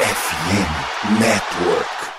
FM 0.00 1.18
Network. 1.18 2.17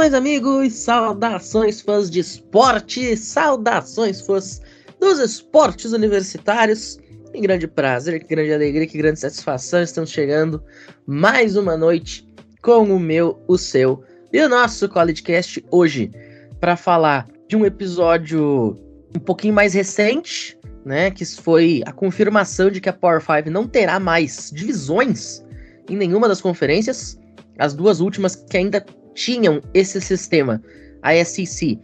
Saudações, 0.00 0.14
amigos! 0.14 0.72
Saudações, 0.72 1.80
fãs 1.82 2.10
de 2.10 2.20
esporte! 2.20 3.14
Saudações, 3.18 4.22
fãs 4.22 4.62
dos 4.98 5.18
esportes 5.18 5.92
universitários! 5.92 6.98
Que 7.30 7.40
grande 7.42 7.68
prazer, 7.68 8.18
que 8.18 8.34
grande 8.34 8.50
alegria, 8.50 8.86
que 8.86 8.96
grande 8.96 9.20
satisfação! 9.20 9.82
Estamos 9.82 10.10
chegando 10.10 10.64
mais 11.06 11.54
uma 11.54 11.76
noite 11.76 12.26
com 12.62 12.84
o 12.84 12.98
meu, 12.98 13.38
o 13.46 13.58
seu 13.58 14.02
e 14.32 14.40
o 14.40 14.48
nosso 14.48 14.88
CollegeCast 14.88 15.62
hoje 15.70 16.10
para 16.58 16.76
falar 16.76 17.28
de 17.46 17.54
um 17.54 17.66
episódio 17.66 18.78
um 19.14 19.20
pouquinho 19.20 19.52
mais 19.52 19.74
recente, 19.74 20.58
né? 20.82 21.10
Que 21.10 21.26
foi 21.26 21.82
a 21.84 21.92
confirmação 21.92 22.70
de 22.70 22.80
que 22.80 22.88
a 22.88 22.92
Power 22.94 23.20
5 23.20 23.50
não 23.50 23.68
terá 23.68 24.00
mais 24.00 24.50
divisões 24.50 25.44
em 25.90 25.96
nenhuma 25.96 26.26
das 26.26 26.40
conferências. 26.40 27.20
As 27.58 27.74
duas 27.74 28.00
últimas 28.00 28.34
que 28.34 28.56
ainda 28.56 28.82
tinham 29.14 29.60
esse 29.74 30.00
sistema, 30.00 30.62
a 31.02 31.12
SEC 31.24 31.78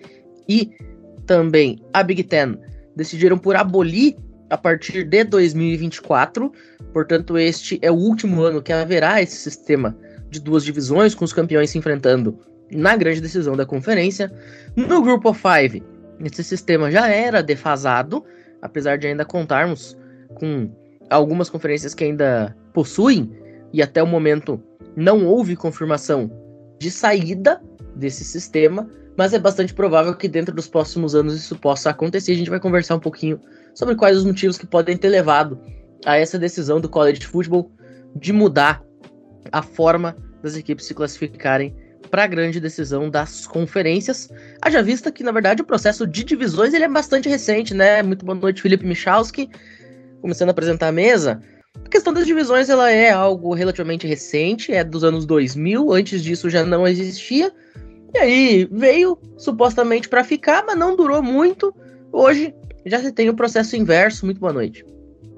e 0.49 0.71
também 1.27 1.83
a 1.93 2.03
Big 2.03 2.23
Ten, 2.25 2.57
decidiram 2.95 3.37
por 3.37 3.57
abolir 3.57 4.17
a 4.51 4.57
partir 4.57 5.05
de 5.05 5.25
2024. 5.25 6.53
Portanto, 6.93 7.37
este 7.37 7.79
é 7.83 7.91
o 7.91 7.95
último 7.95 8.43
ano 8.43 8.63
que 8.63 8.73
haverá 8.73 9.21
esse 9.21 9.37
sistema 9.37 9.97
de 10.31 10.41
duas 10.41 10.65
divisões, 10.65 11.15
com 11.15 11.25
os 11.25 11.33
campeões 11.33 11.71
se 11.71 11.79
enfrentando 11.79 12.39
na 12.71 12.97
grande 12.97 13.21
decisão 13.21 13.57
da 13.57 13.67
conferência. 13.67 14.33
No 14.75 15.03
Grupo 15.03 15.31
of 15.31 15.41
Five, 15.41 15.83
esse 16.25 16.43
sistema 16.43 16.91
já 16.91 17.09
era 17.09 17.43
defasado, 17.43 18.25
apesar 18.63 18.97
de 18.99 19.07
ainda 19.07 19.25
contarmos 19.25 19.97
com 20.35 20.71
algumas 21.11 21.49
conferências 21.49 21.95
que 21.95 22.05
ainda 22.05 22.57
possuem, 22.73 23.31
e 23.73 23.83
até 23.83 24.03
o 24.03 24.07
momento 24.07 24.61
não 24.97 25.27
houve 25.27 25.55
confirmação 25.57 26.31
de 26.79 26.91
saída 26.91 27.63
desse 27.95 28.25
sistema, 28.25 28.89
mas 29.17 29.33
é 29.33 29.39
bastante 29.39 29.73
provável 29.73 30.15
que 30.15 30.29
dentro 30.29 30.55
dos 30.55 30.69
próximos 30.69 31.15
anos 31.15 31.35
isso 31.35 31.57
possa 31.57 31.91
acontecer. 31.91 32.33
A 32.33 32.37
gente 32.37 32.51
vai 32.51 32.61
conversar 32.61 32.97
um 32.97 33.01
pouquinho 33.01 33.41
sobre 33.75 33.95
quais 33.95 34.17
os 34.17 34.25
motivos 34.25 34.59
que 34.59 34.67
podem 34.67 34.97
ter 34.97 35.09
levado 35.09 35.59
a 36.05 36.17
essa 36.17 36.39
decisão 36.39 36.81
do 36.81 36.89
College 36.89 37.27
Football 37.27 37.71
de 38.15 38.33
mudar 38.33 38.83
a 39.53 39.63
forma 39.63 40.17
das 40.43 40.57
equipes 40.57 40.87
se 40.87 40.95
classificarem 40.95 41.75
para 42.11 42.25
a 42.25 42.27
grande 42.27 42.61
decisão 42.61 43.11
das 43.11 43.47
conferências. 43.47 44.31
Haja 44.61 44.83
vista 44.83 45.11
que, 45.11 45.25
na 45.25 45.33
verdade, 45.33 45.63
o 45.63 45.67
processo 45.67 46.07
de 46.07 46.25
divisões 46.25 46.73
ele 46.73 46.85
é 46.85 46.89
bastante 46.89 47.29
recente, 47.29 47.75
né? 47.75 48.03
Muito 48.03 48.25
boa 48.25 48.39
noite, 48.39 48.63
Felipe 48.63 48.87
Michalski. 48.87 49.51
Começando 50.21 50.49
a 50.49 50.53
apresentar 50.53 50.89
a 50.89 50.93
mesa. 50.93 51.43
A 51.85 51.89
questão 51.89 52.13
das 52.13 52.27
divisões 52.27 52.69
ela 52.69 52.91
é 52.91 53.11
algo 53.11 53.55
relativamente 53.55 54.07
recente, 54.07 54.73
é 54.73 54.83
dos 54.83 55.05
anos 55.05 55.25
2000, 55.27 55.93
antes 55.93 56.23
disso 56.23 56.51
já 56.51 56.65
não 56.65 56.87
existia. 56.87 57.53
E 58.15 58.19
aí 58.19 58.69
veio 58.71 59.19
supostamente 59.37 60.09
para 60.09 60.25
ficar, 60.25 60.65
mas 60.67 60.77
não 60.77 60.97
durou 60.97 61.23
muito. 61.23 61.75
Hoje 62.13 62.55
já 62.85 63.01
se 63.01 63.13
tem 63.13 63.29
o 63.29 63.35
processo 63.35 63.77
inverso. 63.77 64.25
Muito 64.25 64.41
boa 64.41 64.53
noite. 64.53 64.85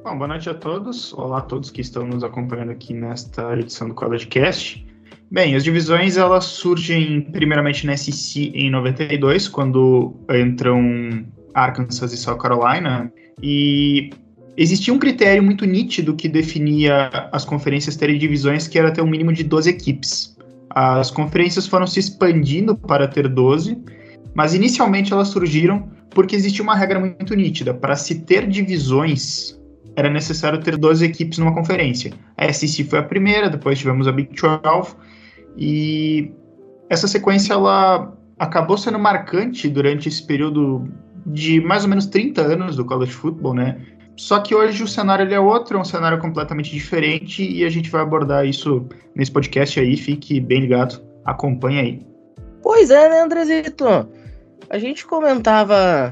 Bom, 0.04 0.16
boa 0.16 0.28
noite 0.28 0.48
a 0.48 0.54
todos. 0.54 1.12
Olá 1.12 1.38
a 1.38 1.42
todos 1.42 1.70
que 1.70 1.80
estão 1.80 2.06
nos 2.06 2.22
acompanhando 2.22 2.70
aqui 2.70 2.94
nesta 2.94 3.52
edição 3.58 3.88
do 3.88 3.94
CollegeCast. 3.94 4.86
Bem, 5.30 5.54
as 5.54 5.64
divisões 5.64 6.16
elas 6.16 6.44
surgem 6.44 7.20
primeiramente 7.20 7.86
na 7.86 7.96
SEC 7.96 8.50
em 8.54 8.70
92, 8.70 9.48
quando 9.48 10.14
entram 10.30 11.26
Arkansas 11.52 12.12
e 12.12 12.16
South 12.16 12.38
Carolina, 12.38 13.12
e 13.42 14.10
existia 14.62 14.92
um 14.92 14.98
critério 14.98 15.42
muito 15.42 15.64
nítido 15.64 16.16
que 16.16 16.28
definia 16.28 17.08
as 17.32 17.44
conferências 17.44 17.96
terem 17.96 18.18
divisões 18.18 18.66
que 18.66 18.78
era 18.78 18.90
ter 18.90 19.00
um 19.00 19.06
mínimo 19.06 19.32
de 19.32 19.44
12 19.44 19.70
equipes. 19.70 20.36
As 20.70 21.10
conferências 21.10 21.66
foram 21.66 21.86
se 21.86 22.00
expandindo 22.00 22.76
para 22.76 23.06
ter 23.06 23.28
12, 23.28 23.78
mas 24.34 24.54
inicialmente 24.54 25.12
elas 25.12 25.28
surgiram 25.28 25.88
porque 26.10 26.34
existia 26.34 26.62
uma 26.62 26.74
regra 26.74 26.98
muito 26.98 27.34
nítida. 27.34 27.72
Para 27.72 27.94
se 27.94 28.16
ter 28.20 28.48
divisões, 28.48 29.58
era 29.94 30.10
necessário 30.10 30.60
ter 30.60 30.76
12 30.76 31.04
equipes 31.04 31.38
numa 31.38 31.54
conferência. 31.54 32.12
A 32.36 32.52
SEC 32.52 32.84
foi 32.88 32.98
a 32.98 33.02
primeira, 33.02 33.48
depois 33.48 33.78
tivemos 33.78 34.08
a 34.08 34.12
Big 34.12 34.30
12, 34.34 34.96
e 35.56 36.32
essa 36.90 37.06
sequência 37.06 37.52
ela 37.52 38.12
acabou 38.38 38.76
sendo 38.76 38.98
marcante 38.98 39.68
durante 39.68 40.08
esse 40.08 40.24
período 40.24 40.88
de 41.26 41.60
mais 41.60 41.84
ou 41.84 41.90
menos 41.90 42.06
30 42.06 42.40
anos 42.40 42.76
do 42.76 42.84
college 42.84 43.12
football, 43.12 43.54
né? 43.54 43.78
Só 44.18 44.40
que 44.40 44.52
hoje 44.52 44.82
o 44.82 44.88
cenário 44.88 45.24
ele 45.24 45.32
é 45.32 45.38
outro, 45.38 45.78
é 45.78 45.80
um 45.80 45.84
cenário 45.84 46.18
completamente 46.18 46.70
diferente 46.70 47.48
e 47.48 47.64
a 47.64 47.70
gente 47.70 47.88
vai 47.88 48.02
abordar 48.02 48.44
isso 48.44 48.84
nesse 49.14 49.30
podcast 49.30 49.78
aí. 49.78 49.96
Fique 49.96 50.40
bem 50.40 50.62
ligado, 50.62 51.00
acompanhe 51.24 51.78
aí. 51.78 52.06
Pois 52.60 52.90
é, 52.90 53.08
né, 53.08 53.20
Andrezito? 53.20 53.86
A 54.68 54.76
gente 54.76 55.06
comentava 55.06 56.10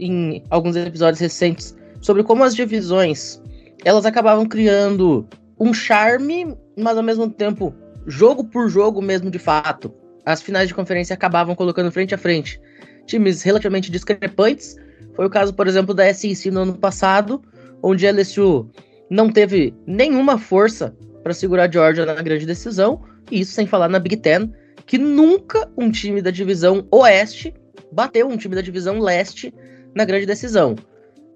em 0.00 0.42
alguns 0.50 0.74
episódios 0.74 1.20
recentes 1.20 1.76
sobre 2.00 2.24
como 2.24 2.42
as 2.42 2.56
divisões 2.56 3.40
elas 3.84 4.04
acabavam 4.04 4.44
criando 4.44 5.24
um 5.60 5.72
charme, 5.72 6.56
mas 6.76 6.96
ao 6.96 7.04
mesmo 7.04 7.30
tempo 7.30 7.72
jogo 8.04 8.42
por 8.42 8.68
jogo 8.68 9.00
mesmo 9.00 9.30
de 9.30 9.38
fato. 9.38 9.94
As 10.26 10.42
finais 10.42 10.66
de 10.66 10.74
conferência 10.74 11.14
acabavam 11.14 11.54
colocando 11.54 11.92
frente 11.92 12.16
a 12.16 12.18
frente 12.18 12.60
times 13.06 13.42
relativamente 13.42 13.92
discrepantes 13.92 14.76
foi 15.18 15.26
o 15.26 15.30
caso, 15.30 15.52
por 15.52 15.66
exemplo, 15.66 15.92
da 15.92 16.14
SEC 16.14 16.48
no 16.48 16.60
ano 16.60 16.78
passado, 16.78 17.42
onde 17.82 18.06
a 18.06 18.12
LSU 18.12 18.70
não 19.10 19.28
teve 19.28 19.74
nenhuma 19.84 20.38
força 20.38 20.94
para 21.24 21.34
segurar 21.34 21.64
a 21.64 21.72
Georgia 21.72 22.06
na 22.06 22.22
grande 22.22 22.46
decisão, 22.46 23.02
e 23.28 23.40
isso 23.40 23.50
sem 23.50 23.66
falar 23.66 23.88
na 23.88 23.98
Big 23.98 24.16
Ten, 24.18 24.52
que 24.86 24.96
nunca 24.96 25.68
um 25.76 25.90
time 25.90 26.22
da 26.22 26.30
divisão 26.30 26.86
Oeste 26.92 27.52
bateu 27.90 28.28
um 28.28 28.36
time 28.36 28.54
da 28.54 28.60
divisão 28.60 29.00
Leste 29.00 29.52
na 29.92 30.04
grande 30.04 30.24
decisão. 30.24 30.76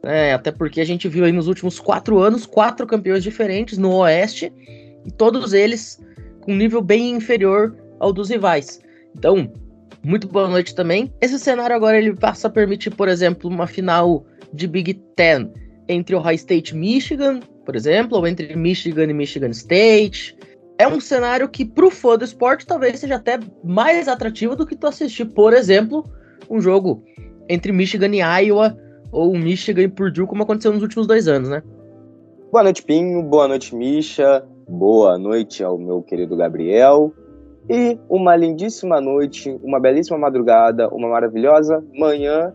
É, 0.05 0.33
até 0.33 0.53
porque 0.53 0.81
a 0.81 0.87
gente 0.87 1.09
viu 1.09 1.25
aí 1.25 1.33
nos 1.33 1.49
últimos 1.49 1.81
quatro 1.81 2.21
anos 2.21 2.47
quatro 2.47 2.87
campeões 2.87 3.25
diferentes 3.25 3.79
no 3.79 3.97
Oeste, 3.97 4.53
e 5.05 5.11
todos 5.11 5.53
eles 5.53 6.01
com 6.43 6.55
nível 6.55 6.81
bem 6.81 7.17
inferior 7.17 7.77
ao 7.99 8.13
dos 8.13 8.31
rivais. 8.31 8.81
Então, 9.13 9.53
muito 10.05 10.29
boa 10.29 10.49
noite 10.49 10.75
também. 10.75 11.13
Esse 11.21 11.39
cenário 11.39 11.75
agora 11.75 11.99
ele 11.99 12.15
passa 12.15 12.49
a 12.49 12.51
permitir, 12.51 12.91
por 12.91 13.09
exemplo, 13.09 13.49
uma 13.49 13.67
final 13.67 14.25
de 14.53 14.67
Big 14.67 14.95
Ten 15.17 15.51
entre 15.89 16.15
Ohio 16.15 16.35
State 16.35 16.75
e 16.75 16.77
Michigan, 16.77 17.41
por 17.65 17.77
exemplo, 17.77 18.19
ou 18.19 18.27
entre 18.27 18.55
Michigan 18.57 19.05
e 19.05 19.15
Michigan 19.15 19.51
State. 19.51 20.37
É 20.79 20.89
um 20.89 21.01
cenário 21.01 21.49
que, 21.49 21.65
pro 21.65 21.91
fã 21.91 22.17
do 22.17 22.25
esporte, 22.25 22.67
talvez 22.67 22.99
seja 22.99 23.17
até 23.17 23.39
mais 23.63 24.09
atrativo 24.09 24.57
do 24.57 24.67
que 24.67 24.77
tu 24.77 24.87
assistir, 24.87 25.27
por 25.27 25.53
exemplo, 25.53 26.05
um 26.51 26.61
jogo 26.61 27.05
entre 27.49 27.73
Michigan 27.73 28.11
e 28.15 28.45
Iowa, 28.45 28.77
ou 29.13 29.37
Michigan 29.37 29.83
e 29.83 29.89
Purdue, 29.89 30.27
como 30.27 30.43
aconteceu 30.43 30.73
nos 30.73 30.83
últimos 30.83 31.07
dois 31.07 31.29
anos, 31.29 31.49
né? 31.49 31.63
Boa 32.51 32.65
noite, 32.65 32.83
Pinho. 32.83 33.23
Boa 33.23 33.47
noite, 33.47 33.75
Misha. 33.75 34.45
Boa 34.69 35.19
noite 35.19 35.63
ao 35.63 35.79
meu 35.79 36.03
querido 36.03 36.37
Gabriel. 36.37 37.15
E 37.69 37.99
uma 38.09 38.35
lindíssima 38.37 39.01
noite, 39.01 39.59
uma 39.63 39.79
belíssima 39.79 40.19
madrugada, 40.19 40.89
uma 40.89 41.09
maravilhosa 41.09 41.83
manhã 41.95 42.53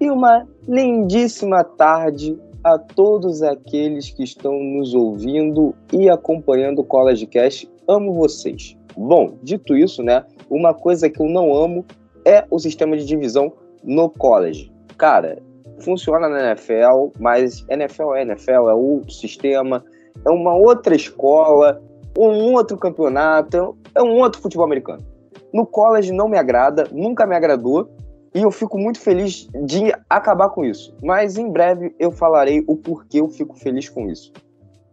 e 0.00 0.10
uma 0.10 0.46
lindíssima 0.68 1.64
tarde 1.64 2.38
a 2.62 2.78
todos 2.78 3.42
aqueles 3.42 4.10
que 4.10 4.22
estão 4.22 4.52
nos 4.62 4.94
ouvindo 4.94 5.74
e 5.92 6.10
acompanhando 6.10 6.80
o 6.80 6.84
College 6.84 7.26
Cast. 7.26 7.70
Amo 7.88 8.12
vocês. 8.14 8.76
Bom, 8.96 9.38
dito 9.42 9.76
isso, 9.76 10.02
né? 10.02 10.24
Uma 10.48 10.74
coisa 10.74 11.08
que 11.08 11.20
eu 11.20 11.26
não 11.26 11.54
amo 11.54 11.84
é 12.24 12.44
o 12.50 12.58
sistema 12.58 12.96
de 12.96 13.04
divisão 13.04 13.52
no 13.82 14.10
college. 14.10 14.70
Cara, 14.98 15.38
funciona 15.78 16.28
na 16.28 16.50
NFL, 16.50 17.10
mas 17.18 17.64
NFL 17.68 18.14
é 18.14 18.22
NFL, 18.22 18.68
é 18.68 18.74
outro 18.74 19.10
sistema, 19.10 19.82
é 20.26 20.30
uma 20.30 20.54
outra 20.54 20.94
escola, 20.94 21.82
um 22.18 22.52
outro 22.52 22.76
campeonato, 22.76 23.76
é 23.94 24.02
um 24.02 24.18
outro 24.18 24.40
futebol 24.40 24.64
americano. 24.64 25.04
No 25.52 25.66
college 25.66 26.12
não 26.12 26.28
me 26.28 26.38
agrada, 26.38 26.86
nunca 26.92 27.26
me 27.26 27.34
agradou, 27.34 27.90
e 28.34 28.42
eu 28.42 28.50
fico 28.50 28.78
muito 28.78 29.00
feliz 29.00 29.48
de 29.64 29.92
acabar 30.08 30.50
com 30.50 30.64
isso. 30.64 30.94
Mas 31.02 31.36
em 31.36 31.50
breve 31.50 31.94
eu 31.98 32.12
falarei 32.12 32.62
o 32.66 32.76
porquê 32.76 33.20
eu 33.20 33.28
fico 33.28 33.58
feliz 33.58 33.88
com 33.88 34.08
isso. 34.08 34.32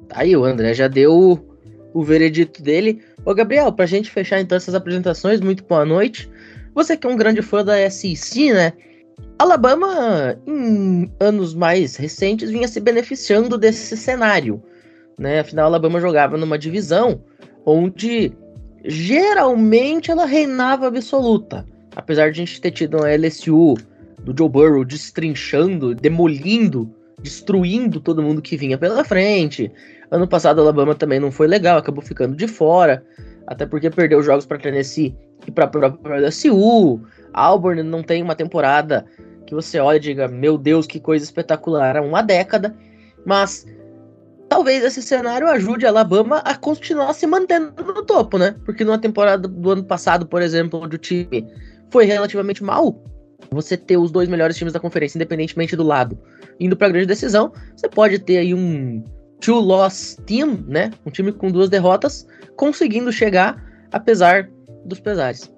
Aí 0.09 0.35
o 0.35 0.43
André 0.43 0.73
já 0.73 0.87
deu 0.87 1.13
o, 1.13 1.39
o 1.93 2.03
veredito 2.03 2.61
dele. 2.63 3.01
Ô, 3.23 3.33
Gabriel, 3.35 3.71
pra 3.71 3.85
gente 3.85 4.09
fechar 4.09 4.39
então 4.39 4.55
essas 4.55 4.73
apresentações, 4.73 5.39
muito 5.39 5.63
boa 5.63 5.85
noite. 5.85 6.29
Você 6.73 6.97
que 6.97 7.05
é 7.05 7.09
um 7.09 7.17
grande 7.17 7.41
fã 7.41 7.63
da 7.63 7.89
SEC, 7.89 8.53
né? 8.53 8.73
Alabama, 9.37 10.39
em 10.47 11.11
anos 11.19 11.53
mais 11.53 11.95
recentes, 11.95 12.49
vinha 12.49 12.67
se 12.67 12.79
beneficiando 12.79 13.57
desse 13.57 13.95
cenário. 13.95 14.61
Né? 15.17 15.39
Afinal, 15.39 15.65
Alabama 15.65 15.99
jogava 15.99 16.37
numa 16.37 16.57
divisão 16.57 17.21
onde 17.65 18.31
geralmente 18.87 20.09
ela 20.09 20.25
reinava 20.25 20.87
absoluta. 20.87 21.65
Apesar 21.95 22.31
de 22.31 22.41
a 22.41 22.45
gente 22.45 22.61
ter 22.61 22.71
tido 22.71 22.97
uma 22.97 23.13
LSU 23.13 23.75
do 24.19 24.33
Joe 24.37 24.49
Burrow 24.49 24.85
destrinchando, 24.85 25.93
demolindo, 25.93 26.89
destruindo 27.21 27.99
todo 27.99 28.23
mundo 28.23 28.41
que 28.41 28.55
vinha 28.55 28.77
pela 28.77 29.03
frente. 29.03 29.71
Ano 30.09 30.27
passado, 30.27 30.61
Alabama 30.61 30.95
também 30.95 31.19
não 31.19 31.31
foi 31.31 31.47
legal, 31.47 31.77
acabou 31.77 32.01
ficando 32.01 32.35
de 32.35 32.47
fora. 32.47 33.03
Até 33.45 33.65
porque 33.65 33.89
perdeu 33.89 34.21
jogos 34.21 34.45
para 34.45 34.57
Tennessee 34.57 35.15
e 35.45 35.51
para 35.51 35.65
a 35.65 35.67
própria 35.67 36.19
LSU. 36.19 37.01
Auburn 37.33 37.83
não 37.83 38.03
tem 38.03 38.23
uma 38.23 38.35
temporada 38.35 39.05
que 39.45 39.55
você 39.55 39.79
olha 39.79 39.97
e 39.97 40.01
diga, 40.01 40.27
meu 40.27 40.57
Deus, 40.57 40.85
que 40.85 40.99
coisa 40.99 41.23
espetacular, 41.23 41.97
há 41.97 42.01
uma 42.01 42.21
década. 42.21 42.75
Mas 43.25 43.65
talvez 44.49 44.83
esse 44.83 45.01
cenário 45.01 45.47
ajude 45.47 45.85
a 45.85 45.89
Alabama 45.89 46.37
a 46.39 46.55
continuar 46.55 47.13
se 47.13 47.27
mantendo 47.27 47.73
no 47.83 48.05
topo, 48.05 48.37
né? 48.37 48.55
Porque 48.65 48.83
numa 48.83 48.97
temporada 48.97 49.47
do 49.47 49.71
ano 49.71 49.83
passado, 49.83 50.25
por 50.25 50.41
exemplo, 50.41 50.81
onde 50.81 50.95
o 50.95 50.99
time 50.99 51.45
foi 51.89 52.05
relativamente 52.05 52.63
mal, 52.63 53.03
você 53.51 53.77
ter 53.77 53.97
os 53.97 54.11
dois 54.11 54.27
melhores 54.27 54.57
times 54.57 54.73
da 54.73 54.79
conferência, 54.79 55.17
independentemente 55.17 55.75
do 55.75 55.83
lado, 55.83 56.17
indo 56.59 56.75
para 56.75 56.89
grande 56.89 57.07
decisão, 57.07 57.51
você 57.75 57.87
pode 57.87 58.19
ter 58.19 58.37
aí 58.37 58.53
um 58.53 59.03
two-loss 59.39 60.17
team, 60.25 60.63
né? 60.67 60.91
Um 61.05 61.11
time 61.11 61.31
com 61.31 61.51
duas 61.51 61.69
derrotas, 61.69 62.27
conseguindo 62.55 63.11
chegar 63.11 63.63
apesar 63.91 64.49
dos 64.85 64.99
pesares. 64.99 65.51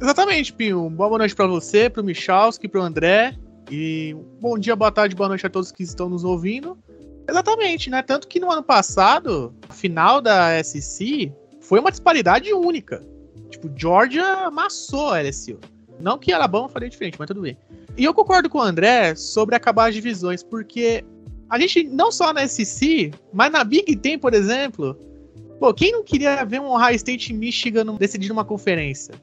Exatamente, 0.00 0.52
Pinho. 0.52 0.88
Boa 0.90 1.18
noite 1.18 1.34
para 1.34 1.46
você, 1.46 1.88
para 1.88 2.02
o 2.02 2.04
Michalski, 2.04 2.66
para 2.66 2.80
o 2.80 2.84
André. 2.84 3.36
E 3.70 4.16
bom 4.40 4.58
dia, 4.58 4.74
boa 4.74 4.90
tarde, 4.90 5.14
boa 5.14 5.28
noite 5.28 5.46
a 5.46 5.50
todos 5.50 5.70
que 5.70 5.82
estão 5.82 6.08
nos 6.08 6.24
ouvindo. 6.24 6.76
Exatamente, 7.28 7.90
né? 7.90 8.02
Tanto 8.02 8.26
que 8.26 8.40
no 8.40 8.50
ano 8.50 8.62
passado, 8.62 9.54
a 9.68 9.72
final 9.72 10.20
da 10.20 10.62
SEC 10.62 11.32
foi 11.60 11.78
uma 11.80 11.90
disparidade 11.90 12.52
única. 12.52 13.02
Tipo, 13.50 13.70
Georgia 13.76 14.46
amassou 14.46 15.10
a 15.10 15.20
LSU. 15.20 15.58
Não 16.00 16.18
que 16.18 16.32
Alabama 16.32 16.68
faria 16.68 16.88
diferente, 16.88 17.16
mas 17.18 17.28
tudo 17.28 17.42
bem. 17.42 17.56
E 17.96 18.04
eu 18.04 18.12
concordo 18.14 18.48
com 18.48 18.58
o 18.58 18.62
André 18.62 19.14
sobre 19.14 19.54
acabar 19.54 19.88
as 19.88 19.94
divisões, 19.94 20.42
porque 20.42 21.04
a 21.48 21.58
gente, 21.58 21.84
não 21.84 22.10
só 22.10 22.32
na 22.32 22.46
SEC, 22.48 23.12
mas 23.32 23.52
na 23.52 23.62
Big 23.62 23.94
Ten, 23.96 24.18
por 24.18 24.34
exemplo, 24.34 24.98
pô, 25.60 25.72
quem 25.72 25.92
não 25.92 26.02
queria 26.02 26.44
ver 26.44 26.60
um 26.60 26.70
Ohio 26.70 26.96
State 26.96 27.32
Michigan 27.32 27.94
decidir 27.96 28.32
uma 28.32 28.44
conferência? 28.44 29.14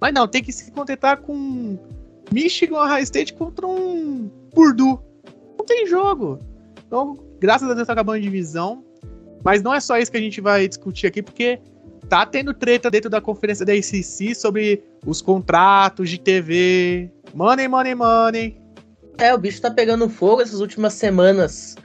Mas 0.00 0.14
não, 0.14 0.28
tem 0.28 0.42
que 0.42 0.52
se 0.52 0.70
contentar 0.70 1.18
com 1.18 1.76
Michigan 2.32 2.78
Ohio 2.78 3.02
State 3.02 3.34
contra 3.34 3.66
um 3.66 4.30
Purdue. 4.54 4.98
Não 5.58 5.66
tem 5.66 5.86
jogo. 5.86 6.38
Então, 6.86 7.18
graças 7.40 7.68
a 7.70 7.74
Deus 7.74 7.86
tá 7.86 7.92
acabando 7.92 8.18
a 8.18 8.20
divisão. 8.20 8.84
Mas 9.44 9.62
não 9.62 9.72
é 9.72 9.80
só 9.80 9.98
isso 9.98 10.10
que 10.10 10.16
a 10.16 10.20
gente 10.20 10.40
vai 10.40 10.66
discutir 10.66 11.06
aqui, 11.06 11.22
porque 11.22 11.60
tá 12.08 12.26
tendo 12.26 12.52
treta 12.52 12.90
dentro 12.90 13.10
da 13.10 13.20
conferência 13.20 13.64
da 13.64 13.72
ACC 13.72 14.34
sobre 14.34 14.82
os 15.04 15.22
contratos 15.22 16.10
de 16.10 16.18
TV. 16.18 17.10
Money, 17.34 17.68
money, 17.68 17.94
money. 17.94 18.60
É, 19.18 19.32
o 19.34 19.38
bicho 19.38 19.60
tá 19.60 19.70
pegando 19.70 20.08
fogo 20.08 20.42
essas 20.42 20.60
últimas 20.60 20.94
semanas 20.94 21.76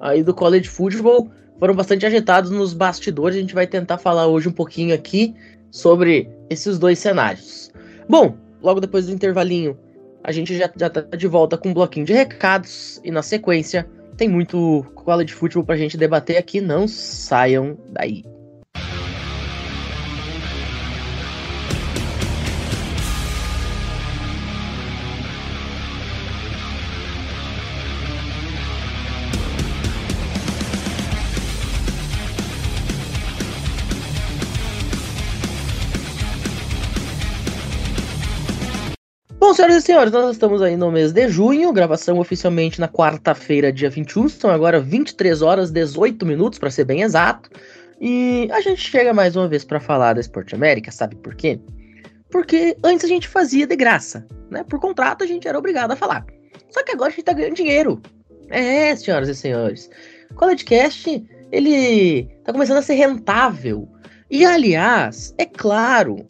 aí 0.00 0.22
do 0.22 0.34
college 0.34 0.68
football. 0.68 1.30
Foram 1.58 1.74
bastante 1.74 2.06
agitados 2.06 2.50
nos 2.50 2.72
bastidores. 2.72 3.36
A 3.36 3.40
gente 3.40 3.54
vai 3.54 3.66
tentar 3.66 3.98
falar 3.98 4.26
hoje 4.26 4.48
um 4.48 4.52
pouquinho 4.52 4.94
aqui 4.94 5.34
sobre 5.70 6.30
esses 6.48 6.78
dois 6.78 6.98
cenários. 6.98 7.70
Bom, 8.08 8.36
logo 8.62 8.80
depois 8.80 9.06
do 9.06 9.12
intervalinho, 9.12 9.76
a 10.24 10.32
gente 10.32 10.56
já, 10.56 10.70
já 10.76 10.88
tá 10.88 11.00
de 11.00 11.26
volta 11.26 11.58
com 11.58 11.70
um 11.70 11.74
bloquinho 11.74 12.06
de 12.06 12.12
recados 12.12 13.00
e 13.04 13.10
na 13.10 13.22
sequência 13.22 13.88
tem 14.18 14.28
muito 14.28 14.84
college 14.96 15.32
futebol 15.32 15.64
pra 15.64 15.76
gente 15.76 15.96
debater 15.96 16.36
aqui. 16.36 16.60
Não 16.60 16.86
saiam 16.88 17.78
daí. 17.88 18.24
Bom, 39.48 39.54
senhoras 39.54 39.76
e 39.76 39.80
senhores, 39.80 40.12
nós 40.12 40.32
estamos 40.32 40.60
aí 40.60 40.76
no 40.76 40.92
mês 40.92 41.10
de 41.10 41.26
junho, 41.26 41.72
gravação 41.72 42.18
oficialmente 42.18 42.78
na 42.78 42.86
quarta-feira, 42.86 43.72
dia 43.72 43.88
21, 43.88 44.28
são 44.28 44.50
agora 44.50 44.78
23 44.78 45.40
horas 45.40 45.70
18 45.70 46.26
minutos, 46.26 46.58
para 46.58 46.70
ser 46.70 46.84
bem 46.84 47.00
exato. 47.00 47.48
E 47.98 48.46
a 48.52 48.60
gente 48.60 48.82
chega 48.82 49.14
mais 49.14 49.36
uma 49.36 49.48
vez 49.48 49.64
para 49.64 49.80
falar 49.80 50.12
da 50.12 50.20
Esporte 50.20 50.54
América, 50.54 50.92
sabe 50.92 51.16
por 51.16 51.34
quê? 51.34 51.58
Porque 52.30 52.76
antes 52.84 53.06
a 53.06 53.08
gente 53.08 53.26
fazia 53.26 53.66
de 53.66 53.74
graça, 53.74 54.26
né? 54.50 54.62
Por 54.64 54.78
contrato 54.78 55.24
a 55.24 55.26
gente 55.26 55.48
era 55.48 55.58
obrigado 55.58 55.92
a 55.92 55.96
falar. 55.96 56.26
Só 56.68 56.82
que 56.82 56.92
agora 56.92 57.08
a 57.08 57.10
gente 57.10 57.24
tá 57.24 57.32
ganhando 57.32 57.54
dinheiro. 57.54 58.02
É, 58.50 58.94
senhoras 58.96 59.30
e 59.30 59.34
senhores. 59.34 59.88
O 60.30 60.34
CollegeCast, 60.34 61.26
ele 61.50 62.28
tá 62.44 62.52
começando 62.52 62.76
a 62.76 62.82
ser 62.82 62.96
rentável. 62.96 63.88
E 64.30 64.44
aliás, 64.44 65.34
é 65.38 65.46
claro, 65.46 66.26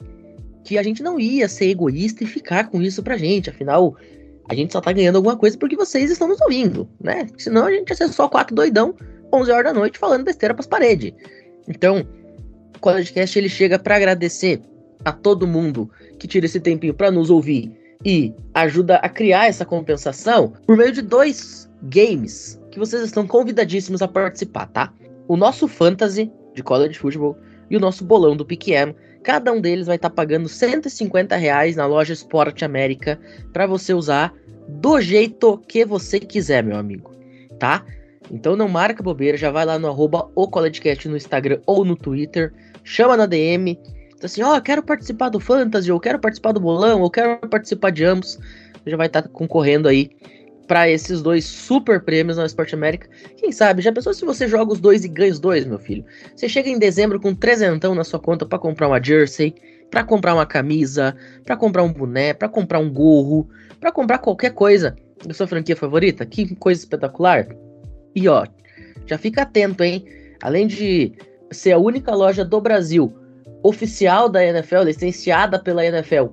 que 0.69 0.77
a 0.77 0.83
gente 0.83 1.03
não 1.03 1.19
ia 1.19 1.49
ser 1.49 1.71
egoísta 1.71 2.25
e 2.25 2.27
ficar 2.27 2.69
com 2.69 2.83
isso 2.83 3.03
pra 3.03 3.17
gente. 3.17 3.49
Afinal, 3.49 3.97
a 4.47 4.55
gente 4.55 4.71
só 4.71 4.83
tá 4.83 4.93
ganhando 4.93 5.17
alguma 5.17 5.35
coisa 5.35 5.57
porque 5.57 5.75
vocês 5.75 6.11
estão 6.11 6.29
nos 6.29 6.39
ouvindo, 6.43 6.87
né? 7.01 7.27
Senão 7.39 7.65
a 7.65 7.73
gente 7.73 7.89
ia 7.89 7.97
ser 7.97 8.09
só 8.09 8.29
quatro 8.29 8.55
doidão, 8.55 8.95
11 9.33 9.51
horas 9.51 9.73
da 9.73 9.81
noite, 9.81 9.99
falando 9.99 10.27
besteira 10.27 10.53
pras 10.53 10.67
paredes. 10.67 11.15
Então, 11.67 12.07
o 12.77 12.79
CollegeCast 12.81 13.39
ele 13.39 13.49
chega 13.49 13.79
para 13.79 13.97
agradecer 13.97 14.61
a 15.07 15.11
todo 15.11 15.47
mundo 15.47 15.91
que 16.19 16.29
tira 16.29 16.45
esse 16.45 16.61
tempinho 16.61 16.93
para 16.93 17.11
nos 17.11 17.31
ouvir 17.31 17.73
e 18.05 18.35
ajuda 18.53 18.97
a 18.97 19.09
criar 19.09 19.47
essa 19.47 19.65
compensação 19.65 20.53
por 20.67 20.77
meio 20.77 20.93
de 20.93 21.01
dois 21.01 21.67
games 21.85 22.61
que 22.71 22.79
vocês 22.79 23.03
estão 23.03 23.27
convidadíssimos 23.27 24.03
a 24.03 24.09
participar, 24.09 24.67
tá? 24.67 24.93
O 25.29 25.35
nosso 25.35 25.67
Fantasy 25.67 26.31
de 26.55 26.63
College 26.63 26.99
Football 26.99 27.39
e 27.71 27.77
o 27.79 27.81
nosso 27.81 28.05
bolão 28.05 28.37
do 28.37 28.45
PQM 28.45 28.95
Cada 29.23 29.53
um 29.53 29.61
deles 29.61 29.87
vai 29.87 29.97
estar 29.97 30.11
tá 30.11 30.15
pagando 30.15 30.49
150 30.49 31.37
reais 31.37 31.77
na 31.77 31.87
loja 31.87 32.13
Esporte 32.13 32.65
América 32.65 33.19
para 33.53 33.67
você 33.67 33.93
usar 33.93 34.33
do 34.69 35.01
jeito 35.01 35.59
que 35.67 35.85
você 35.85 36.21
quiser, 36.21 36.63
meu 36.63 36.77
amigo, 36.77 37.11
tá? 37.59 37.85
Então 38.31 38.55
não 38.55 38.69
marca 38.69 39.03
bobeira, 39.03 39.37
já 39.37 39.51
vai 39.51 39.65
lá 39.65 39.79
no 39.79 39.89
arroba 39.89 40.31
o 40.35 40.47
no 41.07 41.17
Instagram 41.17 41.61
ou 41.67 41.85
no 41.85 41.97
Twitter, 41.97 42.53
chama 42.85 43.17
na 43.17 43.27
DM, 43.27 43.79
diz 44.15 44.25
assim, 44.25 44.43
ó, 44.43 44.57
oh, 44.57 44.61
quero 44.61 44.83
participar 44.83 45.31
do 45.31 45.41
Fantasy, 45.41 45.91
ou 45.91 45.99
quero 45.99 46.19
participar 46.19 46.53
do 46.53 46.61
bolão, 46.61 47.01
ou 47.01 47.11
quero 47.11 47.39
participar 47.49 47.91
de 47.91 48.05
ambos, 48.05 48.39
já 48.87 48.97
vai 48.97 49.07
estar 49.07 49.23
tá 49.23 49.29
concorrendo 49.29 49.89
aí 49.89 50.11
para 50.69 50.89
esses 50.89 51.23
dois 51.23 51.47
super 51.47 52.01
prêmios 52.03 52.37
na 52.37 52.45
Esporte 52.45 52.75
América. 52.75 53.09
Quem 53.39 53.51
sabe, 53.51 53.83
já 53.83 53.91
pensou 53.91 54.13
se 54.13 54.25
você 54.25 54.47
joga 54.47 54.75
os 54.75 54.79
dois 54.79 55.03
e 55.03 55.09
ganha 55.09 55.33
os 55.33 55.41
dois, 55.41 55.65
meu 55.65 55.79
filho? 55.79 56.05
Você 56.37 56.49
chega 56.49 56.69
em 56.69 56.79
dezembro 56.79 57.19
com 57.19 57.35
trezentão 57.35 57.95
na 57.95 58.05
sua 58.05 58.21
conta 58.21 58.45
para 58.45 58.59
comprar 58.59 58.87
uma 58.87 59.03
jersey, 59.03 59.55
para 59.91 60.05
comprar 60.05 60.35
uma 60.35 60.45
camisa, 60.45 61.17
para 61.45 61.57
comprar 61.57 61.83
um 61.83 61.93
boné, 61.93 62.35
para 62.35 62.49
comprar 62.49 62.79
um 62.79 62.93
gorro, 62.93 63.49
para 63.81 63.91
comprar 63.91 64.19
qualquer 64.19 64.51
coisa 64.51 64.95
da 65.27 65.33
sua 65.33 65.47
franquia 65.47 65.75
favorita. 65.75 66.27
Que 66.27 66.55
coisa 66.57 66.81
espetacular. 66.81 67.49
E 68.15 68.29
ó, 68.29 68.47
já 69.07 69.17
fica 69.17 69.43
atento, 69.43 69.83
hein? 69.83 70.05
Além 70.43 70.67
de 70.67 71.13
ser 71.51 71.73
a 71.73 71.79
única 71.79 72.15
loja 72.15 72.45
do 72.45 72.61
Brasil 72.61 73.13
oficial 73.63 74.29
da 74.29 74.45
NFL, 74.45 74.83
licenciada 74.83 75.59
pela 75.59 75.85
NFL 75.85 76.27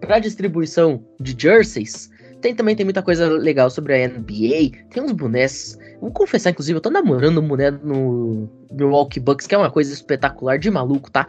para 0.00 0.18
distribuição 0.18 1.04
de 1.20 1.36
jerseys, 1.38 2.10
tem 2.42 2.54
também 2.54 2.74
tem 2.74 2.84
muita 2.84 3.02
coisa 3.02 3.28
legal 3.28 3.70
sobre 3.70 3.94
a 3.94 4.08
NBA. 4.08 4.88
Tem 4.90 5.02
uns 5.02 5.12
bonés. 5.12 5.78
Vou 6.00 6.10
confessar, 6.10 6.50
inclusive, 6.50 6.76
eu 6.76 6.80
tô 6.80 6.90
namorando 6.90 7.40
um 7.40 7.46
boné 7.46 7.70
no 7.70 8.50
Milwaukee 8.72 9.20
Bucks, 9.20 9.46
que 9.46 9.54
é 9.54 9.58
uma 9.58 9.70
coisa 9.70 9.94
espetacular 9.94 10.58
de 10.58 10.70
maluco, 10.70 11.10
tá? 11.10 11.26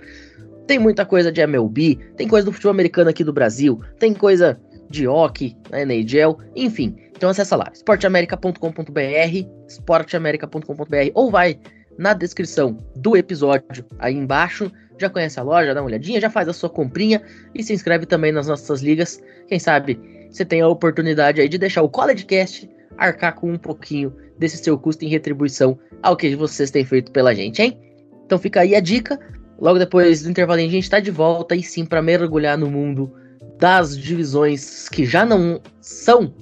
Tem 0.65 0.79
muita 0.79 1.05
coisa 1.05 1.31
de 1.31 1.39
MLB, 1.39 1.99
tem 2.17 2.27
coisa 2.27 2.45
do 2.45 2.51
futebol 2.51 2.71
americano 2.71 3.09
aqui 3.09 3.23
do 3.23 3.31
Brasil, 3.31 3.79
tem 3.99 4.13
coisa 4.13 4.59
de 4.89 5.07
hockey 5.07 5.55
na 5.69 5.81
NHL, 5.81 6.39
enfim. 6.55 6.95
Então 7.15 7.29
acessa 7.29 7.55
lá, 7.55 7.69
esporteamerica.com.br, 7.71 9.47
esporteamerica.com.br 9.67 11.11
ou 11.13 11.29
vai 11.29 11.59
na 11.97 12.13
descrição 12.13 12.79
do 12.95 13.15
episódio 13.15 13.85
aí 13.99 14.15
embaixo. 14.15 14.71
Já 14.97 15.09
conhece 15.09 15.39
a 15.39 15.43
loja, 15.43 15.73
dá 15.73 15.81
uma 15.81 15.87
olhadinha, 15.87 16.21
já 16.21 16.29
faz 16.29 16.47
a 16.47 16.53
sua 16.53 16.69
comprinha 16.69 17.21
e 17.53 17.61
se 17.61 17.73
inscreve 17.73 18.05
também 18.05 18.31
nas 18.31 18.47
nossas 18.47 18.81
ligas. 18.81 19.21
Quem 19.47 19.59
sabe 19.59 19.99
você 20.33 20.43
tem 20.43 20.61
a 20.61 20.67
oportunidade 20.67 21.39
aí 21.39 21.47
de 21.47 21.59
deixar 21.59 21.83
o 21.83 21.89
CollegeCast 21.89 22.69
arcar 22.97 23.35
com 23.35 23.51
um 23.51 23.57
pouquinho 23.57 24.13
desse 24.37 24.57
seu 24.57 24.77
custo 24.77 25.05
em 25.05 25.07
retribuição 25.07 25.77
ao 26.01 26.17
que 26.17 26.35
vocês 26.35 26.71
têm 26.71 26.83
feito 26.83 27.11
pela 27.11 27.33
gente, 27.35 27.61
hein? 27.61 27.79
Então 28.25 28.37
fica 28.39 28.61
aí 28.61 28.75
a 28.75 28.79
dica. 28.79 29.19
Logo 29.59 29.77
depois 29.77 30.23
do 30.23 30.29
intervalo 30.29 30.59
a 30.59 30.63
gente 30.63 30.79
está 30.79 30.99
de 30.99 31.11
volta 31.11 31.55
e 31.55 31.61
sim 31.61 31.85
para 31.85 32.01
mergulhar 32.01 32.57
no 32.57 32.69
mundo 32.69 33.13
das 33.59 33.97
divisões 33.97 34.89
que 34.89 35.05
já 35.05 35.23
não 35.25 35.61
são 35.79 36.33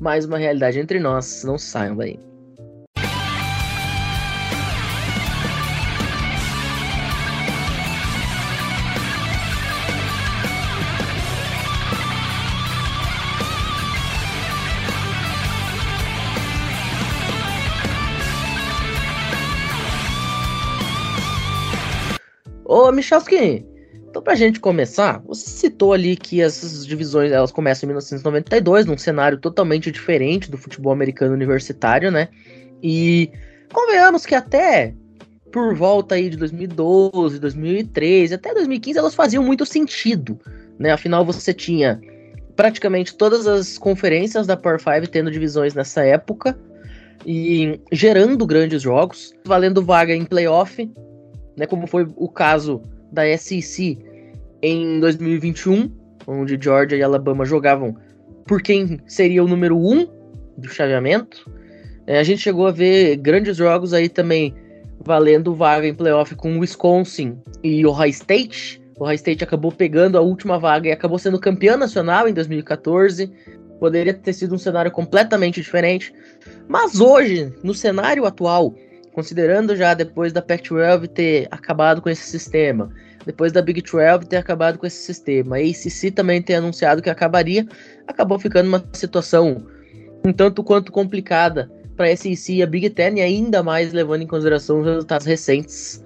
mais 0.00 0.24
uma 0.24 0.38
realidade 0.38 0.78
entre 0.78 1.00
nós. 1.00 1.42
Não 1.44 1.58
saiam 1.58 1.96
daí. 1.96 2.29
Ô, 22.70 22.92
Michalski, 22.92 23.66
então 24.08 24.22
pra 24.22 24.36
gente 24.36 24.60
começar, 24.60 25.20
você 25.26 25.50
citou 25.50 25.92
ali 25.92 26.14
que 26.14 26.40
essas 26.40 26.86
divisões, 26.86 27.32
elas 27.32 27.50
começam 27.50 27.84
em 27.84 27.88
1992, 27.88 28.86
num 28.86 28.96
cenário 28.96 29.38
totalmente 29.38 29.90
diferente 29.90 30.48
do 30.48 30.56
futebol 30.56 30.92
americano 30.92 31.34
universitário, 31.34 32.12
né? 32.12 32.28
E 32.80 33.28
convenhamos 33.72 34.24
que 34.24 34.36
até 34.36 34.94
por 35.50 35.74
volta 35.74 36.14
aí 36.14 36.30
de 36.30 36.36
2012, 36.36 37.40
2013, 37.40 38.34
até 38.34 38.54
2015, 38.54 39.00
elas 39.00 39.16
faziam 39.16 39.42
muito 39.42 39.66
sentido, 39.66 40.38
né? 40.78 40.92
Afinal, 40.92 41.24
você 41.24 41.52
tinha 41.52 42.00
praticamente 42.54 43.16
todas 43.16 43.48
as 43.48 43.78
conferências 43.78 44.46
da 44.46 44.56
Power 44.56 44.78
5 44.78 45.10
tendo 45.10 45.28
divisões 45.28 45.74
nessa 45.74 46.04
época 46.04 46.56
e 47.26 47.80
gerando 47.90 48.46
grandes 48.46 48.80
jogos, 48.80 49.34
valendo 49.44 49.82
vaga 49.82 50.14
em 50.14 50.24
playoff, 50.24 50.88
né, 51.60 51.66
como 51.66 51.86
foi 51.86 52.08
o 52.16 52.26
caso 52.26 52.80
da 53.12 53.22
SEC 53.36 53.98
em 54.62 54.98
2021, 54.98 55.90
onde 56.26 56.58
Georgia 56.58 56.96
e 56.96 57.02
Alabama 57.02 57.44
jogavam 57.44 57.94
por 58.46 58.62
quem 58.62 58.98
seria 59.06 59.44
o 59.44 59.48
número 59.48 59.76
um 59.76 60.08
do 60.56 60.68
chaveamento. 60.68 61.50
É, 62.06 62.18
a 62.18 62.22
gente 62.22 62.40
chegou 62.40 62.66
a 62.66 62.70
ver 62.70 63.16
grandes 63.16 63.58
jogos 63.58 63.92
aí 63.92 64.08
também 64.08 64.54
valendo 65.04 65.54
vaga 65.54 65.86
em 65.86 65.94
playoff 65.94 66.34
com 66.34 66.58
Wisconsin 66.58 67.38
e 67.62 67.84
Ohio 67.84 68.10
State. 68.10 68.80
O 68.98 69.04
Ohio 69.04 69.16
State 69.16 69.44
acabou 69.44 69.70
pegando 69.70 70.16
a 70.16 70.22
última 70.22 70.58
vaga 70.58 70.88
e 70.88 70.92
acabou 70.92 71.18
sendo 71.18 71.38
campeão 71.38 71.76
nacional 71.76 72.26
em 72.26 72.32
2014. 72.32 73.30
Poderia 73.78 74.14
ter 74.14 74.32
sido 74.32 74.54
um 74.54 74.58
cenário 74.58 74.90
completamente 74.90 75.60
diferente. 75.60 76.10
Mas 76.66 77.00
hoje, 77.00 77.52
no 77.62 77.74
cenário 77.74 78.24
atual, 78.24 78.74
considerando 79.20 79.76
já 79.76 79.92
depois 79.92 80.32
da 80.32 80.40
Pac-12 80.40 81.06
ter 81.08 81.46
acabado 81.50 82.00
com 82.00 82.08
esse 82.08 82.22
sistema, 82.22 82.90
depois 83.26 83.52
da 83.52 83.60
Big 83.60 83.82
12 83.82 84.26
ter 84.26 84.38
acabado 84.38 84.78
com 84.78 84.86
esse 84.86 84.96
sistema, 84.96 85.56
a 85.56 85.58
ACC 85.58 86.10
também 86.10 86.40
ter 86.40 86.54
anunciado 86.54 87.02
que 87.02 87.10
acabaria, 87.10 87.66
acabou 88.08 88.38
ficando 88.38 88.68
uma 88.68 88.82
situação 88.94 89.66
um 90.24 90.32
tanto 90.32 90.64
quanto 90.64 90.90
complicada 90.90 91.70
para 91.96 92.06
a 92.06 92.16
SEC 92.16 92.48
e 92.48 92.62
a 92.62 92.66
Big 92.66 92.88
Ten, 92.90 93.18
e 93.18 93.20
ainda 93.20 93.62
mais 93.62 93.92
levando 93.92 94.22
em 94.22 94.26
consideração 94.26 94.80
os 94.80 94.86
resultados 94.86 95.26
recentes 95.26 96.02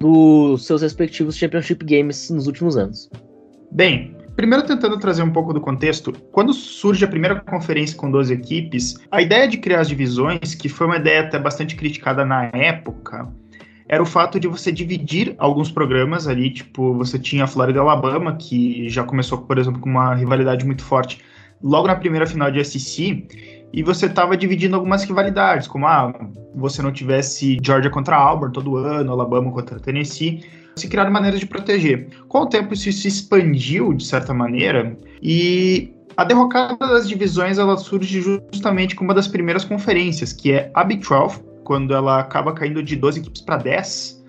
dos 0.00 0.64
seus 0.64 0.80
respectivos 0.80 1.36
Championship 1.36 1.84
Games 1.84 2.30
nos 2.30 2.46
últimos 2.46 2.78
anos. 2.78 3.10
Bem, 3.72 4.13
Primeiro, 4.36 4.66
tentando 4.66 4.98
trazer 4.98 5.22
um 5.22 5.30
pouco 5.30 5.52
do 5.52 5.60
contexto, 5.60 6.12
quando 6.32 6.52
surge 6.52 7.04
a 7.04 7.08
primeira 7.08 7.40
conferência 7.40 7.96
com 7.96 8.10
12 8.10 8.32
equipes, 8.32 8.96
a 9.10 9.22
ideia 9.22 9.46
de 9.46 9.58
criar 9.58 9.80
as 9.80 9.88
divisões, 9.88 10.54
que 10.56 10.68
foi 10.68 10.86
uma 10.88 10.96
ideia 10.96 11.20
até 11.20 11.38
bastante 11.38 11.76
criticada 11.76 12.24
na 12.24 12.46
época, 12.52 13.28
era 13.88 14.02
o 14.02 14.06
fato 14.06 14.40
de 14.40 14.48
você 14.48 14.72
dividir 14.72 15.36
alguns 15.38 15.70
programas 15.70 16.26
ali, 16.26 16.50
tipo, 16.50 16.94
você 16.94 17.16
tinha 17.16 17.44
a 17.44 17.46
Florida 17.46 17.78
e 17.78 17.80
Alabama, 17.80 18.34
que 18.36 18.88
já 18.88 19.04
começou, 19.04 19.38
por 19.38 19.56
exemplo, 19.56 19.80
com 19.80 19.88
uma 19.88 20.14
rivalidade 20.14 20.66
muito 20.66 20.82
forte 20.82 21.20
logo 21.62 21.86
na 21.86 21.94
primeira 21.94 22.26
final 22.26 22.50
de 22.50 22.64
SEC, 22.64 23.28
e 23.72 23.82
você 23.82 24.06
estava 24.06 24.36
dividindo 24.36 24.74
algumas 24.74 25.04
rivalidades, 25.04 25.68
como 25.68 25.86
ah, 25.86 26.12
você 26.54 26.82
não 26.82 26.92
tivesse 26.92 27.58
Georgia 27.62 27.90
contra 27.90 28.16
Auburn 28.16 28.52
todo 28.52 28.76
ano, 28.76 29.12
Alabama 29.12 29.50
contra 29.52 29.78
Tennessee, 29.78 30.44
se 30.76 30.88
criaram 30.88 31.10
maneiras 31.10 31.40
de 31.40 31.46
proteger. 31.46 32.08
Com 32.28 32.40
o 32.40 32.46
tempo, 32.46 32.74
isso 32.74 32.90
se 32.92 33.08
expandiu 33.08 33.92
de 33.92 34.04
certa 34.04 34.34
maneira 34.34 34.96
e 35.22 35.92
a 36.16 36.24
derrocada 36.24 36.76
das 36.86 37.08
divisões 37.08 37.58
ela 37.58 37.76
surge 37.76 38.20
justamente 38.52 38.94
com 38.94 39.04
uma 39.04 39.14
das 39.14 39.26
primeiras 39.26 39.64
conferências, 39.64 40.32
que 40.32 40.52
é 40.52 40.70
a 40.74 40.84
Big 40.84 41.06
12, 41.06 41.42
quando 41.64 41.94
ela 41.94 42.20
acaba 42.20 42.52
caindo 42.52 42.82
de 42.82 42.94
12 42.94 43.20
equipes 43.20 43.40
para 43.40 43.56
10, 43.56 44.22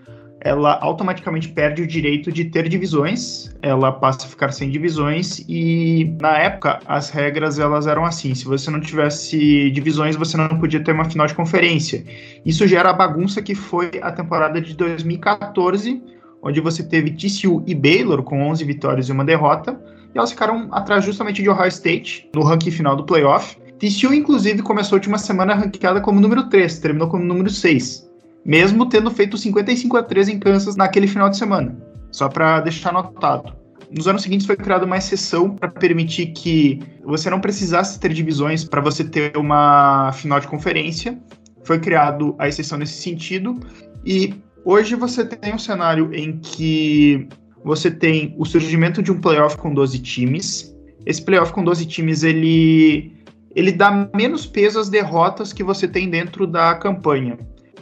ela 0.45 0.77
automaticamente 0.79 1.49
perde 1.49 1.81
o 1.81 1.87
direito 1.87 2.31
de 2.31 2.45
ter 2.45 2.69
divisões, 2.69 3.51
ela 3.63 3.91
passa 3.91 4.27
a 4.27 4.29
ficar 4.29 4.51
sem 4.51 4.69
divisões 4.69 5.43
e 5.49 6.15
na 6.21 6.37
época 6.37 6.79
as 6.85 7.09
regras 7.09 7.57
elas 7.57 7.87
eram 7.87 8.05
assim, 8.05 8.35
se 8.35 8.45
você 8.45 8.69
não 8.69 8.79
tivesse 8.79 9.71
divisões, 9.71 10.15
você 10.15 10.37
não 10.37 10.47
podia 10.59 10.83
ter 10.83 10.91
uma 10.91 11.05
final 11.05 11.25
de 11.25 11.33
conferência. 11.33 12.05
Isso 12.45 12.67
gera 12.67 12.91
a 12.91 12.93
bagunça 12.93 13.41
que 13.41 13.55
foi 13.55 13.89
a 14.01 14.11
temporada 14.11 14.61
de 14.61 14.75
2014, 14.75 16.01
onde 16.45 16.61
você 16.61 16.83
teve 16.83 17.11
TCU 17.11 17.63
e 17.65 17.73
Baylor 17.73 18.21
com 18.21 18.43
11 18.43 18.63
vitórias 18.63 19.09
e 19.09 19.11
uma 19.11 19.25
derrota, 19.25 19.77
e 20.13 20.17
elas 20.17 20.31
ficaram 20.31 20.69
atrás 20.71 21.03
justamente 21.03 21.41
de 21.41 21.49
Ohio 21.49 21.67
State 21.67 22.29
no 22.35 22.43
ranking 22.43 22.69
final 22.69 22.95
do 22.95 23.03
playoff. 23.03 23.57
TCU, 23.79 24.13
inclusive, 24.13 24.61
começou 24.61 24.95
a 24.95 24.99
última 24.99 25.17
semana 25.17 25.55
ranqueada 25.55 25.99
como 25.99 26.21
número 26.21 26.47
3, 26.47 26.79
terminou 26.79 27.09
como 27.09 27.25
número 27.25 27.49
6, 27.49 28.07
mesmo 28.45 28.87
tendo 28.87 29.09
feito 29.09 29.37
55 29.37 29.97
a 29.97 30.03
3 30.03 30.29
em 30.29 30.39
Kansas 30.39 30.75
naquele 30.75 31.07
final 31.07 31.29
de 31.29 31.37
semana, 31.37 31.75
só 32.11 32.29
para 32.29 32.61
deixar 32.61 32.91
anotado. 32.91 33.51
Nos 33.91 34.07
anos 34.07 34.21
seguintes 34.21 34.45
foi 34.45 34.55
criada 34.55 34.85
uma 34.85 34.97
exceção 34.97 35.49
para 35.49 35.69
permitir 35.69 36.27
que 36.27 36.79
você 37.03 37.29
não 37.29 37.39
precisasse 37.39 37.99
ter 37.99 38.13
divisões 38.13 38.63
para 38.63 38.81
você 38.81 39.03
ter 39.03 39.35
uma 39.35 40.11
final 40.13 40.39
de 40.39 40.47
conferência. 40.47 41.17
Foi 41.63 41.79
criado 41.79 42.35
a 42.37 42.47
exceção 42.47 42.77
nesse 42.77 43.01
sentido 43.01 43.59
e 44.05 44.35
Hoje 44.67 44.95
você 44.95 45.23
tem 45.23 45.53
um 45.53 45.59
cenário 45.59 46.09
em 46.11 46.39
que 46.39 47.29
você 47.63 47.91
tem 47.91 48.33
o 48.35 48.43
surgimento 48.43 48.99
de 49.03 49.11
um 49.11 49.21
playoff 49.21 49.55
com 49.57 49.71
12 49.71 49.99
times. 49.99 50.75
Esse 51.05 51.21
playoff 51.21 51.53
com 51.53 51.63
12 51.63 51.85
times, 51.85 52.23
ele, 52.23 53.13
ele 53.55 53.71
dá 53.71 54.09
menos 54.15 54.47
peso 54.47 54.79
às 54.79 54.89
derrotas 54.89 55.53
que 55.53 55.63
você 55.63 55.87
tem 55.87 56.09
dentro 56.09 56.47
da 56.47 56.73
campanha. 56.73 57.37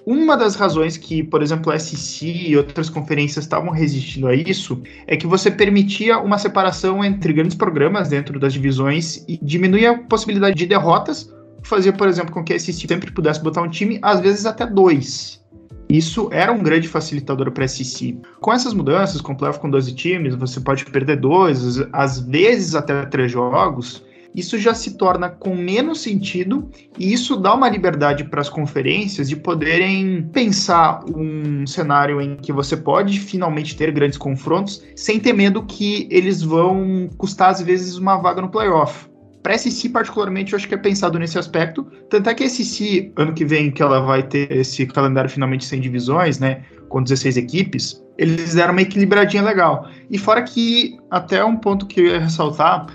Uma 0.06 0.36
das 0.36 0.56
razões 0.56 0.98
que, 0.98 1.24
por 1.24 1.42
exemplo, 1.42 1.72
a 1.72 1.80
SEC 1.80 2.50
e 2.50 2.58
outras 2.58 2.90
conferências 2.90 3.46
estavam 3.46 3.70
resistindo 3.72 4.28
a 4.28 4.36
isso 4.36 4.84
é 5.08 5.16
que 5.16 5.26
você 5.26 5.50
permitia 5.50 6.20
uma 6.20 6.38
separação 6.38 7.02
entre 7.02 7.32
grandes 7.32 7.56
programas 7.56 8.10
dentro 8.10 8.38
das 8.38 8.52
divisões 8.52 9.24
e 9.26 9.40
diminuía 9.42 9.92
a 9.92 9.98
possibilidade 9.98 10.58
de 10.58 10.66
derrotas, 10.66 11.34
fazia, 11.64 11.94
por 11.94 12.10
exemplo, 12.10 12.34
com 12.34 12.44
que 12.44 12.52
a 12.52 12.60
SEC 12.60 12.90
sempre 12.90 13.10
pudesse 13.10 13.42
botar 13.42 13.62
um 13.62 13.70
time, 13.70 14.00
às 14.02 14.20
vezes 14.20 14.46
até 14.46 14.66
dois. 14.66 15.43
Isso 15.90 16.30
era 16.32 16.52
um 16.52 16.64
grande 16.64 16.88
facilitador 16.88 17.52
para 17.52 17.66
a 17.66 17.68
SEC. 17.68 18.18
Com 18.40 18.52
essas 18.52 18.74
mudanças, 18.74 19.22
com 19.22 19.36
playoff 19.36 19.60
com 19.60 19.70
12 19.70 19.94
times, 19.94 20.36
você 20.36 20.60
pode 20.60 20.86
perder 20.86 21.18
dois, 21.18 21.80
às 21.92 22.20
vezes 22.20 22.74
até 22.76 23.06
três 23.06 23.32
jogos. 23.32 24.04
Isso 24.36 24.58
já 24.58 24.74
se 24.74 24.98
torna 24.98 25.30
com 25.30 25.56
menos 25.56 26.02
sentido 26.02 26.68
e 26.98 27.14
isso 27.14 27.38
dá 27.38 27.54
uma 27.54 27.70
liberdade 27.70 28.24
para 28.24 28.42
as 28.42 28.50
conferências 28.50 29.30
de 29.30 29.36
poderem 29.36 30.24
pensar 30.34 31.04
um 31.06 31.68
cenário 31.68 32.20
em 32.20 32.36
que 32.38 32.52
você 32.52 32.76
pode 32.76 33.20
finalmente 33.20 33.76
ter 33.76 33.92
grandes 33.92 34.18
confrontos 34.18 34.84
sem 34.96 35.20
ter 35.20 35.34
medo 35.34 35.64
que 35.64 36.08
eles 36.10 36.42
vão 36.42 37.08
custar 37.16 37.52
às 37.52 37.62
vezes 37.62 37.98
uma 37.98 38.18
vaga 38.18 38.42
no 38.42 38.50
playoff. 38.50 39.13
Para 39.44 39.58
SC, 39.58 39.90
particularmente, 39.90 40.54
eu 40.54 40.58
acho 40.58 40.68
que 40.68 40.74
é 40.74 40.78
pensado 40.78 41.20
nesse 41.20 41.38
aspecto. 41.38 41.84
Tanto 42.10 42.30
é 42.30 42.34
que 42.34 42.44
a 42.46 42.50
SC, 42.50 43.12
ano 43.18 43.34
que 43.34 43.44
vem, 43.44 43.70
que 43.70 43.84
ela 43.84 44.00
vai 44.00 44.24
ter 44.24 44.50
esse 44.50 44.86
calendário 44.88 45.30
finalmente 45.30 45.66
sem 45.66 45.82
divisões, 45.82 46.40
né? 46.40 46.64
Com 46.88 47.04
16 47.04 47.36
equipes, 47.36 48.02
eles 48.18 48.56
deram 48.56 48.72
uma 48.72 48.82
equilibradinha 48.82 49.44
legal. 49.44 49.90
E 50.10 50.18
fora 50.18 50.42
que, 50.44 50.98
até 51.12 51.44
um 51.44 51.58
ponto 51.58 51.86
que 51.86 52.00
eu 52.00 52.06
ia 52.06 52.20
ressaltar, 52.22 52.88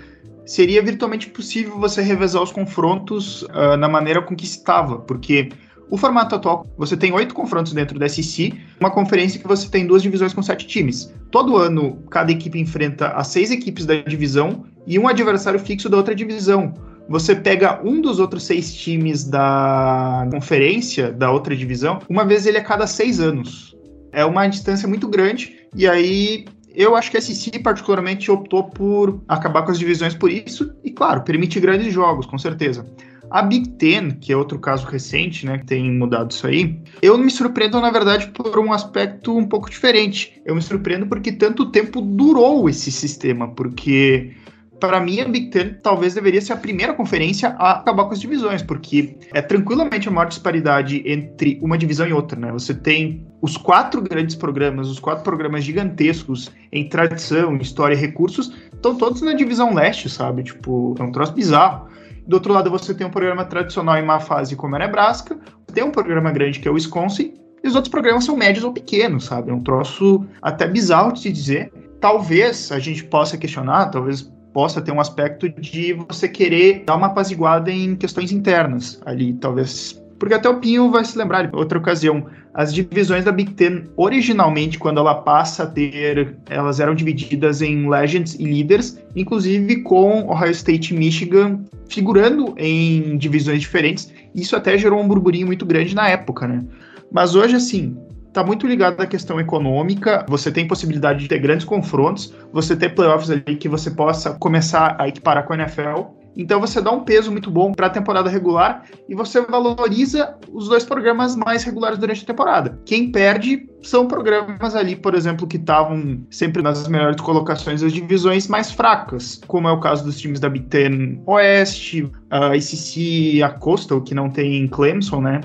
seria 0.43 0.81
virtualmente 0.81 1.29
possível 1.29 1.77
você 1.79 2.01
revezar 2.01 2.41
os 2.41 2.51
confrontos 2.51 3.43
uh, 3.43 3.77
na 3.77 3.87
maneira 3.87 4.19
com 4.19 4.35
que 4.35 4.45
estava, 4.45 4.97
porque 4.97 5.49
o 5.89 5.97
formato 5.97 6.35
atual, 6.35 6.67
você 6.77 6.95
tem 6.95 7.11
oito 7.11 7.33
confrontos 7.33 7.73
dentro 7.73 7.97
da 7.97 8.07
SEC, 8.07 8.53
uma 8.79 8.91
conferência 8.91 9.39
que 9.39 9.47
você 9.47 9.67
tem 9.67 9.87
duas 9.87 10.01
divisões 10.01 10.33
com 10.33 10.41
sete 10.41 10.67
times. 10.67 11.13
Todo 11.31 11.57
ano, 11.57 12.03
cada 12.11 12.31
equipe 12.31 12.59
enfrenta 12.59 13.07
as 13.09 13.27
seis 13.27 13.51
equipes 13.51 13.85
da 13.85 13.95
divisão 13.95 14.65
e 14.85 14.99
um 14.99 15.07
adversário 15.07 15.59
fixo 15.59 15.89
da 15.89 15.97
outra 15.97 16.13
divisão. 16.13 16.73
Você 17.09 17.35
pega 17.35 17.81
um 17.83 18.01
dos 18.01 18.19
outros 18.19 18.43
seis 18.43 18.71
times 18.73 19.23
da 19.23 20.27
conferência, 20.31 21.11
da 21.11 21.31
outra 21.31 21.55
divisão, 21.55 21.99
uma 22.07 22.23
vez 22.23 22.45
ele 22.45 22.59
a 22.59 22.63
cada 22.63 22.85
seis 22.85 23.19
anos. 23.19 23.75
É 24.11 24.23
uma 24.23 24.47
distância 24.47 24.87
muito 24.87 25.07
grande, 25.07 25.67
e 25.75 25.87
aí 25.87 26.45
eu 26.75 26.95
acho 26.95 27.09
que 27.09 27.17
a 27.17 27.21
SEC 27.21 27.61
particularmente 27.63 28.29
optou 28.29 28.63
por 28.63 29.21
acabar 29.27 29.63
com 29.63 29.71
as 29.71 29.79
divisões 29.79 30.13
por 30.13 30.31
isso, 30.31 30.71
e 30.83 30.91
claro, 30.91 31.21
permite 31.23 31.59
grandes 31.59 31.91
jogos, 31.91 32.27
com 32.27 32.37
certeza. 32.37 32.85
A 33.31 33.41
Big 33.41 33.69
Ten, 33.71 34.11
que 34.11 34.31
é 34.31 34.37
outro 34.37 34.59
caso 34.59 34.87
recente, 34.87 35.45
né, 35.45 35.57
que 35.57 35.65
tem 35.65 35.91
mudado 35.91 36.31
isso 36.31 36.47
aí, 36.47 36.79
eu 37.01 37.17
me 37.17 37.29
surpreendo, 37.29 37.79
na 37.79 37.91
verdade, 37.91 38.27
por 38.27 38.57
um 38.59 38.73
aspecto 38.73 39.37
um 39.37 39.45
pouco 39.45 39.69
diferente. 39.69 40.41
Eu 40.45 40.55
me 40.55 40.61
surpreendo 40.61 41.07
porque 41.07 41.31
tanto 41.31 41.71
tempo 41.71 42.01
durou 42.01 42.69
esse 42.69 42.91
sistema, 42.91 43.47
porque 43.47 44.35
para 44.79 44.99
mim, 45.01 45.19
a 45.19 45.27
Big 45.27 45.49
Ten 45.49 45.75
talvez 45.83 46.13
deveria 46.13 46.41
ser 46.41 46.53
a 46.53 46.57
primeira 46.57 46.93
conferência 46.93 47.49
a 47.59 47.71
acabar 47.71 48.05
com 48.05 48.13
as 48.13 48.21
divisões, 48.21 48.63
porque 48.63 49.17
é 49.33 49.41
tranquilamente 49.41 50.07
a 50.07 50.11
maior 50.11 50.27
disparidade 50.27 51.03
entre 51.05 51.59
uma 51.61 51.77
divisão 51.77 52.07
e 52.07 52.13
outra, 52.13 52.39
né? 52.39 52.51
Você 52.53 52.73
tem 52.73 53.27
os 53.41 53.57
quatro 53.57 54.01
grandes 54.01 54.35
programas, 54.35 54.87
os 54.87 54.99
quatro 54.99 55.23
programas 55.23 55.63
gigantescos 55.63 56.51
em 56.71 56.87
tradição, 56.87 57.57
história 57.57 57.93
e 57.93 57.97
recursos, 57.97 58.53
estão 58.73 58.95
todos 58.95 59.21
na 59.21 59.33
divisão 59.33 59.73
leste, 59.73 60.09
sabe? 60.09 60.43
Tipo, 60.43 60.95
é 60.97 61.03
um 61.03 61.11
troço 61.11 61.33
bizarro. 61.33 61.88
Do 62.29 62.35
outro 62.35 62.53
lado, 62.53 62.69
você 62.69 62.93
tem 62.93 63.07
um 63.07 63.09
programa 63.09 63.43
tradicional 63.43 63.97
em 63.97 64.05
má 64.05 64.19
fase 64.19 64.55
como 64.55 64.75
a 64.75 64.79
Nebraska, 64.79 65.35
tem 65.73 65.83
um 65.83 65.89
programa 65.89 66.31
grande 66.31 66.59
que 66.59 66.67
é 66.67 66.71
o 66.71 66.75
Wisconsin, 66.75 67.33
e 67.63 67.67
os 67.67 67.73
outros 67.73 67.89
programas 67.89 68.23
são 68.23 68.37
médios 68.37 68.63
ou 68.63 68.71
pequenos, 68.71 69.25
sabe? 69.25 69.49
É 69.49 69.53
um 69.53 69.63
troço 69.63 70.23
até 70.39 70.67
bizarro 70.67 71.11
de 71.11 71.21
se 71.21 71.31
dizer. 71.31 71.73
Talvez 71.99 72.71
a 72.71 72.77
gente 72.77 73.03
possa 73.03 73.35
questionar, 73.35 73.87
talvez 73.87 74.31
possa 74.53 74.79
ter 74.79 74.91
um 74.91 74.99
aspecto 74.99 75.49
de 75.49 75.93
você 75.93 76.29
querer 76.29 76.83
dar 76.85 76.97
uma 76.97 77.07
apaziguada 77.07 77.71
em 77.71 77.95
questões 77.95 78.31
internas 78.31 79.01
ali, 79.07 79.33
talvez. 79.33 79.99
Porque 80.19 80.33
até 80.33 80.49
o 80.49 80.59
Pinho 80.59 80.91
vai 80.91 81.05
se 81.05 81.17
lembrar, 81.17 81.49
outra 81.53 81.79
ocasião, 81.79 82.25
as 82.53 82.73
divisões 82.73 83.23
da 83.23 83.31
Big 83.31 83.53
Ten, 83.53 83.83
originalmente, 83.95 84.77
quando 84.77 84.99
ela 84.99 85.15
passa 85.15 85.63
a 85.63 85.65
ter, 85.65 86.35
elas 86.49 86.79
eram 86.79 86.93
divididas 86.93 87.61
em 87.61 87.89
Legends 87.89 88.35
e 88.35 88.43
Leaders, 88.43 88.99
inclusive 89.15 89.81
com 89.81 90.27
Ohio 90.29 90.51
State 90.51 90.93
e 90.93 90.97
Michigan 90.97 91.61
figurando 91.87 92.53
em 92.57 93.17
divisões 93.17 93.61
diferentes. 93.61 94.13
Isso 94.35 94.55
até 94.55 94.77
gerou 94.77 94.99
um 94.99 95.07
burburinho 95.07 95.47
muito 95.47 95.65
grande 95.65 95.95
na 95.95 96.09
época, 96.09 96.47
né? 96.47 96.63
Mas 97.11 97.33
hoje, 97.33 97.55
assim, 97.55 97.97
está 98.27 98.43
muito 98.43 98.67
ligado 98.67 99.01
à 99.01 99.07
questão 99.07 99.39
econômica. 99.39 100.25
Você 100.29 100.51
tem 100.51 100.67
possibilidade 100.67 101.19
de 101.19 101.27
ter 101.27 101.39
grandes 101.39 101.65
confrontos, 101.65 102.33
você 102.51 102.75
ter 102.75 102.93
playoffs 102.93 103.31
ali 103.31 103.55
que 103.55 103.67
você 103.67 103.89
possa 103.89 104.33
começar 104.33 104.95
a 104.99 105.07
equiparar 105.07 105.45
com 105.45 105.53
a 105.53 105.57
NFL. 105.57 106.18
Então 106.35 106.59
você 106.59 106.81
dá 106.81 106.91
um 106.91 107.03
peso 107.03 107.31
muito 107.31 107.49
bom 107.51 107.73
para 107.73 107.87
a 107.87 107.89
temporada 107.89 108.29
regular 108.29 108.85
e 109.07 109.15
você 109.15 109.41
valoriza 109.41 110.35
os 110.53 110.67
dois 110.67 110.83
programas 110.83 111.35
mais 111.35 111.63
regulares 111.63 111.97
durante 111.97 112.23
a 112.23 112.27
temporada. 112.27 112.79
Quem 112.85 113.11
perde 113.11 113.67
são 113.81 114.07
programas 114.07 114.75
ali, 114.75 114.95
por 114.95 115.15
exemplo, 115.15 115.47
que 115.47 115.57
estavam 115.57 116.21
sempre 116.29 116.61
nas 116.61 116.87
melhores 116.87 117.19
colocações 117.21 117.81
das 117.81 117.93
divisões 117.93 118.47
mais 118.47 118.71
fracas, 118.71 119.41
como 119.47 119.67
é 119.67 119.71
o 119.71 119.79
caso 119.79 120.03
dos 120.03 120.19
times 120.19 120.39
da 120.39 120.49
Big 120.49 120.65
Ten 120.67 121.21
Oeste, 121.25 122.09
a 122.29 122.55
ICC, 122.55 123.43
a 123.43 123.49
Coastal, 123.49 124.01
que 124.01 124.13
não 124.13 124.29
tem 124.29 124.67
Clemson, 124.67 125.21
né? 125.21 125.41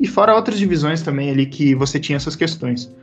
E 0.00 0.06
fora 0.06 0.34
outras 0.34 0.58
divisões 0.58 1.02
também 1.02 1.30
ali 1.30 1.46
que 1.46 1.74
você 1.74 1.98
tinha 1.98 2.16
essas 2.16 2.36
questões. 2.36 2.94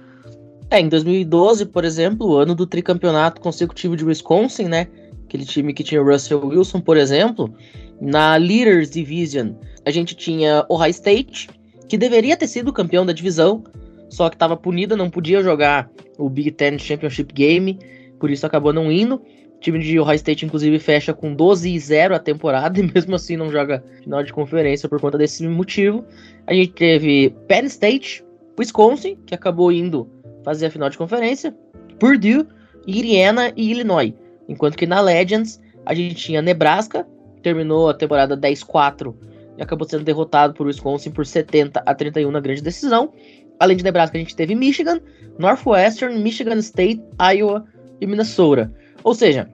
É, 0.70 0.80
em 0.80 0.90
2012, 0.90 1.68
por 1.68 1.86
exemplo, 1.86 2.28
o 2.28 2.38
ano 2.38 2.56
do 2.56 2.66
tricampeonato 2.66 3.40
consecutivo 3.40 3.96
de 3.96 4.04
Wisconsin, 4.04 4.66
né? 4.66 4.88
Aquele 5.36 5.46
time 5.46 5.74
que 5.74 5.84
tinha 5.84 6.02
Russell 6.02 6.48
Wilson, 6.48 6.80
por 6.80 6.96
exemplo. 6.96 7.54
Na 8.00 8.38
Leaders 8.38 8.90
Division, 8.90 9.52
a 9.86 9.92
gente 9.92 10.16
tinha 10.16 10.66
Ohio 10.70 10.92
State, 10.92 11.50
que 11.90 11.98
deveria 11.98 12.38
ter 12.38 12.48
sido 12.48 12.72
campeão 12.72 13.06
da 13.06 13.12
divisão, 13.12 13.66
só 14.10 14.30
que 14.30 14.36
estava 14.38 14.56
punida, 14.56 14.96
não 14.96 15.10
podia 15.10 15.44
jogar 15.44 15.90
o 16.18 16.30
Big 16.30 16.52
Ten 16.52 16.80
Championship 16.80 17.34
Game, 17.34 17.78
por 18.18 18.32
isso 18.32 18.46
acabou 18.46 18.72
não 18.72 18.90
indo. 18.90 19.16
O 19.16 19.60
time 19.60 19.80
de 19.80 20.00
Ohio 20.00 20.16
State, 20.16 20.46
inclusive, 20.46 20.80
fecha 20.80 21.14
com 21.14 21.34
12 21.34 21.70
e 21.70 21.80
0 21.80 22.16
a 22.16 22.20
temporada 22.20 22.80
e 22.80 22.84
mesmo 22.84 23.14
assim 23.16 23.36
não 23.36 23.52
joga 23.52 23.84
final 24.02 24.24
de 24.24 24.32
conferência 24.32 24.88
por 24.88 25.02
conta 25.02 25.18
desse 25.18 25.46
motivo. 25.46 26.06
A 26.48 26.54
gente 26.54 26.72
teve 26.72 27.36
Penn 27.46 27.66
State, 27.66 28.24
Wisconsin, 28.58 29.18
que 29.26 29.36
acabou 29.36 29.70
indo 29.70 30.10
fazer 30.46 30.68
a 30.68 30.72
final 30.72 30.90
de 30.90 30.98
conferência, 30.98 31.54
Purdue, 32.00 32.48
Indiana 32.88 33.52
e 33.56 33.72
Illinois. 33.72 34.14
Enquanto 34.48 34.78
que 34.78 34.86
na 34.86 35.02
Legends 35.02 35.62
a 35.86 35.94
gente 35.94 36.16
tinha 36.16 36.42
Nebraska, 36.42 37.06
terminou 37.42 37.90
a 37.90 37.94
temporada 37.94 38.36
10-4 38.36 39.14
e 39.58 39.62
acabou 39.62 39.88
sendo 39.88 40.04
derrotado 40.04 40.54
por 40.54 40.68
Wisconsin 40.68 41.12
por 41.12 41.26
70 41.26 41.82
a 41.86 41.96
31 41.96 42.32
na 42.32 42.40
grande 42.40 42.62
decisão. 42.62 43.14
Além 43.60 43.78
de 43.78 43.84
Nebraska, 43.84 44.18
a 44.18 44.20
gente 44.20 44.36
teve 44.36 44.56
Michigan, 44.56 45.00
Northwestern, 45.40 46.20
Michigan 46.20 46.58
State, 46.58 47.02
Iowa 47.20 47.66
e 48.02 48.08
Minnesota. 48.08 48.74
Ou 49.04 49.14
seja, 49.14 49.50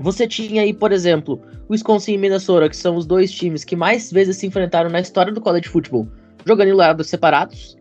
você 0.00 0.26
tinha 0.26 0.62
aí, 0.62 0.72
por 0.72 0.92
exemplo, 0.92 1.40
Wisconsin 1.70 2.14
e 2.14 2.18
Minnesota, 2.18 2.68
que 2.68 2.76
são 2.76 2.96
os 2.96 3.06
dois 3.06 3.30
times 3.30 3.64
que 3.64 3.76
mais 3.76 4.10
vezes 4.10 4.36
se 4.36 4.46
enfrentaram 4.46 4.90
na 4.90 5.00
história 5.00 5.32
do 5.32 5.40
college 5.40 5.68
football, 5.68 6.08
jogando 6.44 6.68
em 6.68 6.74
lados 6.74 7.08
separados. 7.08 7.76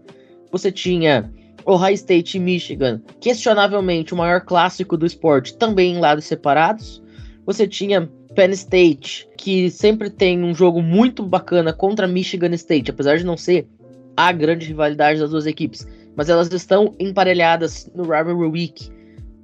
Você 0.52 0.72
tinha 0.72 1.32
Ohio 1.66 1.96
State 1.96 2.38
e 2.38 2.40
Michigan, 2.40 3.02
questionavelmente 3.20 4.14
o 4.14 4.18
maior 4.18 4.42
clássico 4.42 4.96
do 4.96 5.06
esporte, 5.06 5.58
também 5.58 5.96
em 5.96 6.00
lados 6.00 6.26
separados. 6.26 7.02
Você 7.46 7.68
tinha 7.68 8.10
Penn 8.36 8.52
State, 8.52 9.28
que 9.38 9.72
sempre 9.72 10.10
tem 10.10 10.44
um 10.44 10.54
jogo 10.54 10.82
muito 10.82 11.24
bacana 11.24 11.74
contra 11.74 12.08
Michigan 12.08 12.54
State, 12.54 12.92
apesar 12.92 13.18
de 13.18 13.26
não 13.26 13.36
ser 13.36 13.68
a 14.16 14.32
grande 14.32 14.68
rivalidade 14.68 15.20
das 15.20 15.32
duas 15.32 15.46
equipes, 15.46 15.88
mas 16.16 16.30
elas 16.30 16.52
estão 16.52 16.94
emparelhadas 17.00 17.90
no 17.96 18.04
Rivalry 18.04 18.50
Week, 18.50 18.90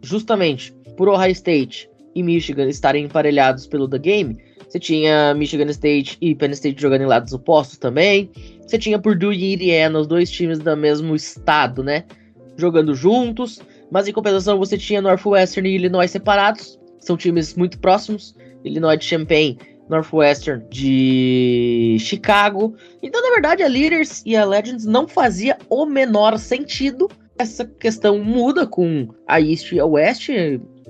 justamente 0.01 0.73
por 0.95 1.09
Ohio 1.09 1.31
State 1.31 1.89
e 2.13 2.21
Michigan 2.21 2.67
estarem 2.67 3.05
emparelhados 3.05 3.65
pelo 3.65 3.87
The 3.87 3.97
Game, 3.97 4.37
você 4.71 4.79
tinha 4.79 5.33
Michigan 5.33 5.69
State 5.69 6.17
e 6.21 6.33
Penn 6.33 6.51
State 6.51 6.81
jogando 6.81 7.01
em 7.01 7.05
lados 7.05 7.33
opostos 7.33 7.77
também. 7.77 8.31
Você 8.65 8.79
tinha 8.79 8.97
Purdue 8.97 9.35
e 9.35 9.53
Indiana, 9.53 9.99
os 9.99 10.07
dois 10.07 10.31
times 10.31 10.59
do 10.59 10.77
mesmo 10.77 11.13
estado, 11.13 11.83
né? 11.83 12.05
Jogando 12.55 12.95
juntos. 12.95 13.59
Mas 13.91 14.07
em 14.07 14.13
compensação, 14.13 14.57
você 14.57 14.77
tinha 14.77 15.01
Northwestern 15.01 15.67
e 15.67 15.75
Illinois 15.75 16.09
separados. 16.09 16.79
São 16.99 17.17
times 17.17 17.53
muito 17.55 17.79
próximos. 17.79 18.33
Illinois 18.63 18.97
de 18.97 19.03
Champaign, 19.03 19.57
Northwestern 19.89 20.63
de 20.69 21.97
Chicago. 21.99 22.73
Então, 23.03 23.21
na 23.21 23.31
verdade, 23.31 23.63
a 23.63 23.67
Leaders 23.67 24.23
e 24.25 24.37
a 24.37 24.45
Legends 24.45 24.85
não 24.85 25.05
fazia 25.05 25.57
o 25.69 25.85
menor 25.85 26.39
sentido. 26.39 27.09
Essa 27.37 27.65
questão 27.65 28.23
muda 28.23 28.65
com 28.65 29.09
a 29.27 29.41
East 29.41 29.73
e 29.73 29.81
a 29.81 29.85
West 29.85 30.29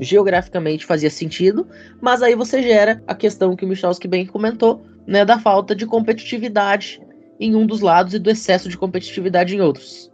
geograficamente 0.01 0.85
fazia 0.85 1.09
sentido, 1.09 1.67
mas 2.01 2.23
aí 2.23 2.35
você 2.35 2.61
gera 2.61 3.01
a 3.07 3.13
questão 3.13 3.55
que 3.55 3.63
o 3.63 3.67
Michalski 3.67 4.07
bem 4.07 4.25
comentou, 4.25 4.83
né, 5.05 5.23
da 5.23 5.39
falta 5.39 5.75
de 5.75 5.85
competitividade 5.85 6.99
em 7.39 7.55
um 7.55 7.65
dos 7.65 7.81
lados 7.81 8.13
e 8.13 8.19
do 8.19 8.29
excesso 8.29 8.67
de 8.67 8.77
competitividade 8.77 9.55
em 9.55 9.61
outros. 9.61 10.11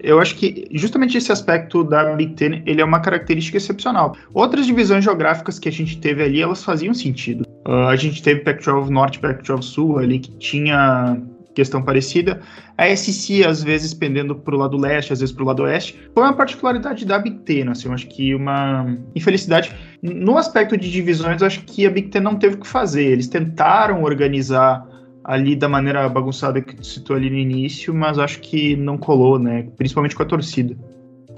Eu 0.00 0.20
acho 0.20 0.36
que 0.36 0.66
justamente 0.72 1.16
esse 1.16 1.32
aspecto 1.32 1.82
da 1.82 2.14
Big 2.14 2.34
Ten, 2.34 2.62
ele 2.66 2.80
é 2.80 2.84
uma 2.84 3.00
característica 3.00 3.56
excepcional. 3.56 4.16
Outras 4.34 4.66
divisões 4.66 5.02
geográficas 5.02 5.58
que 5.58 5.68
a 5.68 5.72
gente 5.72 5.98
teve 5.98 6.22
ali, 6.22 6.40
elas 6.40 6.62
faziam 6.62 6.94
sentido. 6.94 7.44
Uh, 7.66 7.88
a 7.88 7.96
gente 7.96 8.22
teve 8.22 8.40
Pac-12 8.40 8.88
Norte, 8.90 9.18
Pac-12 9.18 9.62
Sul 9.62 9.98
ali, 9.98 10.20
que 10.20 10.30
tinha 10.38 11.20
questão 11.58 11.82
parecida. 11.82 12.40
A 12.76 12.86
SC, 12.94 13.44
às 13.44 13.62
vezes, 13.64 13.92
pendendo 13.92 14.36
para 14.36 14.54
o 14.54 14.58
lado 14.58 14.76
leste, 14.76 15.12
às 15.12 15.18
vezes 15.18 15.34
para 15.34 15.42
o 15.42 15.46
lado 15.46 15.64
oeste. 15.64 15.98
Foi 16.14 16.22
uma 16.22 16.32
particularidade 16.32 17.04
da 17.04 17.18
Big 17.18 17.40
Ten, 17.40 17.68
assim, 17.68 17.88
eu 17.88 17.94
acho 17.94 18.06
que 18.06 18.32
uma 18.32 18.96
infelicidade. 19.14 19.74
No 20.00 20.38
aspecto 20.38 20.76
de 20.76 20.88
divisões, 20.88 21.40
eu 21.40 21.48
acho 21.48 21.64
que 21.64 21.84
a 21.84 21.90
Big 21.90 22.10
Ten 22.10 22.20
não 22.20 22.36
teve 22.36 22.54
o 22.54 22.60
que 22.60 22.66
fazer. 22.66 23.06
Eles 23.06 23.26
tentaram 23.26 24.04
organizar 24.04 24.86
ali 25.24 25.56
da 25.56 25.68
maneira 25.68 26.08
bagunçada 26.08 26.60
que 26.60 26.76
tu 26.76 26.86
citou 26.86 27.16
ali 27.16 27.28
no 27.28 27.36
início, 27.36 27.92
mas 27.92 28.18
acho 28.18 28.38
que 28.40 28.76
não 28.76 28.96
colou, 28.96 29.36
né? 29.38 29.66
Principalmente 29.76 30.14
com 30.14 30.22
a 30.22 30.26
torcida. 30.26 30.76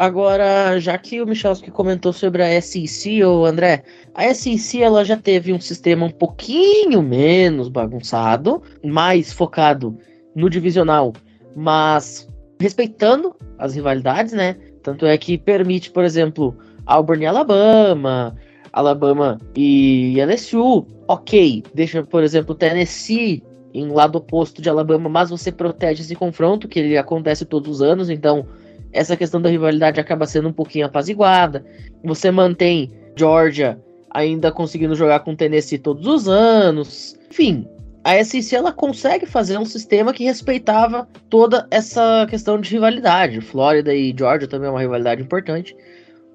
Agora, 0.00 0.80
já 0.80 0.96
que 0.96 1.20
o 1.20 1.26
Michalski 1.26 1.70
comentou 1.70 2.10
sobre 2.10 2.42
a 2.42 2.62
SEC, 2.62 3.22
o 3.22 3.44
André, 3.44 3.82
a 4.14 4.32
SEC 4.32 4.80
ela 4.80 5.04
já 5.04 5.14
teve 5.14 5.52
um 5.52 5.60
sistema 5.60 6.06
um 6.06 6.10
pouquinho 6.10 7.02
menos 7.02 7.68
bagunçado, 7.68 8.62
mais 8.82 9.30
focado 9.30 9.98
no 10.34 10.48
divisional, 10.48 11.12
mas 11.56 12.28
respeitando 12.60 13.34
as 13.58 13.74
rivalidades, 13.74 14.32
né? 14.32 14.56
Tanto 14.82 15.06
é 15.06 15.16
que 15.18 15.36
permite, 15.36 15.90
por 15.90 16.04
exemplo, 16.04 16.56
Auburn 16.86 17.24
e 17.24 17.26
Alabama, 17.26 18.36
Alabama 18.72 19.38
e 19.54 20.16
LSU, 20.20 20.86
ok. 21.08 21.62
Deixa, 21.74 22.02
por 22.02 22.22
exemplo, 22.22 22.54
Tennessee 22.54 23.42
em 23.72 23.88
lado 23.88 24.16
oposto 24.16 24.60
de 24.60 24.68
Alabama, 24.68 25.08
mas 25.08 25.30
você 25.30 25.52
protege 25.52 26.02
esse 26.02 26.14
confronto, 26.14 26.68
que 26.68 26.78
ele 26.78 26.98
acontece 26.98 27.44
todos 27.44 27.76
os 27.76 27.82
anos, 27.82 28.10
então 28.10 28.46
essa 28.92 29.16
questão 29.16 29.40
da 29.40 29.48
rivalidade 29.48 30.00
acaba 30.00 30.26
sendo 30.26 30.48
um 30.48 30.52
pouquinho 30.52 30.86
apaziguada. 30.86 31.64
Você 32.02 32.30
mantém 32.30 32.90
Georgia 33.16 33.78
ainda 34.10 34.50
conseguindo 34.50 34.96
jogar 34.96 35.20
com 35.20 35.36
Tennessee 35.36 35.78
todos 35.78 36.06
os 36.06 36.28
anos. 36.28 37.16
Enfim, 37.30 37.66
a 38.02 38.24
SEC 38.24 38.54
ela 38.54 38.72
consegue 38.72 39.26
fazer 39.26 39.58
um 39.58 39.64
sistema 39.64 40.12
que 40.12 40.24
respeitava 40.24 41.06
toda 41.28 41.66
essa 41.70 42.26
questão 42.30 42.60
de 42.60 42.70
rivalidade. 42.70 43.40
Flórida 43.40 43.94
e 43.94 44.14
Georgia 44.16 44.48
também 44.48 44.68
é 44.68 44.70
uma 44.70 44.80
rivalidade 44.80 45.22
importante. 45.22 45.76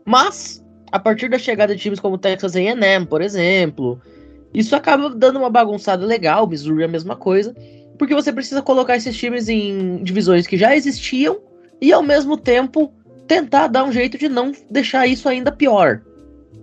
Mas, 0.05 0.63
a 0.91 0.99
partir 0.99 1.29
da 1.29 1.39
chegada 1.39 1.75
de 1.75 1.81
times 1.81 1.99
como 1.99 2.17
Texas 2.17 2.55
A&M, 2.55 3.05
por 3.07 3.21
exemplo, 3.21 3.99
Isso 4.55 4.73
acaba 4.73 5.09
dando 5.09 5.37
uma 5.37 5.49
bagunçada 5.49 6.05
legal, 6.05 6.47
Missouri 6.47 6.83
é 6.83 6.85
a 6.85 6.87
mesma 6.87 7.17
coisa, 7.17 7.53
porque 7.99 8.15
você 8.15 8.31
precisa 8.31 8.61
colocar 8.61 8.95
esses 8.95 9.15
times 9.17 9.49
em 9.49 10.01
divisões 10.01 10.47
que 10.47 10.57
já 10.57 10.73
existiam 10.73 11.37
e 11.81 11.91
ao 11.91 12.01
mesmo 12.01 12.37
tempo 12.37 12.93
tentar 13.27 13.67
dar 13.67 13.83
um 13.83 13.91
jeito 13.91 14.17
de 14.17 14.29
não 14.29 14.53
deixar 14.71 15.07
isso 15.07 15.27
ainda 15.27 15.51
pior. 15.51 16.01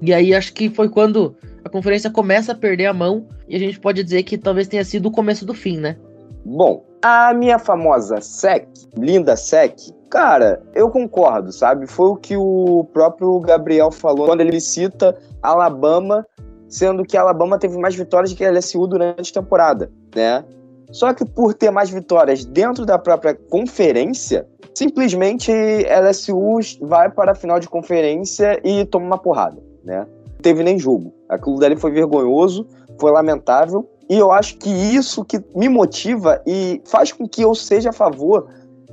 E 0.00 0.14
aí 0.14 0.34
acho 0.34 0.54
que 0.54 0.70
foi 0.70 0.88
quando 0.88 1.36
a 1.62 1.68
conferência 1.68 2.10
começa 2.10 2.52
a 2.52 2.54
perder 2.54 2.86
a 2.86 2.94
mão 2.94 3.28
e 3.52 3.56
a 3.56 3.58
gente 3.58 3.78
pode 3.78 4.02
dizer 4.02 4.22
que 4.22 4.38
talvez 4.38 4.66
tenha 4.66 4.82
sido 4.82 5.10
o 5.10 5.12
começo 5.12 5.44
do 5.44 5.52
fim, 5.52 5.76
né? 5.76 5.94
Bom, 6.42 6.86
a 7.02 7.34
minha 7.34 7.58
famosa 7.58 8.18
SEC, 8.22 8.66
linda 8.96 9.36
SEC, 9.36 9.92
cara, 10.08 10.62
eu 10.74 10.88
concordo, 10.88 11.52
sabe? 11.52 11.86
Foi 11.86 12.08
o 12.08 12.16
que 12.16 12.34
o 12.34 12.88
próprio 12.94 13.38
Gabriel 13.40 13.90
falou 13.92 14.24
quando 14.24 14.40
ele 14.40 14.58
cita 14.58 15.14
Alabama, 15.42 16.26
sendo 16.66 17.04
que 17.04 17.14
Alabama 17.14 17.58
teve 17.58 17.76
mais 17.76 17.94
vitórias 17.94 18.32
que 18.32 18.42
a 18.42 18.50
LSU 18.50 18.86
durante 18.86 19.30
a 19.30 19.42
temporada, 19.42 19.92
né? 20.16 20.42
Só 20.90 21.12
que 21.12 21.22
por 21.22 21.52
ter 21.52 21.70
mais 21.70 21.90
vitórias 21.90 22.46
dentro 22.46 22.86
da 22.86 22.98
própria 22.98 23.34
conferência, 23.34 24.46
simplesmente 24.74 25.52
LSU 25.52 26.58
vai 26.80 27.10
para 27.10 27.32
a 27.32 27.34
final 27.34 27.60
de 27.60 27.68
conferência 27.68 28.58
e 28.64 28.86
toma 28.86 29.04
uma 29.04 29.18
porrada, 29.18 29.62
né? 29.84 30.06
Não 30.26 30.40
teve 30.40 30.62
nem 30.62 30.78
jogo. 30.78 31.12
Aquilo 31.28 31.58
dali 31.58 31.76
foi 31.76 31.90
vergonhoso, 31.92 32.66
foi 32.98 33.10
lamentável, 33.10 33.88
e 34.08 34.18
eu 34.18 34.30
acho 34.30 34.58
que 34.58 34.68
isso 34.68 35.24
que 35.24 35.42
me 35.54 35.68
motiva 35.68 36.42
e 36.46 36.80
faz 36.84 37.12
com 37.12 37.26
que 37.26 37.42
eu 37.42 37.54
seja 37.54 37.90
a 37.90 37.92
favor 37.92 38.48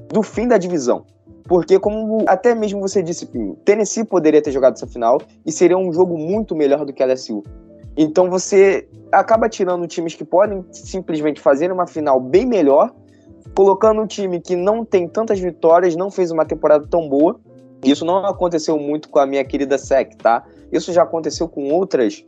do 0.08 0.24
fim 0.24 0.48
da 0.48 0.58
divisão. 0.58 1.06
Porque, 1.46 1.80
como 1.80 2.24
até 2.28 2.54
mesmo 2.54 2.80
você 2.80 3.02
disse, 3.02 3.26
Pinho, 3.26 3.56
Tennessee 3.66 4.06
poderia 4.06 4.42
ter 4.42 4.52
jogado 4.52 4.76
essa 4.76 4.86
final 4.86 5.20
e 5.46 5.52
seria 5.52 5.78
um 5.78 5.92
jogo 5.92 6.18
muito 6.18 6.56
melhor 6.56 6.86
do 6.86 6.94
que 6.94 7.02
a 7.02 7.08
LSU. 7.08 7.44
Então 7.98 8.30
você 8.30 8.88
acaba 9.12 9.50
tirando 9.50 9.88
times 9.88 10.14
que 10.14 10.24
podem 10.24 10.64
simplesmente 10.72 11.42
fazer 11.42 11.72
uma 11.72 11.88
final 11.88 12.22
bem 12.22 12.46
melhor, 12.46 12.94
colocando 13.56 14.02
um 14.02 14.08
time 14.08 14.40
que 14.40 14.56
não 14.56 14.86
tem 14.86 15.08
tantas 15.08 15.40
vitórias, 15.40 15.96
não 15.96 16.12
fez 16.12 16.32
uma 16.32 16.46
temporada 16.46 16.88
tão 16.88 17.10
boa. 17.10 17.40
Isso 17.84 18.06
não 18.06 18.26
aconteceu 18.26 18.78
muito 18.78 19.10
com 19.10 19.20
a 19.20 19.26
minha 19.26 19.44
querida 19.44 19.78
SEC, 19.78 20.16
tá? 20.18 20.46
Isso 20.72 20.94
já 20.94 21.04
aconteceu 21.04 21.50
com 21.50 21.74
outras 21.74 22.24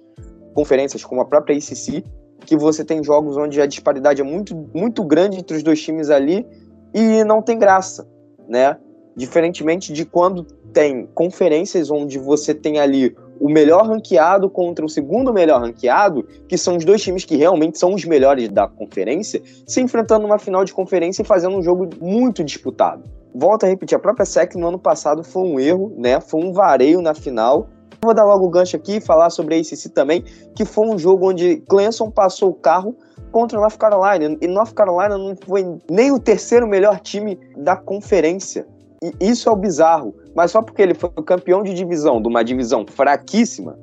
conferências, 0.53 1.03
como 1.03 1.21
a 1.21 1.25
própria 1.25 1.53
ICC, 1.53 2.03
que 2.45 2.57
você 2.57 2.83
tem 2.83 3.03
jogos 3.03 3.37
onde 3.37 3.61
a 3.61 3.65
disparidade 3.65 4.21
é 4.21 4.23
muito, 4.23 4.55
muito 4.73 5.03
grande 5.03 5.39
entre 5.39 5.57
os 5.57 5.63
dois 5.63 5.81
times 5.81 6.09
ali 6.09 6.45
e 6.93 7.23
não 7.23 7.41
tem 7.41 7.57
graça, 7.57 8.07
né? 8.47 8.77
Diferentemente 9.15 9.93
de 9.93 10.05
quando 10.05 10.43
tem 10.73 11.07
conferências 11.13 11.91
onde 11.91 12.17
você 12.17 12.53
tem 12.53 12.79
ali 12.79 13.15
o 13.39 13.49
melhor 13.49 13.87
ranqueado 13.87 14.49
contra 14.49 14.85
o 14.85 14.89
segundo 14.89 15.33
melhor 15.33 15.61
ranqueado, 15.61 16.23
que 16.47 16.57
são 16.57 16.77
os 16.77 16.85
dois 16.85 17.01
times 17.01 17.25
que 17.25 17.35
realmente 17.35 17.79
são 17.79 17.93
os 17.93 18.05
melhores 18.05 18.49
da 18.49 18.67
conferência, 18.67 19.41
se 19.65 19.81
enfrentando 19.81 20.27
numa 20.27 20.37
final 20.37 20.63
de 20.63 20.73
conferência 20.73 21.23
e 21.23 21.25
fazendo 21.25 21.57
um 21.57 21.63
jogo 21.63 21.89
muito 21.99 22.43
disputado. 22.43 23.03
Volto 23.33 23.63
a 23.63 23.67
repetir, 23.67 23.95
a 23.95 23.99
própria 23.99 24.25
SEC 24.25 24.55
no 24.55 24.67
ano 24.67 24.77
passado 24.77 25.23
foi 25.23 25.41
um 25.43 25.59
erro, 25.59 25.91
né? 25.97 26.21
Foi 26.21 26.43
um 26.43 26.53
vareio 26.53 27.01
na 27.01 27.13
final 27.13 27.67
Vou 28.03 28.15
dar 28.15 28.25
logo 28.25 28.47
o 28.47 28.49
gancho 28.49 28.75
aqui 28.75 28.97
e 28.97 29.01
falar 29.01 29.29
sobre 29.29 29.55
a 29.55 29.59
ACC 29.59 29.89
também, 29.89 30.23
que 30.55 30.65
foi 30.65 30.87
um 30.87 30.97
jogo 30.97 31.29
onde 31.29 31.57
Clemson 31.69 32.09
passou 32.09 32.49
o 32.49 32.53
carro 32.53 32.95
contra 33.31 33.59
North 33.59 33.77
Carolina. 33.77 34.37
E 34.41 34.47
North 34.47 34.73
Carolina 34.73 35.17
não 35.19 35.35
foi 35.45 35.77
nem 35.89 36.11
o 36.11 36.19
terceiro 36.19 36.67
melhor 36.67 36.99
time 36.99 37.39
da 37.55 37.75
conferência. 37.75 38.65
E 39.03 39.13
isso 39.21 39.47
é 39.47 39.51
o 39.51 39.55
bizarro. 39.55 40.15
Mas 40.35 40.49
só 40.49 40.63
porque 40.63 40.81
ele 40.81 40.95
foi 40.95 41.11
campeão 41.25 41.61
de 41.61 41.75
divisão, 41.75 42.19
de 42.19 42.27
uma 42.27 42.43
divisão 42.43 42.85
fraquíssima, 42.87 43.77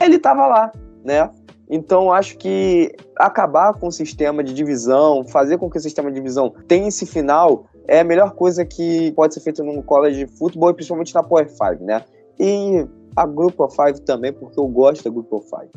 ele 0.00 0.16
estava 0.16 0.46
lá, 0.48 0.72
né? 1.04 1.30
Então, 1.70 2.12
acho 2.12 2.36
que 2.38 2.92
acabar 3.16 3.74
com 3.74 3.86
o 3.86 3.92
sistema 3.92 4.42
de 4.42 4.52
divisão, 4.52 5.24
fazer 5.24 5.56
com 5.56 5.70
que 5.70 5.78
o 5.78 5.80
sistema 5.80 6.10
de 6.10 6.16
divisão 6.16 6.52
tenha 6.66 6.88
esse 6.88 7.06
final, 7.06 7.66
é 7.86 8.00
a 8.00 8.04
melhor 8.04 8.32
coisa 8.32 8.64
que 8.64 9.12
pode 9.12 9.34
ser 9.34 9.40
feita 9.40 9.62
no 9.62 9.82
college 9.82 10.26
de 10.26 10.36
futebol 10.36 10.70
e 10.70 10.74
principalmente 10.74 11.14
na 11.14 11.22
Power 11.22 11.48
5, 11.48 11.84
né? 11.84 12.04
E 12.38 12.86
a 13.16 13.26
Group 13.26 13.58
of 13.60 13.74
Five 13.76 14.00
também, 14.02 14.32
porque 14.32 14.58
eu 14.58 14.66
gosto 14.68 15.04
da 15.04 15.10
Group 15.10 15.32
of 15.32 15.48
Five. 15.48 15.70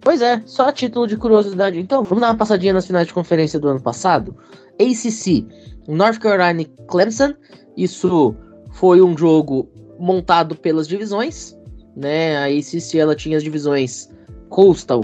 Pois 0.00 0.22
é, 0.22 0.40
só 0.46 0.68
a 0.68 0.72
título 0.72 1.06
de 1.06 1.16
curiosidade. 1.16 1.78
Então, 1.80 2.04
vamos 2.04 2.20
dar 2.20 2.30
uma 2.30 2.36
passadinha 2.36 2.72
nas 2.72 2.86
finais 2.86 3.08
de 3.08 3.12
conferência 3.12 3.58
do 3.58 3.68
ano 3.68 3.82
passado. 3.82 4.36
ACC, 4.80 5.44
North 5.88 6.18
Carolina 6.18 6.62
e 6.62 6.64
Clemson. 6.86 7.34
Isso 7.76 8.34
foi 8.72 9.02
um 9.02 9.16
jogo 9.16 9.68
montado 9.98 10.54
pelas 10.54 10.86
divisões, 10.86 11.58
né? 11.96 12.36
A 12.36 12.44
ACC 12.46 12.98
ela 12.98 13.16
tinha 13.16 13.36
as 13.36 13.42
divisões 13.42 14.08
Coastal 14.48 15.02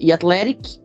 e 0.00 0.12
Athletic. 0.12 0.80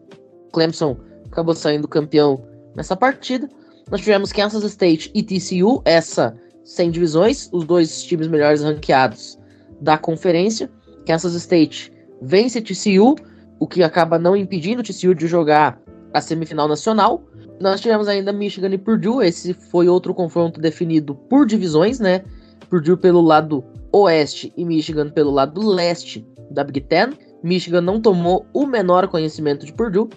Clemson 0.51 0.97
acabou 1.25 1.55
saindo 1.55 1.87
campeão 1.87 2.43
nessa 2.75 2.95
partida. 2.95 3.49
Nós 3.89 4.01
tivemos 4.01 4.31
Kansas 4.31 4.63
State 4.63 5.11
e 5.13 5.23
TCU, 5.23 5.81
essa 5.85 6.37
sem 6.63 6.89
divisões, 6.89 7.49
os 7.51 7.65
dois 7.65 8.03
times 8.03 8.27
melhores 8.27 8.61
ranqueados 8.61 9.39
da 9.79 9.97
conferência. 9.97 10.69
Kansas 11.05 11.33
State 11.35 11.91
vence 12.21 12.61
TCU, 12.61 13.15
o 13.59 13.67
que 13.67 13.83
acaba 13.83 14.17
não 14.17 14.35
impedindo 14.35 14.83
TCU 14.83 15.13
de 15.13 15.27
jogar 15.27 15.79
a 16.13 16.21
semifinal 16.21 16.67
nacional. 16.67 17.23
Nós 17.59 17.79
tivemos 17.79 18.07
ainda 18.07 18.33
Michigan 18.33 18.69
e 18.69 18.77
Purdue, 18.77 19.25
esse 19.25 19.53
foi 19.53 19.87
outro 19.87 20.13
confronto 20.13 20.59
definido 20.59 21.15
por 21.15 21.45
divisões, 21.45 21.99
né? 21.99 22.23
Purdue 22.69 22.97
pelo 22.97 23.21
lado 23.21 23.63
oeste 23.91 24.51
e 24.57 24.65
Michigan 24.65 25.09
pelo 25.09 25.31
lado 25.31 25.65
leste 25.65 26.25
da 26.51 26.63
Big 26.63 26.81
Ten. 26.81 27.13
Michigan 27.43 27.81
não 27.81 28.01
tomou 28.01 28.45
o 28.53 28.65
menor 28.65 29.07
conhecimento 29.07 29.65
de 29.65 29.73
Purdue. 29.73 30.09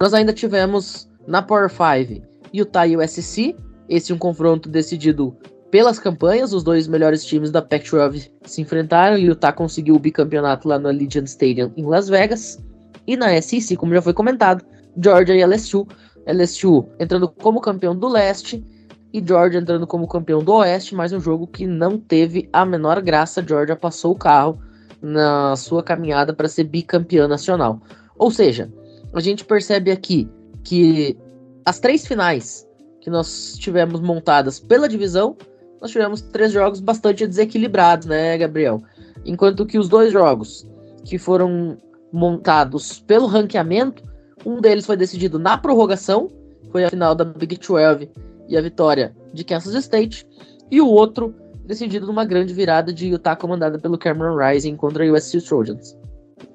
Nós 0.00 0.14
ainda 0.14 0.32
tivemos 0.32 1.10
na 1.26 1.42
Power 1.42 1.68
5 1.68 2.26
Utah 2.52 2.86
e 2.86 2.96
USC, 2.96 3.54
esse 3.88 4.12
um 4.12 4.18
confronto 4.18 4.68
decidido 4.68 5.36
pelas 5.70 5.98
campanhas, 5.98 6.52
os 6.52 6.62
dois 6.62 6.88
melhores 6.88 7.24
times 7.24 7.50
da 7.50 7.60
Pac-12 7.60 8.30
se 8.42 8.62
enfrentaram 8.62 9.18
e 9.18 9.26
o 9.26 9.32
Utah 9.32 9.52
conseguiu 9.52 9.96
o 9.96 9.98
bicampeonato 9.98 10.66
lá 10.66 10.78
no 10.78 10.88
Allegiant 10.88 11.26
Stadium 11.26 11.72
em 11.76 11.84
Las 11.84 12.08
Vegas. 12.08 12.62
E 13.06 13.16
na 13.16 13.40
SEC, 13.40 13.76
como 13.76 13.94
já 13.94 14.02
foi 14.02 14.12
comentado, 14.12 14.64
Georgia 15.02 15.34
e 15.34 15.44
LSU. 15.44 15.86
LSU 16.26 16.86
entrando 16.98 17.28
como 17.28 17.60
campeão 17.60 17.96
do 17.96 18.08
leste 18.08 18.64
e 19.12 19.22
Georgia 19.26 19.60
entrando 19.60 19.86
como 19.86 20.06
campeão 20.06 20.42
do 20.42 20.54
oeste, 20.54 20.94
mas 20.94 21.12
um 21.12 21.20
jogo 21.20 21.46
que 21.46 21.66
não 21.66 21.98
teve 21.98 22.48
a 22.52 22.64
menor 22.64 23.00
graça. 23.00 23.44
Georgia 23.46 23.76
passou 23.76 24.12
o 24.12 24.18
carro 24.18 24.58
na 25.00 25.56
sua 25.56 25.82
caminhada 25.82 26.34
para 26.34 26.48
ser 26.48 26.64
bicampeã 26.64 27.26
nacional. 27.28 27.80
Ou 28.16 28.30
seja, 28.30 28.70
a 29.12 29.20
gente 29.20 29.44
percebe 29.44 29.90
aqui 29.90 30.28
que 30.64 31.16
as 31.64 31.78
três 31.78 32.06
finais 32.06 32.66
que 33.00 33.08
nós 33.08 33.56
tivemos 33.58 34.00
montadas 34.00 34.60
pela 34.60 34.88
divisão 34.88 35.36
nós 35.80 35.90
tivemos 35.90 36.20
três 36.20 36.52
jogos 36.52 36.80
bastante 36.80 37.26
desequilibrados, 37.26 38.06
né, 38.06 38.36
Gabriel? 38.38 38.82
Enquanto 39.24 39.66
que 39.66 39.78
os 39.78 39.88
dois 39.88 40.12
jogos 40.12 40.68
que 41.04 41.18
foram 41.18 41.76
montados 42.12 43.00
pelo 43.00 43.26
ranqueamento, 43.26 44.02
um 44.44 44.60
deles 44.60 44.86
foi 44.86 44.96
decidido 44.96 45.38
na 45.38 45.56
prorrogação, 45.58 46.28
foi 46.70 46.84
a 46.84 46.90
final 46.90 47.14
da 47.14 47.24
Big 47.24 47.56
12 47.58 48.10
e 48.48 48.56
a 48.56 48.60
vitória 48.60 49.14
de 49.32 49.44
Kansas 49.44 49.74
State, 49.74 50.26
e 50.70 50.80
o 50.80 50.88
outro 50.88 51.34
decidido 51.64 52.06
numa 52.06 52.24
grande 52.24 52.54
virada 52.54 52.92
de 52.92 53.08
Utah 53.08 53.36
comandada 53.36 53.78
pelo 53.78 53.98
Cameron 53.98 54.36
Rising 54.36 54.76
contra 54.76 55.04
a 55.04 55.12
USC 55.12 55.40
Trojans. 55.42 55.96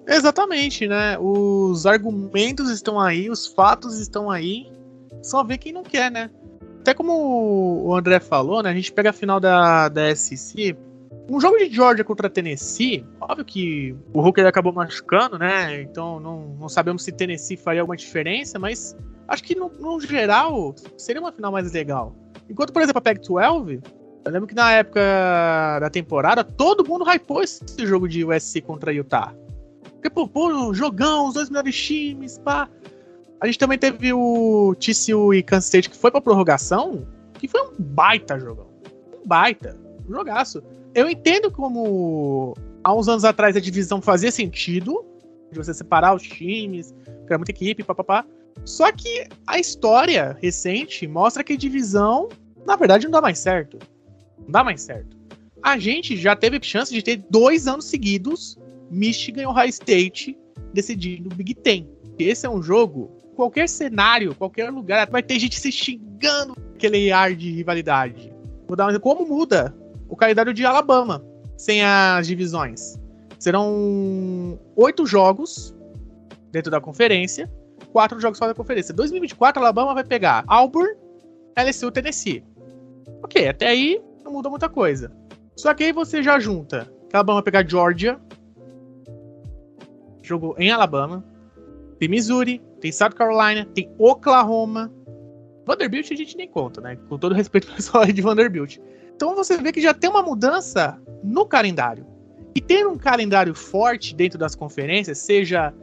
Exatamente, 0.07 0.87
né? 0.87 1.17
Os 1.19 1.85
argumentos 1.85 2.69
estão 2.69 2.99
aí, 2.99 3.29
os 3.29 3.45
fatos 3.45 3.99
estão 3.99 4.29
aí, 4.29 4.71
só 5.21 5.43
ver 5.43 5.57
quem 5.59 5.71
não 5.71 5.83
quer, 5.83 6.11
né? 6.11 6.29
Até 6.83 6.93
como 6.93 7.85
o 7.85 7.95
André 7.95 8.19
falou, 8.19 8.61
né? 8.61 8.69
A 8.69 8.73
gente 8.73 8.91
pega 8.91 9.11
a 9.11 9.13
final 9.13 9.39
da, 9.39 9.87
da 9.87 10.13
SEC. 10.13 10.75
Um 11.29 11.39
jogo 11.39 11.57
de 11.57 11.73
Georgia 11.73 12.03
contra 12.03 12.29
Tennessee, 12.29 13.05
óbvio 13.21 13.45
que 13.45 13.95
o 14.13 14.19
Hooker 14.19 14.45
acabou 14.45 14.73
machucando, 14.73 15.39
né? 15.39 15.81
Então 15.81 16.19
não, 16.19 16.57
não 16.59 16.67
sabemos 16.67 17.03
se 17.03 17.13
Tennessee 17.13 17.55
faria 17.55 17.79
alguma 17.81 17.95
diferença, 17.95 18.59
mas 18.59 18.97
acho 19.29 19.41
que 19.45 19.55
no, 19.55 19.71
no 19.79 20.01
geral 20.01 20.75
seria 20.97 21.21
uma 21.21 21.31
final 21.31 21.53
mais 21.53 21.71
legal. 21.71 22.13
Enquanto, 22.49 22.73
por 22.73 22.81
exemplo, 22.81 22.99
a 22.99 23.01
Pac-12, 23.01 23.81
eu 24.25 24.31
lembro 24.31 24.47
que 24.47 24.53
na 24.53 24.73
época 24.73 25.79
da 25.79 25.89
temporada 25.89 26.43
todo 26.43 26.85
mundo 26.85 27.05
hypou 27.09 27.41
esse 27.41 27.63
jogo 27.79 28.09
de 28.09 28.25
USC 28.25 28.59
contra 28.59 28.91
Utah. 28.91 29.33
Porque, 29.93 30.09
pô, 30.09 30.27
pô, 30.27 30.73
jogão, 30.73 31.29
os 31.29 31.35
dois 31.35 31.49
melhores 31.49 31.81
times, 31.81 32.37
pá. 32.39 32.69
A 33.43 33.45
gente 33.45 33.59
também 33.59 33.77
teve 33.77 34.13
o 34.13 34.73
TCU 34.75 35.33
e 35.33 35.43
Kansas 35.43 35.65
State 35.65 35.89
que 35.89 35.97
foi 35.97 36.09
pra 36.09 36.21
prorrogação, 36.21 37.05
que 37.33 37.45
foi 37.45 37.61
um 37.61 37.73
baita 37.77 38.39
jogão. 38.39 38.69
Um 39.21 39.27
baita. 39.27 39.77
Um 40.07 40.13
jogaço. 40.13 40.63
Eu 40.95 41.09
entendo 41.09 41.51
como 41.51 42.55
há 42.81 42.95
uns 42.95 43.09
anos 43.09 43.25
atrás 43.25 43.57
a 43.57 43.59
divisão 43.59 44.01
fazia 44.01 44.31
sentido, 44.31 45.03
de 45.51 45.57
você 45.57 45.73
separar 45.73 46.15
os 46.15 46.23
times, 46.23 46.95
criar 47.25 47.37
muita 47.37 47.51
equipe, 47.51 47.83
papapá. 47.83 48.25
Só 48.63 48.89
que 48.93 49.27
a 49.45 49.59
história 49.59 50.37
recente 50.41 51.05
mostra 51.05 51.43
que 51.43 51.57
divisão, 51.57 52.29
na 52.65 52.77
verdade, 52.77 53.07
não 53.07 53.11
dá 53.11 53.21
mais 53.21 53.39
certo. 53.39 53.77
Não 54.39 54.51
dá 54.51 54.63
mais 54.63 54.81
certo. 54.81 55.17
A 55.61 55.77
gente 55.77 56.15
já 56.15 56.33
teve 56.33 56.63
chance 56.63 56.93
de 56.93 57.01
ter 57.03 57.17
dois 57.29 57.67
anos 57.67 57.83
seguidos 57.83 58.57
Michigan 58.89 59.41
e 59.41 59.45
Ohio 59.47 59.67
State 59.67 60.37
decidindo 60.73 61.29
o 61.29 61.35
Big 61.35 61.55
Ten 61.55 61.89
esse 62.17 62.45
é 62.45 62.49
um 62.49 62.61
jogo, 62.61 63.11
qualquer 63.35 63.67
cenário, 63.67 64.35
qualquer 64.35 64.69
lugar, 64.69 65.09
vai 65.09 65.23
ter 65.23 65.39
gente 65.39 65.59
se 65.59 65.71
xingando 65.71 66.55
aquele 66.75 67.11
ar 67.11 67.35
de 67.35 67.51
rivalidade. 67.51 68.33
Vou 68.67 68.75
dar 68.75 68.85
um 68.85 68.89
exemplo. 68.89 69.15
Como 69.15 69.27
muda 69.27 69.75
o 70.07 70.15
calendário 70.15 70.53
de 70.53 70.65
Alabama 70.65 71.23
sem 71.57 71.83
as 71.83 72.27
divisões? 72.27 72.99
Serão 73.39 74.59
oito 74.75 75.05
jogos 75.05 75.75
dentro 76.51 76.71
da 76.71 76.79
conferência, 76.79 77.51
quatro 77.91 78.19
jogos 78.19 78.39
fora 78.39 78.51
da 78.51 78.55
conferência. 78.55 78.93
2024, 78.93 79.61
Alabama 79.61 79.93
vai 79.93 80.03
pegar 80.03 80.43
Auburn, 80.47 80.95
LSU, 81.57 81.91
Tennessee. 81.91 82.43
Ok, 83.21 83.47
até 83.47 83.67
aí 83.67 84.01
não 84.23 84.31
muda 84.31 84.49
muita 84.49 84.69
coisa. 84.69 85.11
Só 85.55 85.73
que 85.73 85.83
aí 85.83 85.91
você 85.91 86.23
já 86.23 86.39
junta 86.39 86.91
Alabama 87.13 87.35
vai 87.35 87.43
pegar 87.43 87.69
Georgia, 87.69 88.19
jogo 90.23 90.55
em 90.57 90.71
Alabama, 90.71 91.23
tem 91.99 92.09
Missouri, 92.09 92.59
tem 92.83 92.91
South 92.91 93.11
Carolina, 93.11 93.65
tem 93.73 93.89
Oklahoma. 93.97 94.91
Vanderbilt 95.65 96.11
a 96.11 96.15
gente 96.15 96.35
nem 96.35 96.49
conta, 96.49 96.81
né? 96.81 96.97
Com 97.07 97.17
todo 97.17 97.33
respeito 97.33 97.69
ao 97.71 97.75
pessoal 97.77 98.05
de 98.05 98.21
Vanderbilt. 98.21 98.77
Então 99.15 99.33
você 99.33 99.57
vê 99.57 99.71
que 99.71 99.79
já 99.79 99.93
tem 99.93 100.09
uma 100.09 100.21
mudança 100.21 101.01
no 101.23 101.45
calendário. 101.45 102.05
E 102.53 102.59
ter 102.59 102.85
um 102.85 102.97
calendário 102.97 103.55
forte 103.55 104.13
dentro 104.13 104.37
das 104.37 104.53
conferências, 104.53 105.17
seja 105.17 105.73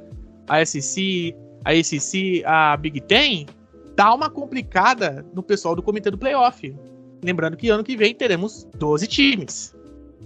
a 0.46 0.64
SEC, 0.64 1.34
a 1.64 1.70
ACC, 1.70 2.44
a 2.44 2.76
Big 2.76 3.00
Ten, 3.00 3.46
dá 3.96 4.12
uma 4.12 4.28
complicada 4.28 5.24
no 5.34 5.42
pessoal 5.42 5.74
do 5.74 5.82
comitê 5.82 6.10
do 6.10 6.18
playoff. 6.18 6.76
Lembrando 7.24 7.56
que 7.56 7.70
ano 7.70 7.82
que 7.82 7.96
vem 7.96 8.14
teremos 8.14 8.68
12 8.76 9.06
times. 9.06 9.74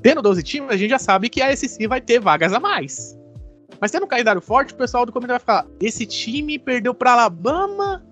Tendo 0.02 0.20
12 0.20 0.42
times, 0.42 0.70
a 0.70 0.76
gente 0.76 0.90
já 0.90 0.98
sabe 0.98 1.28
que 1.28 1.40
a 1.40 1.54
SEC 1.54 1.87
vai 1.87 2.00
ter 2.00 2.18
vagas 2.18 2.52
a 2.52 2.58
mais. 2.58 3.16
Mas 3.80 3.90
tendo 3.90 4.04
um 4.04 4.08
calendário 4.08 4.40
forte, 4.40 4.72
o 4.72 4.76
pessoal 4.76 5.04
do 5.04 5.12
comentário 5.12 5.42
vai 5.44 5.62
ficar: 5.62 5.70
esse 5.80 6.06
time 6.06 6.58
perdeu 6.58 6.94
para 6.94 7.12
Alabama, 7.12 8.04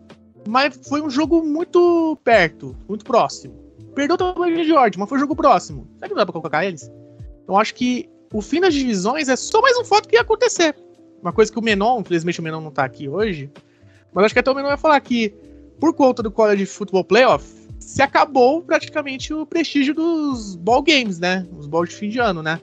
mas 0.46 0.78
foi 0.88 1.00
um 1.00 1.10
jogo 1.10 1.42
muito 1.42 2.16
perto, 2.24 2.76
muito 2.88 3.04
próximo. 3.04 3.54
Perdeu 3.94 4.16
também 4.16 4.54
de 4.54 4.64
Georgia, 4.64 4.98
mas 4.98 5.08
foi 5.08 5.18
um 5.18 5.20
jogo 5.20 5.36
próximo. 5.36 5.86
Será 5.94 6.08
que 6.08 6.14
não 6.14 6.18
dá 6.18 6.26
pra 6.26 6.32
colocar 6.32 6.64
eles? 6.64 6.90
Então 7.42 7.58
acho 7.58 7.74
que 7.74 8.08
o 8.32 8.40
fim 8.40 8.60
das 8.60 8.72
divisões 8.72 9.28
é 9.28 9.36
só 9.36 9.60
mais 9.60 9.76
um 9.78 9.84
fato 9.84 10.08
que 10.08 10.16
ia 10.16 10.22
acontecer. 10.22 10.74
Uma 11.20 11.32
coisa 11.32 11.52
que 11.52 11.58
o 11.58 11.62
Menon, 11.62 12.00
infelizmente 12.00 12.40
o 12.40 12.42
Menon 12.42 12.60
não 12.60 12.70
tá 12.70 12.84
aqui 12.84 13.08
hoje, 13.08 13.50
mas 14.12 14.24
acho 14.24 14.34
que 14.34 14.40
até 14.40 14.50
o 14.50 14.54
Menon 14.54 14.68
vai 14.68 14.78
falar 14.78 15.00
que, 15.00 15.34
por 15.78 15.94
conta 15.94 16.22
do 16.22 16.30
College 16.30 16.66
Football 16.66 17.04
Playoff, 17.04 17.62
se 17.78 18.02
acabou 18.02 18.62
praticamente 18.62 19.34
o 19.34 19.44
prestígio 19.44 19.94
dos 19.94 20.56
ball 20.56 20.82
games, 20.82 21.18
né? 21.18 21.46
Os 21.56 21.66
balls 21.66 21.90
de 21.90 21.96
fim 21.96 22.08
de 22.08 22.18
ano, 22.18 22.42
né? 22.42 22.60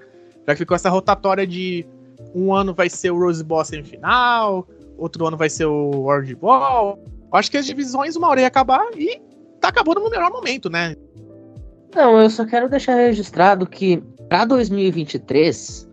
Já 0.48 0.54
que 0.54 0.60
ficou 0.60 0.76
essa 0.76 0.90
rotatória 0.90 1.46
de 1.46 1.86
um 2.34 2.54
ano 2.54 2.74
vai 2.74 2.90
ser 2.90 3.12
o 3.12 3.20
Rose 3.20 3.44
Bowl 3.44 3.64
semifinal, 3.64 4.68
outro 4.98 5.26
ano 5.26 5.38
vai 5.38 5.50
ser 5.50 5.66
o 5.66 5.92
World 5.92 6.36
Ball. 6.36 7.00
Acho 7.32 7.52
que 7.52 7.58
as 7.58 7.66
divisões 7.66 8.16
uma 8.16 8.28
hora 8.28 8.42
ia 8.42 8.48
acabar 8.48 8.86
e 8.96 9.22
tá 9.60 9.70
acabando 9.70 10.02
no 10.02 10.10
melhor 10.10 10.32
momento, 10.32 10.70
né? 10.70 10.96
Não, 11.96 12.20
eu 12.20 12.30
só 12.30 12.46
quero 12.46 12.70
deixar 12.70 12.96
registrado 12.96 13.66
que 13.68 14.02
para 14.28 14.46
2023, 14.46 15.90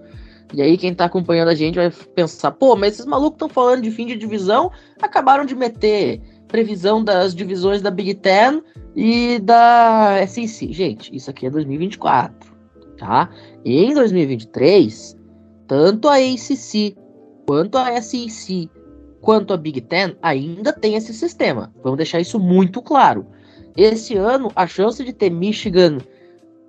e 0.55 0.63
aí 0.63 0.77
quem 0.77 0.95
tá 0.95 1.07
acompanhando 1.07 1.49
a 1.49 1.55
gente 1.55 1.77
vai 1.77 1.91
pensar, 1.91 2.51
pô, 2.53 2.77
mas 2.77 2.95
esses 2.95 3.07
malucos 3.07 3.37
estão 3.37 3.49
falando 3.49 3.83
de 3.83 3.91
fim 3.91 4.07
de 4.07 4.17
divisão, 4.17 4.71
acabaram 5.01 5.45
de 5.45 5.55
meter 5.55 6.21
previsão 6.49 7.03
das 7.03 7.35
divisões 7.35 7.83
da 7.83 7.91
Big 7.91 8.15
Ten 8.15 8.63
e 8.95 9.39
da 9.41 10.19
SEC. 10.29 10.73
Gente, 10.73 11.15
isso 11.15 11.31
aqui 11.31 11.47
é 11.47 11.51
2024, 11.51 12.55
tá? 12.99 13.31
E 13.65 13.85
em 13.85 13.95
2023, 13.95 15.17
tanto 15.67 16.09
a 16.09 16.17
ACC 16.17 16.97
quanto 17.47 17.79
a 17.79 18.01
SEC 18.01 18.69
quanto 19.21 19.53
a 19.53 19.57
Big 19.57 19.81
Ten 19.81 20.17
ainda 20.23 20.73
tem 20.73 20.95
esse 20.95 21.13
sistema. 21.13 21.73
Vamos 21.83 21.97
deixar 21.97 22.21
isso 22.21 22.39
muito 22.39 22.81
claro. 22.81 23.27
Esse 23.77 24.17
ano, 24.17 24.51
a 24.55 24.67
chance 24.67 25.03
de 25.03 25.13
ter 25.13 25.31
Michigan 25.31 25.99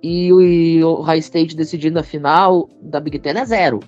e 0.02 0.32
o 0.82 1.00
High 1.00 1.20
State 1.20 1.56
decidindo 1.56 1.98
a 1.98 2.02
final 2.02 2.68
da 2.82 3.00
Big 3.00 3.18
Ten 3.18 3.38
é 3.38 3.44
zero. 3.44 3.80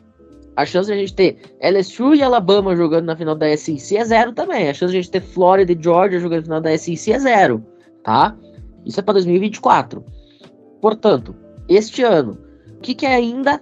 A 0.56 0.64
chance 0.66 0.86
de 0.86 0.92
a 0.92 0.96
gente 0.96 1.14
ter 1.14 1.38
LSU 1.62 2.14
e 2.14 2.22
Alabama 2.22 2.76
jogando 2.76 3.06
na 3.06 3.16
final 3.16 3.34
da 3.34 3.56
SEC 3.56 3.96
é 3.96 4.04
zero 4.04 4.32
também. 4.32 4.68
A 4.68 4.74
chance 4.74 4.92
de 4.92 4.98
a 4.98 5.02
gente 5.02 5.10
ter 5.10 5.20
Florida 5.20 5.72
e 5.72 5.78
Georgia 5.80 6.20
jogando 6.20 6.40
na 6.40 6.44
final 6.44 6.60
da 6.60 6.76
SEC 6.76 7.12
é 7.12 7.18
zero, 7.18 7.64
tá? 8.02 8.36
Isso 8.84 9.00
é 9.00 9.02
para 9.02 9.14
2024. 9.14 10.04
Portanto, 10.80 11.34
este 11.68 12.02
ano, 12.02 12.38
o 12.76 12.80
que, 12.80 12.94
que 12.94 13.06
ainda 13.06 13.60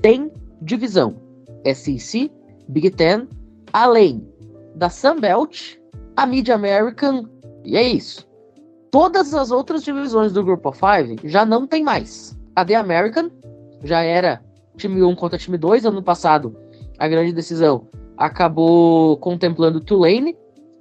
tem 0.00 0.30
divisão 0.62 1.16
SEC, 1.74 2.30
Big 2.68 2.90
Ten, 2.90 3.28
além 3.72 4.26
da 4.74 4.88
Sunbelt, 4.88 5.76
a 6.16 6.26
Mid 6.26 6.48
American, 6.48 7.28
e 7.64 7.76
é 7.76 7.82
isso. 7.82 8.26
Todas 8.90 9.34
as 9.34 9.50
outras 9.50 9.84
divisões 9.84 10.32
do 10.32 10.42
Group 10.42 10.64
of 10.64 10.78
Five 10.78 11.16
já 11.24 11.44
não 11.44 11.66
tem 11.66 11.82
mais. 11.82 12.38
A 12.56 12.64
The 12.64 12.74
American 12.74 13.30
já 13.84 14.02
era 14.02 14.42
time 14.76 15.02
1 15.02 15.14
contra 15.14 15.38
time 15.38 15.58
2. 15.58 15.84
Ano 15.84 16.02
passado, 16.02 16.56
a 16.98 17.06
grande 17.06 17.32
decisão 17.32 17.86
acabou 18.16 19.16
contemplando 19.18 19.80
Tulane, 19.80 20.36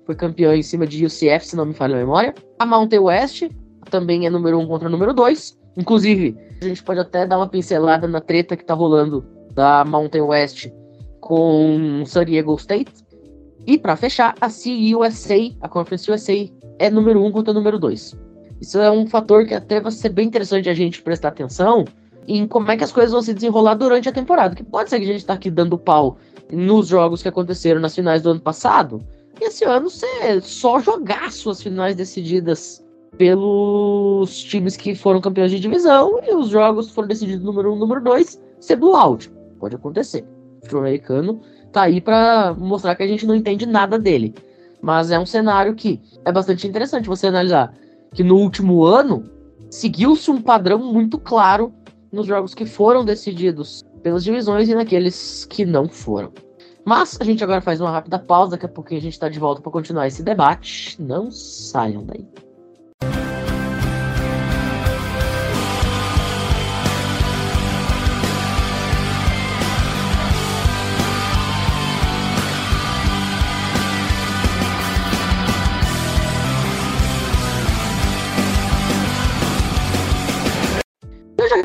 foi 0.06 0.16
campeão 0.16 0.54
em 0.54 0.64
cima 0.64 0.88
de 0.88 1.06
UCF, 1.06 1.46
se 1.46 1.56
não 1.56 1.66
me 1.66 1.74
falha 1.74 1.96
a 1.96 2.00
memória. 2.00 2.34
A 2.60 2.66
Mountain 2.66 3.00
West 3.00 3.44
também 3.92 4.26
é 4.26 4.30
número 4.30 4.58
1 4.60 4.68
contra 4.68 4.90
número 4.90 5.14
2. 5.14 5.60
Inclusive, 5.76 6.36
a 6.62 6.66
gente 6.66 6.82
pode 6.84 7.00
até 7.00 7.28
dar 7.28 7.38
uma 7.38 7.48
pincelada 7.48 8.08
na 8.08 8.22
treta 8.22 8.56
que 8.56 8.66
tá 8.66 8.74
rolando 8.74 9.24
da 9.58 9.84
Mountain 9.84 10.22
West 10.22 10.70
com 11.20 12.04
San 12.06 12.26
Diego 12.26 12.56
State. 12.56 12.94
E 13.66 13.78
para 13.78 13.98
fechar, 13.98 14.36
a 14.40 14.48
CUSA, 14.48 15.58
a 15.60 15.68
Conference 15.68 16.10
USA, 16.10 16.48
é 16.78 16.90
número 16.92 17.20
1 17.20 17.26
um 17.26 17.32
contra 17.32 17.52
número 17.52 17.80
2. 17.80 18.16
Isso 18.62 18.80
é 18.80 18.90
um 18.90 19.08
fator 19.08 19.46
que 19.46 19.56
até 19.56 19.82
vai 19.82 19.92
ser 19.92 20.10
bem 20.10 20.28
interessante 20.28 20.70
a 20.70 20.74
gente 20.76 21.02
prestar 21.02 21.30
atenção 21.30 21.86
em 22.28 22.48
como 22.48 22.70
é 22.72 22.78
que 22.78 22.84
as 22.84 22.92
coisas 22.92 23.12
vão 23.12 23.22
se 23.22 23.34
desenrolar 23.34 23.74
durante 23.74 24.08
a 24.08 24.12
temporada. 24.12 24.56
Que 24.56 24.64
pode 24.64 24.92
ser 24.92 25.00
que 25.00 25.06
a 25.06 25.14
gente 25.14 25.26
tá 25.26 25.34
aqui 25.34 25.50
dando 25.50 25.78
pau 25.78 26.18
nos 26.52 26.88
jogos 26.88 27.24
que 27.24 27.28
aconteceram 27.28 27.82
nas 27.82 27.96
finais 27.96 28.22
do 28.22 28.30
ano 28.30 28.40
passado. 28.40 29.02
E 29.42 29.46
esse 29.46 29.66
ano 29.66 29.90
ser 29.90 30.42
só 30.44 30.80
jogar 30.80 31.32
suas 31.32 31.62
finais 31.62 31.96
decididas 31.96 32.86
pelos 33.18 34.44
times 34.44 34.78
que 34.78 34.94
foram 34.94 35.20
campeões 35.20 35.52
de 35.52 35.60
divisão 35.60 36.20
e 36.24 36.34
os 36.34 36.50
jogos 36.50 36.92
foram 36.92 37.08
decididos 37.08 37.44
número 37.44 37.72
1, 37.72 37.76
um, 37.76 37.80
número 37.80 38.04
2, 38.04 38.40
ser 38.60 38.76
blowout. 38.76 39.32
Pode 39.60 39.76
acontecer. 39.76 40.26
O 40.58 40.62
futebol 40.62 40.82
americano 40.82 41.42
tá 41.72 41.84
aí 41.84 42.02
para 42.02 42.54
mostrar 42.58 42.96
que 42.96 43.04
a 43.04 43.08
gente 43.08 43.26
não 43.26 43.36
entende 43.36 43.66
nada 43.66 44.00
dele. 44.00 44.34
Mas 44.82 45.12
é 45.12 45.20
um 45.20 45.26
cenário 45.26 45.76
que 45.76 46.02
é 46.24 46.32
bastante 46.32 46.68
interessante 46.68 47.08
você 47.08 47.28
analisar 47.28 47.74
que 48.14 48.24
no 48.24 48.38
último 48.38 48.86
ano 48.86 49.30
seguiu-se 49.70 50.32
um 50.32 50.42
padrão 50.42 50.80
muito 50.80 51.18
claro 51.20 51.74
nos 52.12 52.26
jogos 52.26 52.54
que 52.54 52.66
foram 52.66 53.04
decididos 53.04 53.84
pelas 54.02 54.24
divisões 54.24 54.70
e 54.70 54.76
naqueles 54.76 55.46
que 55.46 55.66
não 55.66 55.88
foram. 55.90 56.32
Mas 56.86 57.18
a 57.20 57.24
gente 57.26 57.44
agora 57.44 57.60
faz 57.60 57.82
uma 57.82 57.92
rápida 57.92 58.18
pausa, 58.18 58.52
daqui 58.52 58.66
a 58.66 58.70
pouco 58.70 58.94
a 58.94 59.00
gente 59.00 59.14
está 59.14 59.28
de 59.28 59.40
volta 59.40 59.62
para 59.62 59.72
continuar 59.72 60.08
esse 60.08 60.24
debate. 60.24 60.96
Não 61.02 61.30
saiam 61.30 62.06
daí. 62.06 62.26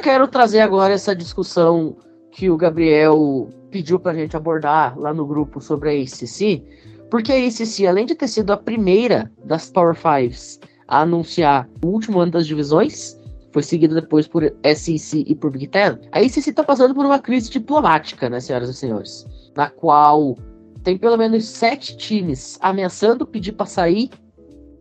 Quero 0.03 0.27
trazer 0.27 0.61
agora 0.61 0.93
essa 0.93 1.15
discussão 1.15 1.97
que 2.33 2.51
o 2.51 2.57
Gabriel 2.57 3.49
pediu 3.71 4.01
pra 4.01 4.13
gente 4.13 4.37
abordar 4.37 4.99
lá 4.99 5.15
no 5.15 5.25
grupo 5.25 5.61
sobre 5.61 5.91
a 5.91 5.93
ACC, 5.93 6.61
porque 7.09 7.31
a 7.31 7.37
ACC, 7.37 7.87
além 7.87 8.05
de 8.05 8.17
ter 8.17 8.27
sido 8.27 8.53
a 8.53 8.57
primeira 8.57 9.31
das 9.45 9.71
Power 9.71 9.95
Fives 9.95 10.59
a 10.89 11.03
anunciar 11.03 11.69
o 11.85 11.89
último 11.89 12.19
ano 12.19 12.33
das 12.33 12.49
divisões, 12.49 13.17
foi 13.53 13.63
seguida 13.63 13.95
depois 13.95 14.27
por 14.27 14.43
SEC 14.75 15.25
e 15.25 15.35
por 15.37 15.53
Big 15.53 15.69
Ten, 15.69 15.99
a 16.11 16.19
ACC 16.19 16.49
está 16.49 16.65
passando 16.65 16.95
por 16.95 17.07
uma 17.07 17.21
crise 17.21 17.49
diplomática, 17.49 18.29
né, 18.29 18.41
senhoras 18.41 18.71
e 18.71 18.75
senhores, 18.75 19.27
na 19.57 19.71
qual 19.71 20.37
tem 20.83 20.99
pelo 20.99 21.17
menos 21.17 21.45
sete 21.45 21.97
times 21.97 22.59
ameaçando 22.61 23.25
pedir 23.25 23.53
para 23.53 23.67
sair, 23.67 24.11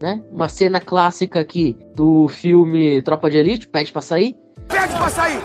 né, 0.02 0.24
uma 0.32 0.50
cena 0.50 0.80
clássica 0.80 1.42
aqui 1.42 1.78
do 1.96 2.28
filme 2.28 3.04
Tropa 3.04 3.30
de 3.30 3.38
Elite, 3.38 3.68
pede 3.68 3.92
para 3.92 4.02
sair, 4.02 4.36
Pede 4.72 4.96
pra 4.96 5.10
sair! 5.10 5.42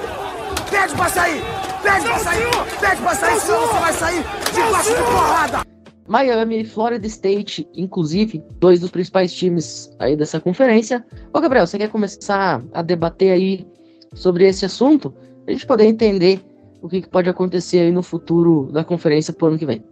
Pede 0.71 0.95
pra 0.95 1.09
sair! 1.09 1.43
Pede 1.83 2.05
pra 2.07 2.19
sair! 2.19 2.51
Pede 2.81 3.03
pra 3.03 3.15
sair, 3.15 3.41
senão 3.41 3.61
você 3.61 3.79
vai 3.79 3.93
sair 3.93 4.25
debaixo 4.55 4.91
de 4.91 5.03
porrada! 5.03 5.67
Miami, 6.09 6.65
Florida 6.65 7.07
State, 7.07 7.69
inclusive, 7.75 8.43
dois 8.61 8.81
dos 8.81 8.91
principais 8.91 9.33
times 9.35 9.91
aí 9.99 10.17
dessa 10.17 10.41
conferência. 10.41 11.05
Ô, 11.33 11.41
Gabriel, 11.41 11.67
você 11.67 11.79
quer 11.79 11.91
começar 11.91 12.65
a 12.73 12.83
debater 12.83 13.33
aí 13.33 13.67
sobre 14.15 14.47
esse 14.47 14.65
assunto? 14.65 15.13
A 15.47 15.51
gente 15.51 15.67
poder 15.67 15.87
entender 15.87 16.41
o 16.81 16.89
que, 16.89 17.07
pode 17.09 17.29
acontecer 17.29 17.81
aí 17.81 17.91
no 17.91 18.03
futuro 18.03 18.71
da 18.73 18.85
conferência 18.85 19.35
pro 19.35 19.49
ano 19.49 19.59
que 19.59 19.67
vem. 19.67 19.85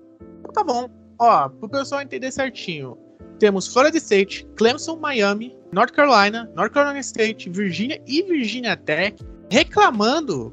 Tá 0.53 0.63
bom. 0.63 0.89
Ó, 1.19 1.49
pro 1.49 1.69
pessoal 1.69 2.03
entender 2.03 2.31
certinho, 2.31 2.97
temos 3.45 3.69
Florida 3.69 3.99
State, 3.99 4.49
Clemson, 4.57 4.97
Miami, 4.97 5.55
North 5.71 5.93
Carolina, 5.93 6.51
North 6.57 6.73
Carolina 6.73 7.01
State, 7.01 7.51
Virginia 7.51 8.01
e 8.07 8.23
Virginia 8.23 8.75
Tech 8.75 9.23
reclamando, 9.51 10.51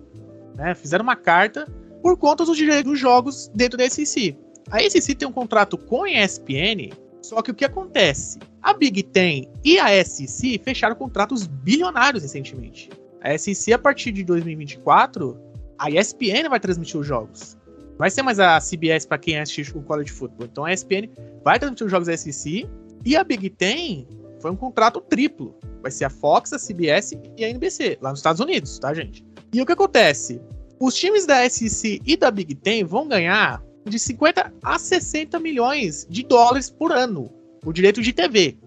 né, 0.57 0.75
fizeram 0.75 1.03
uma 1.03 1.15
carta 1.15 1.65
por 2.01 2.17
conta 2.17 2.43
dos 2.43 2.57
direitos 2.57 2.91
dos 2.91 2.99
jogos 2.99 3.49
dentro 3.55 3.77
da 3.77 3.89
SEC. 3.89 4.35
A 4.69 4.81
SEC 4.81 5.15
tem 5.15 5.25
um 5.25 5.31
contrato 5.31 5.77
com 5.77 6.03
a 6.03 6.11
ESPN, 6.11 6.91
só 7.21 7.41
que 7.41 7.51
o 7.51 7.53
que 7.55 7.63
acontece? 7.63 8.39
A 8.61 8.73
Big 8.73 9.03
Ten 9.03 9.47
e 9.63 9.79
a 9.79 10.03
SEC 10.03 10.61
fecharam 10.61 10.97
contratos 10.97 11.47
bilionários 11.47 12.23
recentemente. 12.23 12.89
A 13.21 13.37
SEC, 13.37 13.73
a 13.73 13.79
partir 13.79 14.11
de 14.11 14.25
2024, 14.25 15.39
a 15.79 15.89
ESPN 15.89 16.49
vai 16.49 16.59
transmitir 16.59 16.99
os 16.99 17.07
jogos. 17.07 17.57
Vai 17.97 18.09
ser 18.09 18.21
mais 18.21 18.37
a 18.37 18.59
CBS 18.59 19.05
para 19.05 19.17
quem 19.17 19.39
assiste 19.39 19.77
o 19.77 19.81
college 19.81 20.11
football. 20.11 20.49
Então 20.51 20.65
a 20.65 20.73
ESPN 20.73 21.09
vai 21.41 21.57
transmitir 21.57 21.85
os 21.85 21.91
jogos 21.91 22.07
da 22.07 22.17
SEC 22.17 22.67
e 23.05 23.15
a 23.15 23.23
Big 23.23 23.49
Ten 23.49 24.07
foi 24.39 24.51
um 24.51 24.55
contrato 24.55 25.01
triplo. 25.01 25.55
Vai 25.81 25.91
ser 25.91 26.05
a 26.05 26.09
Fox, 26.09 26.53
a 26.53 26.57
CBS 26.57 27.13
e 27.37 27.43
a 27.43 27.49
NBC, 27.49 27.97
lá 28.01 28.11
nos 28.11 28.19
Estados 28.19 28.39
Unidos, 28.39 28.77
tá, 28.79 28.93
gente? 28.93 29.25
E 29.53 29.61
o 29.61 29.65
que 29.65 29.71
acontece? 29.71 30.41
Os 30.79 30.95
times 30.95 31.25
da 31.25 31.47
SEC 31.47 32.01
e 32.05 32.15
da 32.15 32.31
Big 32.31 32.55
Ten 32.55 32.83
vão 32.83 33.07
ganhar 33.07 33.63
de 33.85 33.97
50 33.97 34.53
a 34.63 34.79
60 34.79 35.39
milhões 35.39 36.05
de 36.09 36.23
dólares 36.23 36.69
por 36.69 36.91
ano, 36.91 37.31
o 37.65 37.73
direito 37.73 38.01
de 38.01 38.13
TV. 38.13 38.57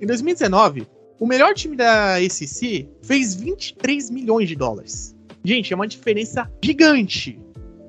Em 0.00 0.06
2019, 0.06 0.86
o 1.18 1.26
melhor 1.26 1.54
time 1.54 1.76
da 1.76 2.16
SEC 2.28 2.88
fez 3.02 3.34
23 3.34 4.10
milhões 4.10 4.48
de 4.48 4.56
dólares. 4.56 5.14
Gente, 5.44 5.72
é 5.72 5.76
uma 5.76 5.86
diferença 5.86 6.50
gigante. 6.62 7.40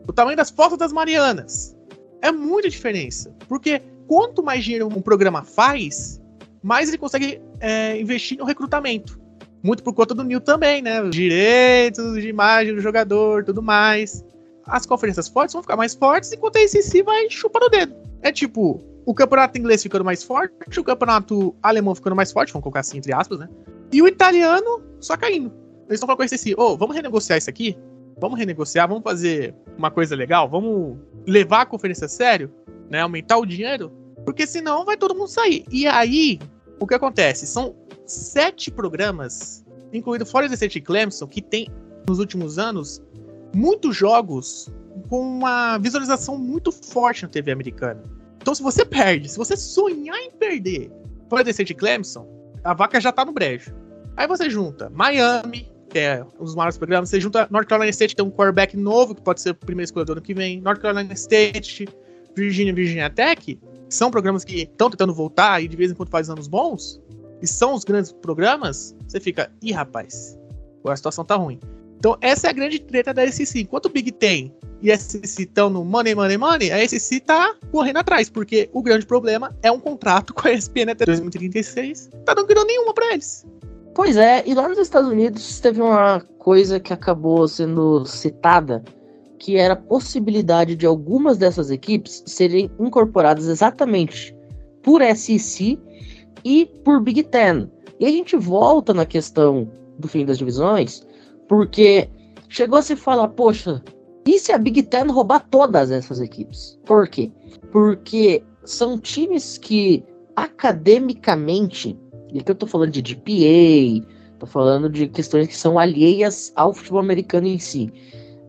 O 0.07 0.13
tamanho 0.13 0.37
das 0.37 0.49
fotos 0.49 0.77
das 0.77 0.93
Marianas. 0.93 1.75
É 2.21 2.31
muita 2.31 2.69
diferença. 2.69 3.35
Porque 3.47 3.81
quanto 4.07 4.43
mais 4.43 4.63
dinheiro 4.63 4.87
um 4.87 5.01
programa 5.01 5.43
faz, 5.43 6.21
mais 6.63 6.89
ele 6.89 6.97
consegue 6.97 7.41
é, 7.59 7.99
investir 7.99 8.37
no 8.37 8.45
recrutamento. 8.45 9.19
Muito 9.63 9.83
por 9.83 9.93
conta 9.93 10.13
do 10.13 10.23
Neil 10.23 10.41
também, 10.41 10.81
né? 10.81 11.01
Os 11.01 11.09
direitos 11.11 12.13
de 12.21 12.27
imagem 12.27 12.75
do 12.75 12.81
jogador, 12.81 13.43
tudo 13.43 13.61
mais. 13.61 14.23
As 14.67 14.85
conferências 14.85 15.27
fortes 15.27 15.53
vão 15.53 15.61
ficar 15.61 15.75
mais 15.75 15.93
fortes, 15.93 16.31
enquanto 16.33 16.57
a 16.57 16.59
ACC 16.59 17.03
vai 17.03 17.29
chupando 17.29 17.65
o 17.65 17.69
dedo. 17.69 17.95
É 18.21 18.31
tipo, 18.31 18.81
o 19.05 19.13
campeonato 19.13 19.57
inglês 19.57 19.83
ficando 19.83 20.03
mais 20.03 20.23
forte, 20.23 20.79
o 20.79 20.83
campeonato 20.83 21.55
alemão 21.61 21.93
ficando 21.93 22.15
mais 22.15 22.31
forte, 22.31 22.51
vamos 22.51 22.63
colocar 22.63 22.79
assim 22.79 22.97
entre 22.97 23.13
aspas, 23.13 23.39
né? 23.39 23.49
E 23.91 24.01
o 24.01 24.07
italiano 24.07 24.83
só 24.99 25.15
caindo. 25.15 25.53
Eles 25.87 25.95
estão 25.95 26.07
falando 26.07 26.17
com 26.17 26.23
a 26.23 26.25
ACC, 26.25 26.55
ô, 26.57 26.73
oh, 26.73 26.77
vamos 26.77 26.95
renegociar 26.95 27.37
isso 27.37 27.49
aqui? 27.49 27.77
Vamos 28.19 28.39
renegociar, 28.39 28.87
vamos 28.87 29.03
fazer 29.03 29.53
uma 29.77 29.91
coisa 29.91 30.15
legal, 30.15 30.49
vamos 30.49 30.97
levar 31.27 31.61
a 31.61 31.65
conferência 31.65 32.05
a 32.05 32.09
sério, 32.09 32.51
né? 32.89 33.01
Aumentar 33.01 33.37
o 33.37 33.45
dinheiro, 33.45 33.91
porque 34.23 34.45
senão 34.45 34.85
vai 34.85 34.97
todo 34.97 35.15
mundo 35.15 35.27
sair. 35.27 35.65
E 35.71 35.87
aí, 35.87 36.39
o 36.79 36.87
que 36.87 36.93
acontece? 36.93 37.45
São 37.45 37.75
sete 38.05 38.71
programas, 38.71 39.65
incluindo 39.93 40.25
Florida 40.25 40.53
State 40.53 40.77
e 40.77 40.81
Clemson, 40.81 41.27
que 41.27 41.41
tem, 41.41 41.67
nos 42.07 42.19
últimos 42.19 42.59
anos, 42.59 43.01
muitos 43.53 43.95
jogos 43.95 44.69
com 45.09 45.19
uma 45.19 45.77
visualização 45.77 46.37
muito 46.37 46.71
forte 46.71 47.23
na 47.23 47.29
TV 47.29 47.51
americana. 47.51 48.01
Então, 48.41 48.53
se 48.53 48.61
você 48.61 48.85
perde, 48.85 49.29
se 49.29 49.37
você 49.37 49.57
sonhar 49.57 50.17
em 50.17 50.31
perder 50.31 50.91
Florida 51.29 51.49
State 51.49 51.71
e 51.71 51.75
Clemson, 51.75 52.27
a 52.63 52.73
vaca 52.73 52.99
já 52.99 53.11
tá 53.11 53.25
no 53.25 53.31
brejo. 53.31 53.73
Aí 54.17 54.27
você 54.27 54.49
junta 54.49 54.89
Miami, 54.89 55.71
que 55.89 55.99
é 55.99 56.23
um 56.39 56.43
dos 56.43 56.55
maiores 56.55 56.77
programas. 56.77 57.09
Você 57.09 57.19
junta 57.19 57.47
North 57.49 57.67
Carolina 57.67 57.89
State, 57.89 58.15
que 58.15 58.21
tem 58.21 58.25
um 58.25 58.31
quarterback 58.31 58.75
novo, 58.77 59.15
que 59.15 59.21
pode 59.21 59.41
ser 59.41 59.51
o 59.51 59.55
primeiro 59.55 59.85
escolha 59.85 60.05
do 60.05 60.13
ano 60.13 60.21
que 60.21 60.33
vem. 60.33 60.61
North 60.61 60.79
Carolina 60.79 61.13
State, 61.13 61.87
Virginia 62.35 62.73
Virginia 62.73 63.09
Tech, 63.09 63.59
são 63.89 64.11
programas 64.11 64.43
que 64.43 64.63
estão 64.63 64.89
tentando 64.89 65.13
voltar 65.13 65.61
e 65.63 65.67
de 65.67 65.77
vez 65.77 65.91
em 65.91 65.93
quando 65.93 66.09
fazem 66.09 66.33
anos 66.33 66.47
bons, 66.47 67.01
e 67.41 67.47
são 67.47 67.73
os 67.73 67.83
grandes 67.83 68.11
programas, 68.11 68.95
você 69.07 69.19
fica, 69.19 69.51
ih, 69.61 69.71
rapaz, 69.71 70.37
a 70.85 70.95
situação 70.95 71.25
tá 71.25 71.35
ruim. 71.35 71.59
Então, 71.97 72.17
essa 72.21 72.47
é 72.47 72.49
a 72.49 72.53
grande 72.53 72.79
treta 72.79 73.13
da 73.13 73.29
SEC. 73.31 73.61
Enquanto 73.61 73.87
o 73.87 73.89
Big 73.89 74.11
Ten 74.11 74.53
e 74.81 74.91
a 74.91 74.97
SEC 74.97 75.39
estão 75.39 75.69
no 75.69 75.83
money, 75.83 76.13
money, 76.13 76.37
money, 76.37 76.71
a 76.71 76.87
SEC 76.87 77.21
tá 77.21 77.55
correndo 77.71 77.97
atrás, 77.97 78.29
porque 78.29 78.69
o 78.73 78.83
grande 78.83 79.05
problema 79.05 79.55
é 79.63 79.71
um 79.71 79.79
contrato 79.79 80.33
com 80.33 80.47
a 80.47 80.53
ESPN 80.53 80.91
até 80.91 81.05
2036. 81.05 82.09
Tá 82.25 82.35
não 82.35 82.45
ganhando 82.45 82.67
nenhuma 82.67 82.93
pra 82.93 83.13
eles. 83.13 83.45
Pois 83.95 84.17
é, 84.17 84.43
e 84.45 84.53
lá 84.53 84.67
nos 84.67 84.77
Estados 84.77 85.09
Unidos 85.09 85.59
teve 85.59 85.81
uma 85.81 86.19
coisa 86.37 86.79
que 86.79 86.91
acabou 86.91 87.47
sendo 87.47 88.05
citada, 88.05 88.83
que 89.39 89.57
era 89.57 89.73
a 89.73 89.77
possibilidade 89.77 90.75
de 90.75 90.85
algumas 90.85 91.37
dessas 91.37 91.69
equipes 91.69 92.23
serem 92.25 92.69
incorporadas 92.79 93.47
exatamente 93.47 94.35
por 94.83 95.01
SEC 95.01 95.79
e 96.43 96.65
por 96.83 97.01
Big 97.01 97.23
Ten. 97.23 97.69
E 97.99 98.05
a 98.05 98.09
gente 98.09 98.35
volta 98.35 98.93
na 98.93 99.05
questão 99.05 99.69
do 99.99 100.07
fim 100.07 100.25
das 100.25 100.37
divisões, 100.37 101.05
porque 101.47 102.09
chegou 102.49 102.79
a 102.79 102.81
se 102.81 102.95
falar, 102.95 103.29
poxa, 103.29 103.83
e 104.27 104.39
se 104.39 104.51
a 104.51 104.57
Big 104.57 104.83
Ten 104.83 105.07
roubar 105.07 105.47
todas 105.49 105.91
essas 105.91 106.19
equipes? 106.19 106.79
Por 106.85 107.07
quê? 107.07 107.31
Porque 107.71 108.43
são 108.63 108.97
times 108.97 109.57
que 109.57 110.03
academicamente 110.35 111.97
e 112.35 112.39
aqui 112.39 112.51
eu 112.51 112.55
tô 112.55 112.67
falando 112.67 112.91
de 112.91 113.01
GPA, 113.01 114.05
tô 114.39 114.45
falando 114.45 114.89
de 114.89 115.07
questões 115.07 115.47
que 115.47 115.55
são 115.55 115.79
alheias 115.79 116.51
ao 116.57 116.73
futebol 116.73 116.99
americano 116.99 117.47
em 117.47 117.57
si. 117.57 117.89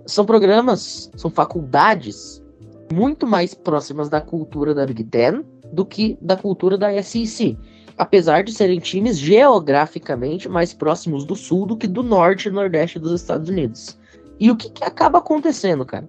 São 0.07 0.25
programas, 0.25 1.11
são 1.17 1.31
faculdades 1.31 2.43
muito 2.93 3.27
mais 3.27 3.55
próximas 3.55 4.09
da 4.09 4.21
cultura 4.21 4.75
da 4.75 4.87
Big 4.87 5.03
Ten 5.05 5.45
do 5.73 5.85
que 5.85 6.17
da 6.21 6.37
cultura 6.37 6.79
da 6.79 7.03
SEC. 7.03 7.59
Apesar 7.99 8.45
de 8.45 8.53
serem 8.53 8.79
times 8.79 9.19
geograficamente 9.19 10.49
mais 10.49 10.73
próximos 10.73 11.25
do 11.25 11.35
sul 11.35 11.67
do 11.67 11.77
que 11.77 11.87
do 11.87 12.03
norte 12.03 12.49
e 12.49 12.53
nordeste 12.53 12.99
dos 12.99 13.13
Estados 13.13 13.49
Unidos. 13.49 13.99
E 14.39 14.51
o 14.51 14.57
que, 14.57 14.71
que 14.71 14.85
acaba 14.85 15.19
acontecendo, 15.19 15.85
cara? 15.85 16.09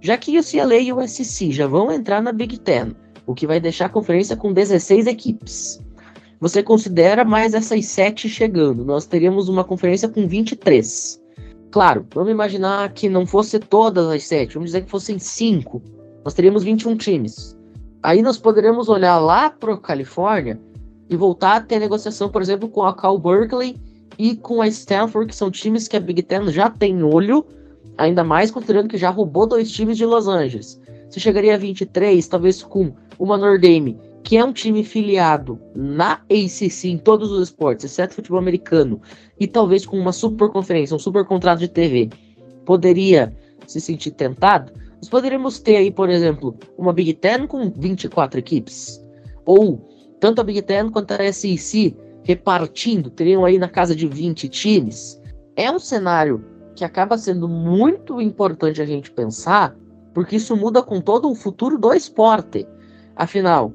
Já 0.00 0.16
que 0.18 0.38
o 0.38 0.44
CLA 0.44 0.76
e 0.76 0.92
o 0.92 1.08
SEC 1.08 1.50
já 1.50 1.66
vão 1.66 1.90
entrar 1.90 2.22
na 2.22 2.30
Big 2.30 2.58
Ten, 2.58 2.94
o 3.26 3.34
que 3.34 3.46
vai 3.46 3.58
deixar 3.58 3.86
a 3.86 3.88
conferência 3.88 4.36
com 4.36 4.52
16 4.52 5.06
equipes 5.06 5.82
você 6.44 6.62
considera 6.62 7.24
mais 7.24 7.54
essas 7.54 7.86
sete 7.86 8.28
chegando. 8.28 8.84
Nós 8.84 9.06
teríamos 9.06 9.48
uma 9.48 9.64
conferência 9.64 10.10
com 10.10 10.28
23. 10.28 11.18
Claro, 11.74 12.06
vamos 12.14 12.30
imaginar 12.30 12.92
que 12.92 13.08
não 13.08 13.26
fosse 13.26 13.58
todas 13.58 14.06
as 14.06 14.22
sete, 14.22 14.54
vamos 14.54 14.68
dizer 14.68 14.82
que 14.82 14.90
fossem 14.92 15.18
cinco. 15.18 15.82
Nós 16.24 16.32
teríamos 16.32 16.62
21 16.62 16.96
times. 16.96 17.58
Aí 18.00 18.22
nós 18.22 18.38
poderíamos 18.38 18.88
olhar 18.88 19.18
lá 19.18 19.50
para 19.50 19.74
a 19.74 19.76
Califórnia 19.76 20.60
e 21.10 21.16
voltar 21.16 21.56
a 21.56 21.60
ter 21.60 21.80
negociação, 21.80 22.28
por 22.28 22.40
exemplo, 22.40 22.68
com 22.68 22.84
a 22.84 22.94
Cal 22.94 23.18
Berkeley 23.18 23.76
e 24.16 24.36
com 24.36 24.62
a 24.62 24.68
Stanford, 24.68 25.26
que 25.26 25.34
são 25.34 25.50
times 25.50 25.88
que 25.88 25.96
a 25.96 26.00
Big 26.00 26.22
Ten 26.22 26.46
já 26.46 26.70
tem 26.70 27.02
olho, 27.02 27.44
ainda 27.98 28.22
mais 28.22 28.52
considerando 28.52 28.88
que 28.88 28.96
já 28.96 29.10
roubou 29.10 29.44
dois 29.44 29.68
times 29.68 29.96
de 29.96 30.06
Los 30.06 30.28
Angeles. 30.28 30.80
Você 31.10 31.18
chegaria 31.18 31.56
a 31.56 31.58
23, 31.58 32.24
talvez 32.28 32.62
com 32.62 32.92
uma 33.18 33.36
Notre 33.36 33.58
Dame 33.58 33.98
que 34.24 34.38
é 34.38 34.44
um 34.44 34.52
time 34.52 34.82
filiado 34.82 35.60
na 35.76 36.14
ACC 36.30 36.88
em 36.88 36.98
todos 36.98 37.30
os 37.30 37.50
esportes, 37.50 37.84
exceto 37.84 38.14
futebol 38.14 38.38
americano, 38.38 39.00
e 39.38 39.46
talvez 39.46 39.84
com 39.84 39.98
uma 39.98 40.12
super 40.12 40.48
conferência, 40.48 40.96
um 40.96 40.98
super 40.98 41.24
contrato 41.26 41.60
de 41.60 41.68
TV, 41.68 42.08
poderia 42.64 43.36
se 43.66 43.80
sentir 43.80 44.12
tentado, 44.12 44.72
nós 44.96 45.10
poderíamos 45.10 45.58
ter 45.60 45.76
aí, 45.76 45.90
por 45.90 46.08
exemplo, 46.08 46.56
uma 46.78 46.92
Big 46.92 47.12
Ten 47.12 47.46
com 47.46 47.70
24 47.70 48.40
equipes, 48.40 48.98
ou 49.44 49.86
tanto 50.18 50.40
a 50.40 50.44
Big 50.44 50.62
Ten 50.62 50.88
quanto 50.88 51.12
a 51.12 51.32
SEC 51.32 51.94
repartindo, 52.22 53.10
teriam 53.10 53.44
aí 53.44 53.58
na 53.58 53.68
casa 53.68 53.94
de 53.94 54.08
20 54.08 54.48
times. 54.48 55.20
É 55.54 55.70
um 55.70 55.78
cenário 55.78 56.42
que 56.74 56.82
acaba 56.82 57.18
sendo 57.18 57.46
muito 57.46 58.20
importante 58.22 58.80
a 58.80 58.86
gente 58.86 59.10
pensar, 59.10 59.76
porque 60.14 60.36
isso 60.36 60.56
muda 60.56 60.82
com 60.82 61.02
todo 61.02 61.30
o 61.30 61.34
futuro 61.34 61.78
do 61.78 61.92
esporte. 61.92 62.66
Afinal, 63.14 63.74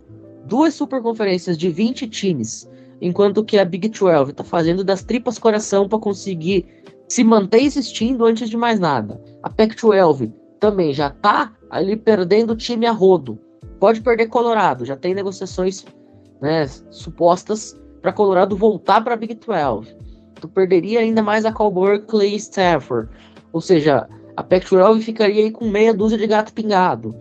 duas 0.50 0.74
superconferências 0.74 1.58
de 1.58 1.70
20 1.70 2.08
times, 2.10 2.68
enquanto 3.00 3.46
que 3.46 3.60
a 3.60 3.64
Big 3.64 3.88
12 3.88 4.32
está 4.32 4.44
fazendo 4.44 4.84
das 4.84 5.04
tripas 5.04 5.38
coração 5.38 5.88
para 5.88 6.00
conseguir 6.00 6.66
se 7.08 7.24
manter 7.24 7.62
existindo 7.62 8.26
antes 8.26 8.50
de 8.50 8.58
mais 8.58 8.80
nada. 8.80 9.22
A 9.44 9.50
Pac-12 9.50 10.34
também 10.60 10.92
já 10.92 11.08
está 11.08 11.54
ali 11.70 11.96
perdendo 11.96 12.56
time 12.56 12.86
a 12.86 12.92
rodo. 12.92 13.40
Pode 13.80 14.02
perder 14.02 14.28
Colorado, 14.28 14.84
já 14.86 14.98
tem 14.98 15.14
negociações 15.14 15.86
né, 16.42 16.68
supostas 16.90 17.80
para 18.02 18.12
Colorado 18.12 18.58
voltar 18.58 19.02
para 19.02 19.14
a 19.14 19.18
Big 19.18 19.36
12. 19.36 19.96
Tu 20.42 20.48
perderia 20.48 21.00
ainda 21.00 21.22
mais 21.22 21.46
a 21.46 21.54
Cal 21.54 21.72
Berkeley 21.72 22.34
e 22.34 22.38
Stanford. 22.38 23.10
Ou 23.54 23.62
seja, 23.62 24.08
a 24.36 24.44
Pac-12 24.44 25.02
ficaria 25.02 25.44
aí 25.44 25.52
com 25.52 25.70
meia 25.70 25.94
dúzia 25.94 26.18
de 26.18 26.28
gato 26.28 26.54
pingado. 26.54 27.16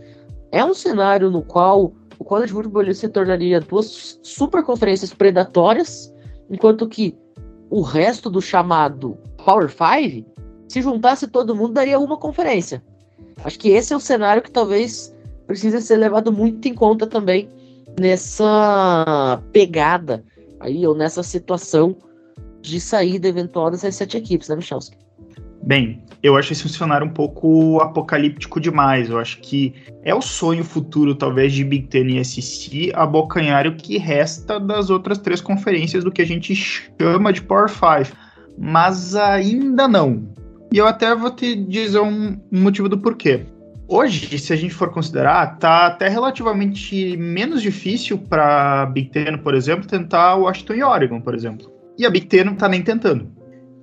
É 0.51 0.65
um 0.65 0.75
cenário 0.75 1.31
no 1.31 1.43
qual 1.43 1.93
o 2.19 2.25
college 2.25 2.53
football 2.53 2.93
se 2.93 3.09
tornaria 3.09 3.61
duas 3.61 4.19
super 4.23 4.63
conferências 4.63 5.15
predatórias, 5.15 6.13
enquanto 6.51 6.89
que 6.89 7.17
o 7.71 7.81
resto 7.81 8.29
do 8.29 8.41
chamado 8.41 9.17
Power 9.45 9.69
Five, 9.69 10.27
se 10.69 10.83
juntasse 10.83 11.29
todo 11.29 11.55
mundo, 11.55 11.75
daria 11.75 11.99
uma 11.99 12.17
conferência. 12.17 12.83
Acho 13.45 13.59
que 13.59 13.71
esse 13.71 13.93
é 13.93 13.97
o 13.97 14.01
cenário 14.01 14.43
que 14.43 14.51
talvez 14.51 15.15
precisa 15.47 15.81
ser 15.81 15.97
levado 15.97 16.33
muito 16.33 16.67
em 16.67 16.75
conta 16.75 17.07
também 17.07 17.49
nessa 17.99 19.43
pegada 19.53 20.25
aí, 20.61 20.87
ou 20.87 20.95
nessa 20.95 21.23
situação 21.23 21.97
de 22.61 22.81
saída 22.81 23.29
eventual 23.29 23.71
dessas 23.71 23.95
sete 23.95 24.17
equipes, 24.17 24.49
né, 24.49 24.57
Michalski? 24.57 24.97
Bem, 25.63 26.03
eu 26.23 26.37
acho 26.37 26.53
esse 26.53 26.63
funcionário 26.63 27.07
um 27.07 27.11
pouco 27.11 27.81
apocalíptico 27.81 28.61
demais. 28.61 29.11
Eu 29.11 29.19
acho 29.19 29.39
que 29.41 29.75
é 30.03 30.15
o 30.15 30.21
sonho 30.21 30.65
futuro, 30.65 31.15
talvez, 31.15 31.53
de 31.53 31.65
Big 31.65 31.87
Ten 31.87 32.19
e 32.19 32.25
SEC 32.25 32.91
abocanhar 32.95 33.67
o 33.67 33.75
que 33.75 33.99
resta 33.99 34.59
das 34.59 34.91
outras 34.91 35.19
três 35.19 35.41
conferências 35.41 36.03
do 36.03 36.11
que 36.11 36.23
a 36.23 36.27
gente 36.27 36.55
chama 36.55 37.33
de 37.33 37.43
Power 37.43 37.69
5. 37.69 38.17
Mas 38.59 39.15
ainda 39.15 39.87
não. 39.87 40.29
E 40.73 40.79
eu 40.79 40.87
até 40.87 41.15
vou 41.15 41.31
te 41.31 41.55
dizer 41.55 42.01
um 42.01 42.37
motivo 42.51 42.89
do 42.89 42.99
porquê. 42.99 43.47
Hoje, 43.87 44.39
se 44.39 44.53
a 44.53 44.57
gente 44.57 44.75
for 44.75 44.91
considerar, 44.91 45.59
tá 45.59 45.87
até 45.87 46.09
relativamente 46.09 47.17
menos 47.17 47.63
difícil 47.63 48.19
para 48.19 48.85
Big 48.87 49.09
Ten, 49.11 49.39
por 49.39 49.55
exemplo, 49.55 49.89
tentar 49.89 50.35
Washington 50.35 50.75
e 50.75 50.83
Oregon, 50.83 51.21
por 51.23 51.35
exemplo. 51.35 51.73
E 51.97 52.05
a 52.05 52.11
Big 52.11 52.27
Ten 52.27 52.45
não 52.45 52.55
tá 52.55 52.69
nem 52.69 52.83
tentando. 52.83 53.38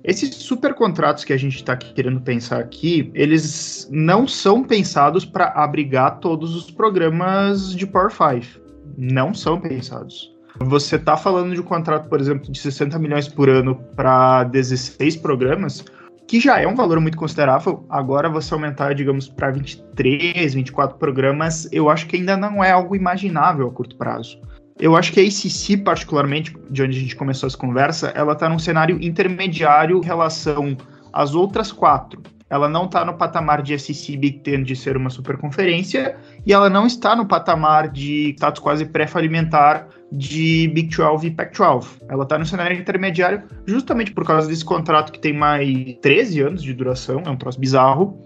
Esses 0.06 0.36
super 0.36 0.72
contratos 0.72 1.24
que 1.24 1.32
a 1.32 1.36
gente 1.36 1.56
está 1.56 1.76
querendo 1.76 2.20
pensar 2.20 2.60
aqui, 2.60 3.10
eles 3.12 3.88
não 3.90 4.28
são 4.28 4.62
pensados 4.62 5.24
para 5.24 5.48
abrigar 5.48 6.20
todos 6.20 6.54
os 6.54 6.70
programas 6.70 7.74
de 7.74 7.84
Power 7.88 8.12
5. 8.12 8.64
Não 8.96 9.34
são 9.34 9.60
pensados. 9.60 10.32
Você 10.60 10.94
está 10.94 11.16
falando 11.16 11.52
de 11.52 11.60
um 11.60 11.64
contrato, 11.64 12.08
por 12.08 12.20
exemplo, 12.20 12.52
de 12.52 12.56
60 12.56 12.96
milhões 13.00 13.26
por 13.26 13.48
ano 13.48 13.74
para 13.96 14.44
16 14.44 15.16
programas, 15.16 15.84
que 16.28 16.38
já 16.38 16.60
é 16.60 16.68
um 16.68 16.76
valor 16.76 17.00
muito 17.00 17.18
considerável. 17.18 17.84
Agora 17.90 18.28
você 18.28 18.54
aumentar, 18.54 18.94
digamos, 18.94 19.26
para 19.28 19.50
23, 19.50 20.54
24 20.54 20.98
programas, 20.98 21.68
eu 21.72 21.90
acho 21.90 22.06
que 22.06 22.14
ainda 22.14 22.36
não 22.36 22.62
é 22.62 22.70
algo 22.70 22.94
imaginável 22.94 23.66
a 23.66 23.72
curto 23.72 23.96
prazo. 23.96 24.40
Eu 24.78 24.94
acho 24.94 25.12
que 25.12 25.20
a 25.20 25.22
ACC, 25.22 25.82
particularmente, 25.82 26.54
de 26.70 26.82
onde 26.82 26.98
a 26.98 27.00
gente 27.00 27.16
começou 27.16 27.46
essa 27.46 27.56
conversa, 27.56 28.08
ela 28.14 28.34
está 28.34 28.48
num 28.48 28.58
cenário 28.58 29.02
intermediário 29.02 29.98
em 29.98 30.04
relação 30.04 30.76
às 31.12 31.34
outras 31.34 31.72
quatro. 31.72 32.22
Ela 32.48 32.68
não 32.68 32.84
está 32.84 33.04
no 33.04 33.14
patamar 33.14 33.60
de 33.60 33.76
SEC 33.76 34.16
Big 34.16 34.38
Ten 34.38 34.62
de 34.62 34.76
ser 34.76 34.96
uma 34.96 35.10
superconferência 35.10 36.16
e 36.44 36.52
ela 36.52 36.70
não 36.70 36.86
está 36.86 37.16
no 37.16 37.26
patamar 37.26 37.88
de 37.88 38.34
status 38.34 38.60
quase 38.60 38.84
pré-falimentar 38.84 39.88
de 40.12 40.68
Big 40.68 40.94
12 40.94 41.26
e 41.26 41.30
Pac-12. 41.32 42.02
Ela 42.08 42.22
está 42.22 42.38
no 42.38 42.46
cenário 42.46 42.78
intermediário 42.78 43.42
justamente 43.66 44.12
por 44.12 44.24
causa 44.24 44.46
desse 44.46 44.64
contrato 44.64 45.10
que 45.10 45.18
tem 45.18 45.32
mais 45.32 45.96
13 46.00 46.40
anos 46.42 46.62
de 46.62 46.72
duração, 46.72 47.22
é 47.26 47.30
um 47.30 47.36
troço 47.36 47.58
bizarro, 47.58 48.16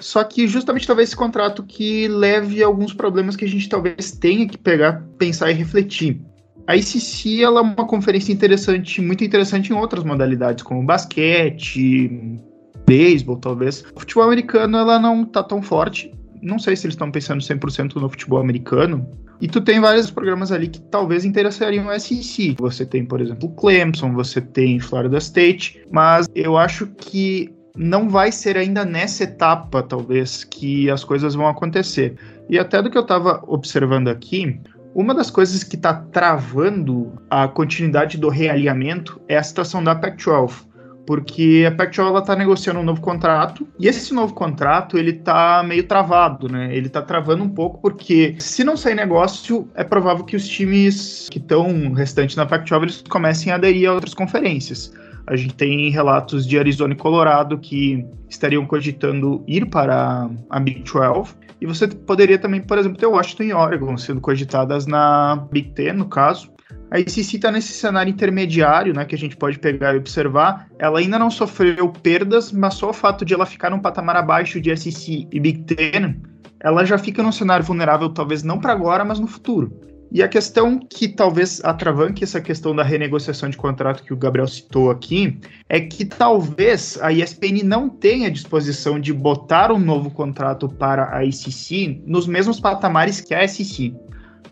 só 0.00 0.24
que 0.24 0.48
justamente 0.48 0.86
talvez 0.86 1.08
esse 1.08 1.16
contrato 1.16 1.62
que 1.62 2.08
leve 2.08 2.62
a 2.62 2.66
alguns 2.66 2.92
problemas 2.92 3.36
que 3.36 3.44
a 3.44 3.48
gente 3.48 3.68
talvez 3.68 4.12
tenha 4.12 4.48
que 4.48 4.58
pegar, 4.58 5.04
pensar 5.18 5.50
e 5.50 5.54
refletir. 5.54 6.20
A 6.66 6.76
ICC 6.76 7.42
ela 7.42 7.60
é 7.60 7.62
uma 7.62 7.86
conferência 7.86 8.32
interessante, 8.32 9.00
muito 9.00 9.24
interessante 9.24 9.72
em 9.72 9.76
outras 9.76 10.04
modalidades, 10.04 10.62
como 10.62 10.84
basquete, 10.84 12.38
beisebol, 12.86 13.36
talvez. 13.36 13.84
O 13.94 14.00
futebol 14.00 14.24
americano 14.24 14.78
ela 14.78 14.98
não 14.98 15.24
tá 15.24 15.42
tão 15.42 15.62
forte. 15.62 16.12
Não 16.42 16.58
sei 16.58 16.76
se 16.76 16.86
eles 16.86 16.94
estão 16.94 17.10
pensando 17.10 17.40
100% 17.40 17.96
no 17.96 18.08
futebol 18.08 18.40
americano. 18.40 19.06
E 19.40 19.48
tu 19.48 19.60
tem 19.60 19.80
vários 19.80 20.10
programas 20.10 20.52
ali 20.52 20.68
que 20.68 20.80
talvez 20.80 21.24
interessariam 21.24 21.86
o 21.86 21.98
SEC. 21.98 22.56
Você 22.58 22.84
tem, 22.84 23.04
por 23.04 23.20
exemplo, 23.20 23.48
Clemson, 23.50 24.12
você 24.12 24.40
tem 24.40 24.78
Florida 24.78 25.18
State, 25.18 25.82
mas 25.90 26.26
eu 26.34 26.56
acho 26.56 26.86
que 26.86 27.52
não 27.76 28.08
vai 28.08 28.32
ser 28.32 28.56
ainda 28.56 28.84
nessa 28.84 29.24
etapa, 29.24 29.82
talvez, 29.82 30.44
que 30.44 30.90
as 30.90 31.04
coisas 31.04 31.34
vão 31.34 31.48
acontecer. 31.48 32.16
E 32.48 32.58
até 32.58 32.82
do 32.82 32.90
que 32.90 32.98
eu 32.98 33.02
estava 33.02 33.42
observando 33.46 34.08
aqui, 34.08 34.60
uma 34.94 35.14
das 35.14 35.30
coisas 35.30 35.62
que 35.62 35.76
está 35.76 35.94
travando 35.94 37.12
a 37.30 37.46
continuidade 37.46 38.18
do 38.18 38.28
realinhamento 38.28 39.20
é 39.28 39.36
a 39.36 39.42
situação 39.42 39.82
da 39.82 39.94
Pac-12 39.94 40.70
porque 41.10 41.64
a 41.66 41.72
Pac-12 41.72 42.20
está 42.20 42.36
negociando 42.36 42.78
um 42.78 42.84
novo 42.84 43.00
contrato 43.00 43.66
e 43.80 43.88
esse 43.88 44.14
novo 44.14 44.32
contrato 44.32 44.96
ele 44.96 45.10
está 45.10 45.60
meio 45.60 45.82
travado, 45.82 46.48
né? 46.48 46.72
Ele 46.72 46.86
está 46.86 47.02
travando 47.02 47.42
um 47.42 47.48
pouco 47.48 47.80
porque 47.80 48.36
se 48.38 48.62
não 48.62 48.76
sair 48.76 48.94
negócio 48.94 49.68
é 49.74 49.82
provável 49.82 50.24
que 50.24 50.36
os 50.36 50.46
times 50.46 51.28
que 51.28 51.38
estão 51.38 51.92
restantes 51.94 52.36
na 52.36 52.46
Pac-12 52.46 52.82
eles 52.82 53.02
comecem 53.08 53.50
a 53.50 53.56
aderir 53.56 53.88
a 53.88 53.94
outras 53.94 54.14
conferências. 54.14 54.92
A 55.30 55.36
gente 55.36 55.54
tem 55.54 55.88
relatos 55.90 56.44
de 56.44 56.58
Arizona 56.58 56.92
e 56.92 56.96
Colorado 56.96 57.56
que 57.56 58.04
estariam 58.28 58.66
cogitando 58.66 59.44
ir 59.46 59.64
para 59.64 60.28
a 60.50 60.58
Big 60.58 60.82
12. 60.82 61.36
E 61.60 61.66
você 61.66 61.86
poderia 61.86 62.36
também, 62.36 62.60
por 62.60 62.76
exemplo, 62.76 62.98
ter 62.98 63.06
Washington 63.06 63.42
e 63.44 63.52
Oregon 63.52 63.96
sendo 63.96 64.20
cogitadas 64.20 64.88
na 64.88 65.46
Big 65.52 65.70
Ten, 65.70 65.92
no 65.92 66.08
caso. 66.08 66.50
A 66.90 66.98
ICC 66.98 67.36
está 67.36 67.52
nesse 67.52 67.72
cenário 67.74 68.10
intermediário, 68.10 68.92
né, 68.92 69.04
que 69.04 69.14
a 69.14 69.18
gente 69.18 69.36
pode 69.36 69.60
pegar 69.60 69.94
e 69.94 69.98
observar. 69.98 70.66
Ela 70.80 70.98
ainda 70.98 71.16
não 71.16 71.30
sofreu 71.30 71.90
perdas, 71.90 72.50
mas 72.50 72.74
só 72.74 72.90
o 72.90 72.92
fato 72.92 73.24
de 73.24 73.32
ela 73.32 73.46
ficar 73.46 73.70
num 73.70 73.78
patamar 73.78 74.16
abaixo 74.16 74.60
de 74.60 74.76
SEC 74.76 75.28
e 75.30 75.38
Big 75.38 75.62
Ten, 75.62 76.20
ela 76.58 76.84
já 76.84 76.98
fica 76.98 77.22
num 77.22 77.30
cenário 77.30 77.64
vulnerável, 77.64 78.08
talvez 78.08 78.42
não 78.42 78.58
para 78.58 78.72
agora, 78.72 79.04
mas 79.04 79.20
no 79.20 79.28
futuro. 79.28 79.89
E 80.12 80.22
a 80.22 80.28
questão 80.28 80.78
que 80.78 81.06
talvez 81.06 81.60
atravanque 81.64 82.24
essa 82.24 82.40
questão 82.40 82.74
da 82.74 82.82
renegociação 82.82 83.48
de 83.48 83.56
contrato 83.56 84.02
que 84.02 84.12
o 84.12 84.16
Gabriel 84.16 84.48
citou 84.48 84.90
aqui 84.90 85.38
é 85.68 85.78
que 85.78 86.04
talvez 86.04 86.98
a 87.00 87.12
ESPN 87.12 87.62
não 87.62 87.88
tenha 87.88 88.30
disposição 88.30 88.98
de 88.98 89.12
botar 89.12 89.70
um 89.70 89.78
novo 89.78 90.10
contrato 90.10 90.68
para 90.68 91.16
a 91.16 91.24
ICC 91.24 92.02
nos 92.04 92.26
mesmos 92.26 92.58
patamares 92.58 93.20
que 93.20 93.34
a 93.34 93.46
SEC. 93.46 93.94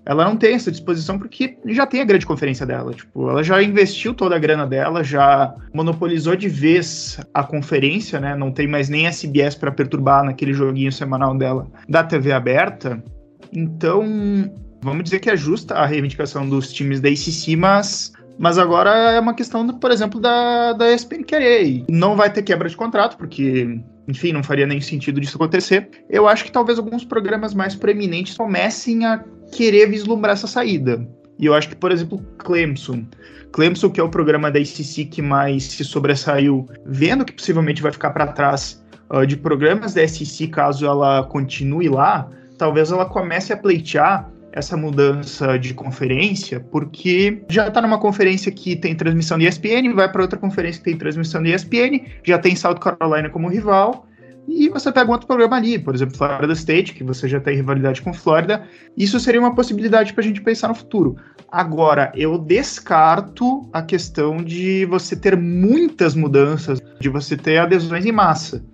Ela 0.06 0.24
não 0.24 0.36
tem 0.36 0.54
essa 0.54 0.70
disposição 0.70 1.18
porque 1.18 1.59
já 1.66 1.84
tem 1.86 2.00
a 2.00 2.04
grande 2.04 2.24
conferência 2.24 2.64
dela. 2.64 2.94
Tipo, 2.94 3.28
ela 3.28 3.42
já 3.42 3.62
investiu 3.62 4.14
toda 4.14 4.36
a 4.36 4.38
grana 4.38 4.66
dela, 4.66 5.04
já 5.04 5.54
monopolizou 5.74 6.34
de 6.34 6.48
vez 6.48 7.20
a 7.34 7.42
conferência, 7.42 8.18
né? 8.18 8.34
Não 8.34 8.50
tem 8.50 8.66
mais 8.66 8.88
nem 8.88 9.06
SBS 9.06 9.54
para 9.54 9.70
perturbar 9.70 10.24
naquele 10.24 10.54
joguinho 10.54 10.90
semanal 10.90 11.36
dela 11.36 11.66
da 11.86 12.02
TV 12.02 12.32
aberta. 12.32 13.02
Então, 13.52 14.50
vamos 14.83 15.05
dizer 15.05 15.20
que 15.20 15.31
é 15.31 15.37
justa 15.37 15.74
a 15.74 15.87
reivindicação 15.87 16.49
dos 16.49 16.72
times 16.72 17.01
da 17.01 17.09
ACC, 17.09 17.57
mas, 17.57 18.12
mas 18.39 18.59
agora 18.59 18.91
é 18.91 19.20
uma 19.20 19.35
questão, 19.35 19.66
por 19.66 19.91
exemplo, 19.91 20.20
da, 20.20 20.72
da 20.72 20.93
ESPN 20.93 21.24
querer. 21.24 21.85
Não 21.89 22.16
vai 22.16 22.33
ter 22.33 22.43
quebra 22.43 22.68
de 22.68 22.76
contrato, 22.76 23.16
porque, 23.16 23.81
enfim, 24.07 24.33
não 24.33 24.43
faria 24.43 24.66
nem 24.66 24.81
sentido 24.81 25.20
disso 25.20 25.37
acontecer. 25.37 25.89
Eu 26.09 26.29
acho 26.29 26.45
que 26.45 26.53
talvez 26.53 26.79
alguns 26.79 27.05
programas 27.05 27.55
mais 27.55 27.74
proeminentes 27.74 28.37
comecem 28.37 29.05
a 29.05 29.24
querer 29.53 29.89
vislumbrar 29.89 30.35
essa 30.35 30.47
saída. 30.47 31.07
E 31.39 31.47
eu 31.47 31.55
acho 31.55 31.68
que, 31.68 31.76
por 31.76 31.93
exemplo, 31.93 32.18
Clemson. 32.39 33.05
Clemson, 33.53 33.91
que 33.91 34.01
é 34.01 34.03
o 34.03 34.09
programa 34.09 34.51
da 34.51 34.59
ACC 34.59 35.05
que 35.05 35.22
mais 35.22 35.64
se 35.64 35.85
sobressaiu, 35.85 36.68
vendo 36.85 37.24
que 37.24 37.33
possivelmente 37.33 37.81
vai 37.81 37.93
ficar 37.93 38.11
para 38.11 38.26
trás 38.26 38.85
uh, 39.11 39.26
de 39.26 39.37
programas 39.37 39.95
da 39.95 40.07
SEC 40.07 40.49
caso 40.49 40.85
ela 40.85 41.24
continue 41.24 41.89
lá, 41.89 42.29
talvez 42.59 42.91
ela 42.91 43.07
comece 43.07 43.53
a 43.53 43.57
pleitear 43.57 44.31
essa 44.53 44.76
mudança 44.76 45.59
de 45.59 45.74
conferência, 45.74 46.61
porque 46.61 47.42
já 47.49 47.68
está 47.68 47.80
numa 47.82 47.99
conferência 47.99 48.51
que 48.51 48.76
tem 48.76 48.94
transmissão 48.94 49.38
de 49.38 49.46
ESPN, 49.46 49.94
vai 49.94 50.11
para 50.11 50.22
outra 50.22 50.38
conferência 50.38 50.78
que 50.82 50.90
tem 50.90 50.99
transmissão 50.99 51.42
de 51.42 51.55
ESPN, 51.55 52.01
já 52.24 52.38
tem 52.38 52.57
South 52.57 52.76
Carolina 52.76 53.28
como 53.28 53.49
rival, 53.49 54.09
e 54.49 54.70
você 54.70 54.90
pega 54.90 55.11
um 55.11 55.12
outro 55.12 55.26
programa 55.26 55.57
ali, 55.57 55.78
por 55.78 55.94
exemplo, 55.94 56.16
Florida 56.16 56.55
State, 56.55 56.94
que 56.94 57.05
você 57.05 57.28
já 57.28 57.38
tem 57.38 57.57
rivalidade 57.57 58.01
com 58.01 58.14
Flórida. 58.14 58.66
Isso 58.96 59.20
seria 59.20 59.38
uma 59.38 59.55
possibilidade 59.55 60.14
para 60.14 60.24
a 60.24 60.26
gente 60.26 60.40
pensar 60.40 60.68
no 60.68 60.74
futuro. 60.74 61.16
Agora, 61.53 62.11
eu 62.14 62.38
descarto 62.38 63.68
a 63.74 63.82
questão 63.82 64.38
de 64.38 64.86
você 64.86 65.14
ter 65.14 65.36
muitas 65.36 66.14
mudanças, 66.14 66.80
de 66.99 67.11
você 67.11 67.36
ter 67.36 67.59
adesões 67.59 68.07
em 68.07 68.12
massa. 68.12 68.64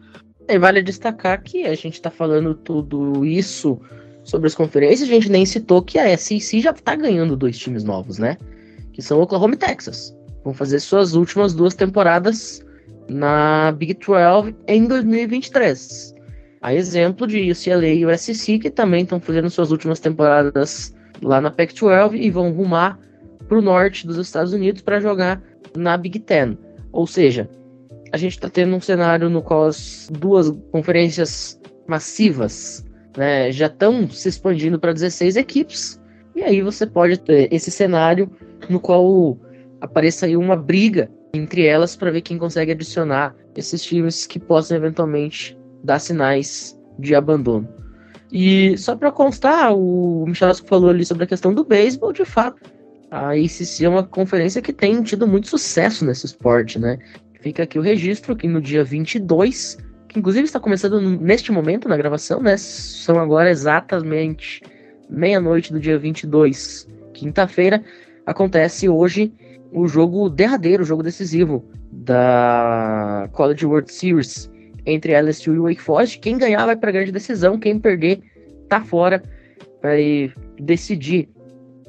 E 0.48 0.58
vale 0.58 0.80
destacar 0.80 1.42
que 1.42 1.66
a 1.66 1.74
gente 1.74 1.94
está 1.94 2.10
falando 2.10 2.54
tudo 2.54 3.24
isso 3.24 3.80
sobre 4.24 4.46
as 4.46 4.54
conferências, 4.54 5.08
a 5.08 5.12
gente 5.12 5.30
nem 5.30 5.46
citou 5.46 5.82
que 5.82 5.98
a 5.98 6.16
SEC 6.16 6.60
já 6.60 6.70
está 6.70 6.96
ganhando 6.96 7.36
dois 7.36 7.58
times 7.58 7.84
novos, 7.84 8.18
né? 8.18 8.36
Que 8.92 9.02
são 9.02 9.20
Oklahoma 9.20 9.54
e 9.54 9.58
Texas. 9.58 10.16
Vão 10.42 10.54
fazer 10.54 10.80
suas 10.80 11.14
últimas 11.14 11.54
duas 11.54 11.74
temporadas 11.74 12.64
na 13.08 13.72
Big 13.72 13.94
12 13.94 14.54
em 14.66 14.86
2023. 14.86 16.14
A 16.62 16.74
exemplo 16.74 17.26
de 17.26 17.50
UCLA 17.50 17.88
e 17.88 18.06
USC, 18.06 18.58
que 18.58 18.70
também 18.70 19.02
estão 19.02 19.20
fazendo 19.20 19.50
suas 19.50 19.70
últimas 19.70 20.00
temporadas 20.00 20.94
lá 21.22 21.40
na 21.40 21.50
Pac-12 21.50 22.14
e 22.14 22.30
vão 22.30 22.50
rumar 22.52 22.98
para 23.46 23.58
o 23.58 23.62
norte 23.62 24.06
dos 24.06 24.16
Estados 24.16 24.52
Unidos 24.54 24.80
para 24.80 25.00
jogar 25.00 25.42
na 25.76 25.96
Big 25.96 26.18
Ten. 26.20 26.56
Ou 26.92 27.06
seja, 27.06 27.48
a 28.12 28.16
gente 28.16 28.32
está 28.32 28.48
tendo 28.48 28.74
um 28.74 28.80
cenário 28.80 29.28
no 29.28 29.42
qual 29.42 29.66
as 29.66 30.08
duas 30.10 30.50
conferências 30.70 31.60
massivas 31.86 32.84
né, 33.16 33.50
já 33.52 33.66
estão 33.66 34.08
se 34.08 34.28
expandindo 34.28 34.78
para 34.78 34.92
16 34.92 35.36
equipes. 35.36 36.00
E 36.34 36.42
aí 36.42 36.62
você 36.62 36.86
pode 36.86 37.18
ter 37.18 37.52
esse 37.52 37.70
cenário 37.70 38.30
no 38.68 38.80
qual 38.80 39.38
apareça 39.80 40.26
aí 40.26 40.36
uma 40.36 40.56
briga 40.56 41.10
entre 41.32 41.66
elas 41.66 41.96
para 41.96 42.10
ver 42.10 42.22
quem 42.22 42.38
consegue 42.38 42.72
adicionar 42.72 43.34
esses 43.56 43.82
times 43.82 44.26
que 44.26 44.38
possam 44.38 44.76
eventualmente 44.76 45.56
dar 45.82 45.98
sinais 45.98 46.78
de 46.98 47.14
abandono. 47.14 47.68
E 48.32 48.76
só 48.78 48.96
para 48.96 49.12
constar, 49.12 49.76
o 49.76 50.24
Michel 50.26 50.54
falou 50.66 50.90
ali 50.90 51.04
sobre 51.04 51.24
a 51.24 51.26
questão 51.26 51.54
do 51.54 51.64
beisebol, 51.64 52.12
de 52.12 52.24
fato, 52.24 52.60
a 53.10 53.30
ACC 53.30 53.84
é 53.84 53.88
uma 53.88 54.02
conferência 54.02 54.60
que 54.60 54.72
tem 54.72 55.00
tido 55.02 55.26
muito 55.26 55.48
sucesso 55.48 56.04
nesse 56.04 56.26
esporte, 56.26 56.78
né? 56.78 56.98
Fica 57.40 57.62
aqui 57.62 57.78
o 57.78 57.82
registro 57.82 58.34
que 58.34 58.48
no 58.48 58.60
dia 58.60 58.82
22, 58.82 59.78
que 60.14 60.20
inclusive 60.20 60.44
está 60.44 60.60
começando 60.60 61.00
neste 61.00 61.50
momento 61.50 61.88
na 61.88 61.96
gravação, 61.96 62.40
né? 62.40 62.56
São 62.56 63.18
agora 63.18 63.50
exatamente 63.50 64.62
meia-noite 65.10 65.72
do 65.72 65.80
dia 65.80 65.98
22, 65.98 66.88
quinta-feira, 67.12 67.82
acontece 68.24 68.88
hoje 68.88 69.32
o 69.72 69.88
jogo 69.88 70.30
derradeiro, 70.30 70.84
o 70.84 70.86
jogo 70.86 71.02
decisivo 71.02 71.64
da 71.90 73.28
College 73.32 73.66
World 73.66 73.92
Series 73.92 74.48
entre 74.86 75.20
LSU 75.20 75.54
e 75.54 75.58
Wake 75.58 75.82
Forest. 75.82 76.20
Quem 76.20 76.38
ganhar 76.38 76.64
vai 76.64 76.76
para 76.76 76.90
a 76.90 76.92
grande 76.92 77.10
decisão, 77.10 77.58
quem 77.58 77.80
perder 77.80 78.20
tá 78.68 78.80
fora 78.80 79.20
vai 79.82 80.32
decidir 80.60 81.28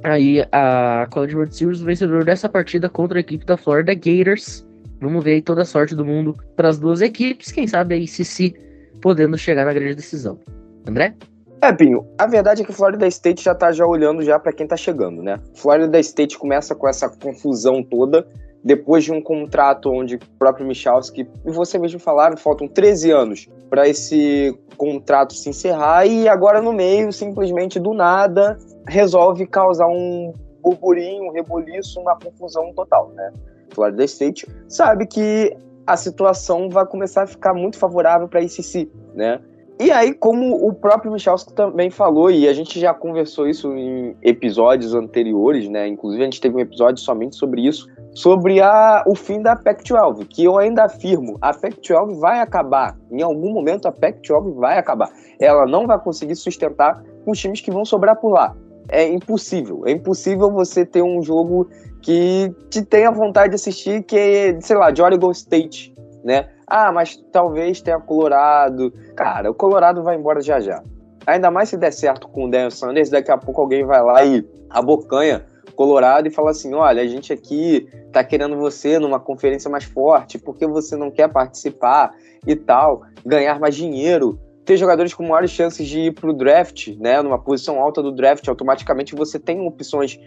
aí 0.03 0.43
a 0.51 1.07
College 1.11 1.35
World 1.35 1.55
Series, 1.55 1.81
o 1.81 1.85
vencedor 1.85 2.25
dessa 2.25 2.49
partida 2.49 2.89
contra 2.89 3.19
a 3.19 3.21
equipe 3.21 3.45
da 3.45 3.55
Florida 3.55 3.93
Gators. 3.93 4.65
Vamos 4.99 5.23
ver 5.23 5.33
aí 5.33 5.41
toda 5.41 5.61
a 5.61 5.65
sorte 5.65 5.95
do 5.95 6.05
mundo 6.05 6.35
para 6.55 6.69
as 6.69 6.79
duas 6.79 7.01
equipes, 7.01 7.51
quem 7.51 7.67
sabe 7.67 7.95
aí 7.95 8.07
se 8.07 8.55
podendo 9.01 9.37
chegar 9.37 9.65
na 9.65 9.73
grande 9.73 9.95
decisão. 9.95 10.39
André? 10.87 11.15
É, 11.61 11.71
Pinho, 11.71 12.05
a 12.17 12.27
verdade 12.27 12.61
é 12.61 12.65
que 12.65 12.73
Florida 12.73 13.07
State 13.07 13.43
já 13.43 13.55
tá 13.55 13.71
já 13.71 13.85
olhando 13.85 14.23
já 14.23 14.37
para 14.37 14.53
quem 14.53 14.67
tá 14.67 14.77
chegando, 14.77 15.23
né? 15.23 15.39
Florida 15.55 15.99
State 15.99 16.37
começa 16.37 16.75
com 16.75 16.87
essa 16.87 17.09
confusão 17.09 17.81
toda, 17.81 18.27
depois 18.63 19.03
de 19.03 19.11
um 19.11 19.21
contrato 19.21 19.91
onde 19.91 20.15
o 20.15 20.19
próprio 20.37 20.65
Michalski 20.65 21.27
e 21.45 21.51
você 21.51 21.77
mesmo 21.77 21.99
falaram, 21.99 22.37
faltam 22.37 22.67
13 22.67 23.11
anos 23.11 23.49
para 23.69 23.87
esse 23.87 24.57
contrato 24.77 25.33
se 25.33 25.49
encerrar 25.49 26.05
e 26.05 26.27
agora 26.27 26.61
no 26.61 26.73
meio, 26.73 27.11
simplesmente 27.11 27.79
do 27.79 27.93
nada, 27.93 28.57
resolve 28.87 29.47
causar 29.47 29.87
um 29.87 30.33
burburinho, 30.61 31.25
um 31.25 31.31
reboliço, 31.31 31.99
uma 31.99 32.15
confusão 32.15 32.73
total, 32.73 33.11
né? 33.15 33.31
Florida 33.75 34.03
State 34.05 34.47
sabe 34.67 35.05
que 35.05 35.55
a 35.85 35.95
situação 35.95 36.69
vai 36.69 36.85
começar 36.85 37.23
a 37.23 37.27
ficar 37.27 37.53
muito 37.53 37.77
favorável 37.77 38.27
para 38.27 38.39
a 38.39 38.43
ICC, 38.43 38.89
né? 39.13 39.39
E 39.77 39.91
aí, 39.91 40.13
como 40.13 40.65
o 40.65 40.73
próprio 40.73 41.11
Michalski 41.11 41.53
também 41.53 41.89
falou, 41.89 42.31
e 42.31 42.47
a 42.47 42.53
gente 42.53 42.79
já 42.79 42.93
conversou 42.93 43.45
isso 43.45 43.73
em 43.73 44.15
episódios 44.21 44.95
anteriores, 44.95 45.67
né? 45.67 45.85
Inclusive, 45.85 46.21
a 46.21 46.25
gente 46.25 46.39
teve 46.39 46.55
um 46.55 46.61
episódio 46.61 47.03
somente 47.03 47.35
sobre 47.35 47.67
isso, 47.67 47.85
sobre 48.13 48.61
a, 48.61 49.03
o 49.05 49.13
fim 49.13 49.41
da 49.41 49.53
Pac-12, 49.53 50.27
que 50.29 50.45
eu 50.45 50.57
ainda 50.57 50.85
afirmo, 50.85 51.37
a 51.41 51.53
Pac-12 51.53 52.17
vai 52.17 52.39
acabar. 52.39 52.97
Em 53.11 53.21
algum 53.21 53.51
momento, 53.51 53.85
a 53.85 53.91
Pac-12 53.91 54.55
vai 54.55 54.77
acabar. 54.77 55.09
Ela 55.41 55.65
não 55.65 55.85
vai 55.85 55.99
conseguir 55.99 56.37
sustentar 56.37 57.03
os 57.25 57.37
times 57.37 57.59
que 57.59 57.69
vão 57.69 57.83
sobrar 57.83 58.15
por 58.15 58.31
lá. 58.31 58.55
É 58.87 59.05
impossível. 59.05 59.83
É 59.85 59.91
impossível 59.91 60.49
você 60.51 60.85
ter 60.85 61.01
um 61.01 61.21
jogo 61.21 61.67
que 62.05 62.53
te 62.69 62.83
tenha 62.83 63.09
vontade 63.09 63.49
de 63.49 63.55
assistir, 63.55 64.03
que 64.03 64.15
é, 64.15 64.61
sei 64.61 64.77
lá, 64.77 64.91
de 64.91 65.01
Oregon 65.01 65.31
State, 65.31 65.91
né? 66.23 66.49
Ah, 66.67 66.91
mas 66.91 67.17
talvez 67.31 67.81
tenha 67.81 67.99
Colorado. 67.99 68.93
Cara, 69.15 69.49
o 69.49 69.55
Colorado 69.55 70.03
vai 70.03 70.15
embora 70.15 70.39
já 70.39 70.59
já. 70.59 70.83
Ainda 71.25 71.49
mais 71.49 71.69
se 71.69 71.77
der 71.77 71.91
certo 71.91 72.27
com 72.27 72.45
o 72.45 72.51
Daniel 72.51 72.69
Sanders, 72.69 73.09
daqui 73.09 73.31
a 73.31 73.37
pouco 73.37 73.59
alguém 73.59 73.83
vai 73.83 74.03
lá 74.03 74.23
e 74.23 74.47
abocanha 74.69 75.47
Colorado 75.75 76.27
e 76.27 76.31
fala 76.31 76.51
assim: 76.51 76.75
olha, 76.75 77.01
a 77.01 77.07
gente 77.07 77.33
aqui 77.33 77.89
tá 78.11 78.23
querendo 78.23 78.55
você 78.55 78.99
numa 78.99 79.19
conferência 79.19 79.67
mais 79.67 79.85
forte, 79.85 80.37
porque 80.37 80.67
você 80.67 80.95
não 80.95 81.09
quer 81.09 81.27
participar 81.27 82.13
e 82.45 82.55
tal, 82.55 83.01
ganhar 83.25 83.59
mais 83.59 83.75
dinheiro, 83.75 84.39
ter 84.63 84.77
jogadores 84.77 85.11
com 85.11 85.23
maiores 85.23 85.49
chances 85.49 85.87
de 85.87 86.01
ir 86.01 86.13
pro 86.13 86.33
draft, 86.33 86.89
né, 86.99 87.19
numa 87.23 87.39
posição 87.39 87.79
alta 87.79 88.03
do 88.03 88.11
draft, 88.11 88.47
automaticamente 88.47 89.15
você 89.15 89.39
tem 89.39 89.59
opções 89.65 90.19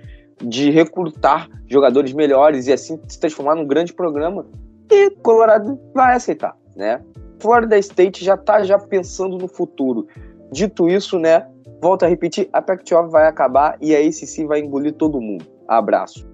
de 0.43 0.70
recrutar 0.70 1.49
jogadores 1.66 2.12
melhores 2.12 2.66
e 2.66 2.72
assim 2.72 3.01
se 3.09 3.18
transformar 3.18 3.55
num 3.55 3.66
grande 3.66 3.93
programa. 3.93 4.47
E 4.91 5.11
Colorado 5.11 5.78
vai 5.95 6.14
aceitar, 6.14 6.57
né? 6.76 7.01
Florida 7.41 7.78
State 7.78 8.24
já 8.24 8.36
tá 8.36 8.62
já 8.64 8.78
pensando 8.78 9.39
no 9.39 9.49
futuro. 9.49 10.07
Dito 10.51 10.89
isso, 10.89 11.18
né, 11.18 11.47
volto 11.80 12.05
a 12.05 12.09
repetir, 12.09 12.49
a 12.53 12.61
Pac-12 12.61 13.11
vai 13.11 13.26
acabar 13.26 13.76
e 13.80 13.95
a 13.95 14.01
ACC 14.01 14.47
vai 14.47 14.61
engolir 14.61 14.95
todo 14.95 15.20
mundo. 15.20 15.45
Abraço. 15.68 16.26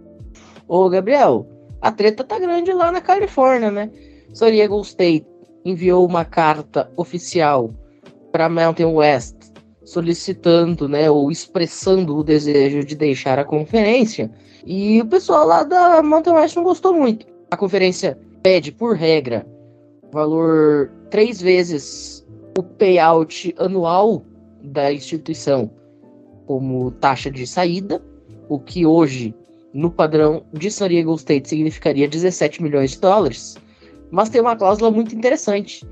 Ô, 0.68 0.88
Gabriel, 0.88 1.46
a 1.82 1.92
treta 1.92 2.24
tá 2.24 2.38
grande 2.38 2.72
lá 2.72 2.90
na 2.90 3.00
Califórnia, 3.00 3.70
né? 3.70 3.90
San 4.32 4.50
Diego 4.50 4.80
State 4.80 5.26
enviou 5.64 6.06
uma 6.06 6.24
carta 6.24 6.90
oficial 6.96 7.70
para 8.32 8.48
Mountain 8.48 8.94
West 8.94 9.36
solicitando, 9.84 10.88
né, 10.88 11.10
ou 11.10 11.30
expressando 11.30 12.16
o 12.16 12.24
desejo 12.24 12.84
de 12.84 12.94
deixar 12.94 13.38
a 13.38 13.44
conferência. 13.44 14.30
E 14.66 15.00
o 15.00 15.06
pessoal 15.06 15.46
lá 15.46 15.62
da 15.62 16.02
Mountain 16.02 16.34
West 16.34 16.56
não 16.56 16.64
gostou 16.64 16.94
muito. 16.94 17.26
A 17.50 17.56
conferência 17.56 18.18
pede, 18.42 18.72
por 18.72 18.96
regra, 18.96 19.46
valor 20.10 20.90
três 21.10 21.40
vezes 21.40 22.26
o 22.56 22.62
payout 22.62 23.54
anual 23.58 24.24
da 24.62 24.92
instituição 24.92 25.70
como 26.46 26.90
taxa 26.92 27.30
de 27.30 27.46
saída, 27.46 28.02
o 28.48 28.58
que 28.58 28.86
hoje, 28.86 29.34
no 29.72 29.90
padrão 29.90 30.44
de 30.52 30.70
San 30.70 30.88
Diego 30.88 31.14
State, 31.14 31.48
significaria 31.48 32.08
17 32.08 32.62
milhões 32.62 32.92
de 32.92 33.00
dólares. 33.00 33.56
Mas 34.10 34.28
tem 34.28 34.40
uma 34.40 34.56
cláusula 34.56 34.90
muito 34.90 35.14
interessante. 35.14 35.86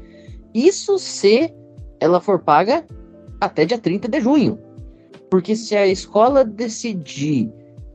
Isso 0.55 0.99
se 0.99 1.53
ela 2.01 2.21
for 2.21 2.39
paga 2.41 2.85
até 3.43 3.65
dia 3.65 3.77
30 3.77 4.09
de 4.09 4.21
junho. 4.21 4.59
Porque 5.29 5.57
se 5.57 5.77
a 5.77 5.87
escola 5.87 6.45
decidir 6.45 7.51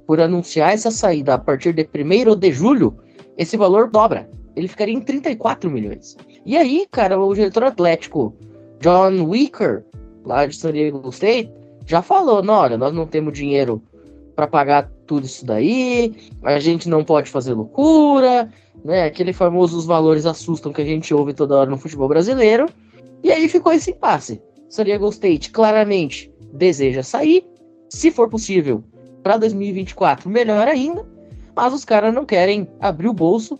por 0.05 0.19
anunciar 0.19 0.73
essa 0.73 0.91
saída 0.91 1.35
a 1.35 1.37
partir 1.37 1.73
de 1.73 1.83
1 1.83 2.35
de 2.35 2.51
julho, 2.51 2.97
esse 3.37 3.55
valor 3.55 3.89
dobra. 3.89 4.29
Ele 4.55 4.67
ficaria 4.67 4.93
em 4.93 4.99
34 4.99 5.69
milhões. 5.69 6.17
E 6.45 6.57
aí, 6.57 6.85
cara, 6.91 7.19
o 7.19 7.33
diretor 7.33 7.63
atlético 7.63 8.35
John 8.81 9.23
Wicker, 9.29 9.85
lá 10.25 10.45
de 10.45 10.55
San 10.55 10.73
Diego 10.73 11.07
State, 11.09 11.51
já 11.85 12.01
falou: 12.01 12.43
não, 12.43 12.55
olha, 12.55 12.77
nós 12.77 12.93
não 12.93 13.05
temos 13.07 13.33
dinheiro 13.33 13.81
para 14.35 14.47
pagar 14.47 14.91
tudo 15.05 15.25
isso 15.25 15.45
daí, 15.45 16.13
a 16.43 16.59
gente 16.59 16.89
não 16.89 17.03
pode 17.03 17.29
fazer 17.29 17.53
loucura, 17.53 18.49
né? 18.83 19.05
Aquele 19.05 19.31
famoso 19.31 19.77
os 19.77 19.85
valores 19.85 20.25
assustam 20.25 20.73
que 20.73 20.81
a 20.81 20.85
gente 20.85 21.13
ouve 21.13 21.33
toda 21.33 21.55
hora 21.55 21.69
no 21.69 21.77
futebol 21.77 22.07
brasileiro. 22.07 22.67
E 23.23 23.31
aí 23.31 23.47
ficou 23.47 23.71
esse 23.71 23.91
impasse. 23.91 24.41
San 24.69 24.83
Diego 24.83 25.09
State 25.09 25.51
claramente 25.51 26.31
deseja 26.53 27.03
sair, 27.03 27.45
se 27.89 28.11
for 28.11 28.29
possível, 28.29 28.83
para 29.23 29.37
2024, 29.37 30.29
melhor 30.29 30.67
ainda, 30.67 31.05
mas 31.55 31.73
os 31.73 31.85
caras 31.85 32.13
não 32.13 32.25
querem 32.25 32.67
abrir 32.79 33.07
o 33.07 33.13
bolso 33.13 33.59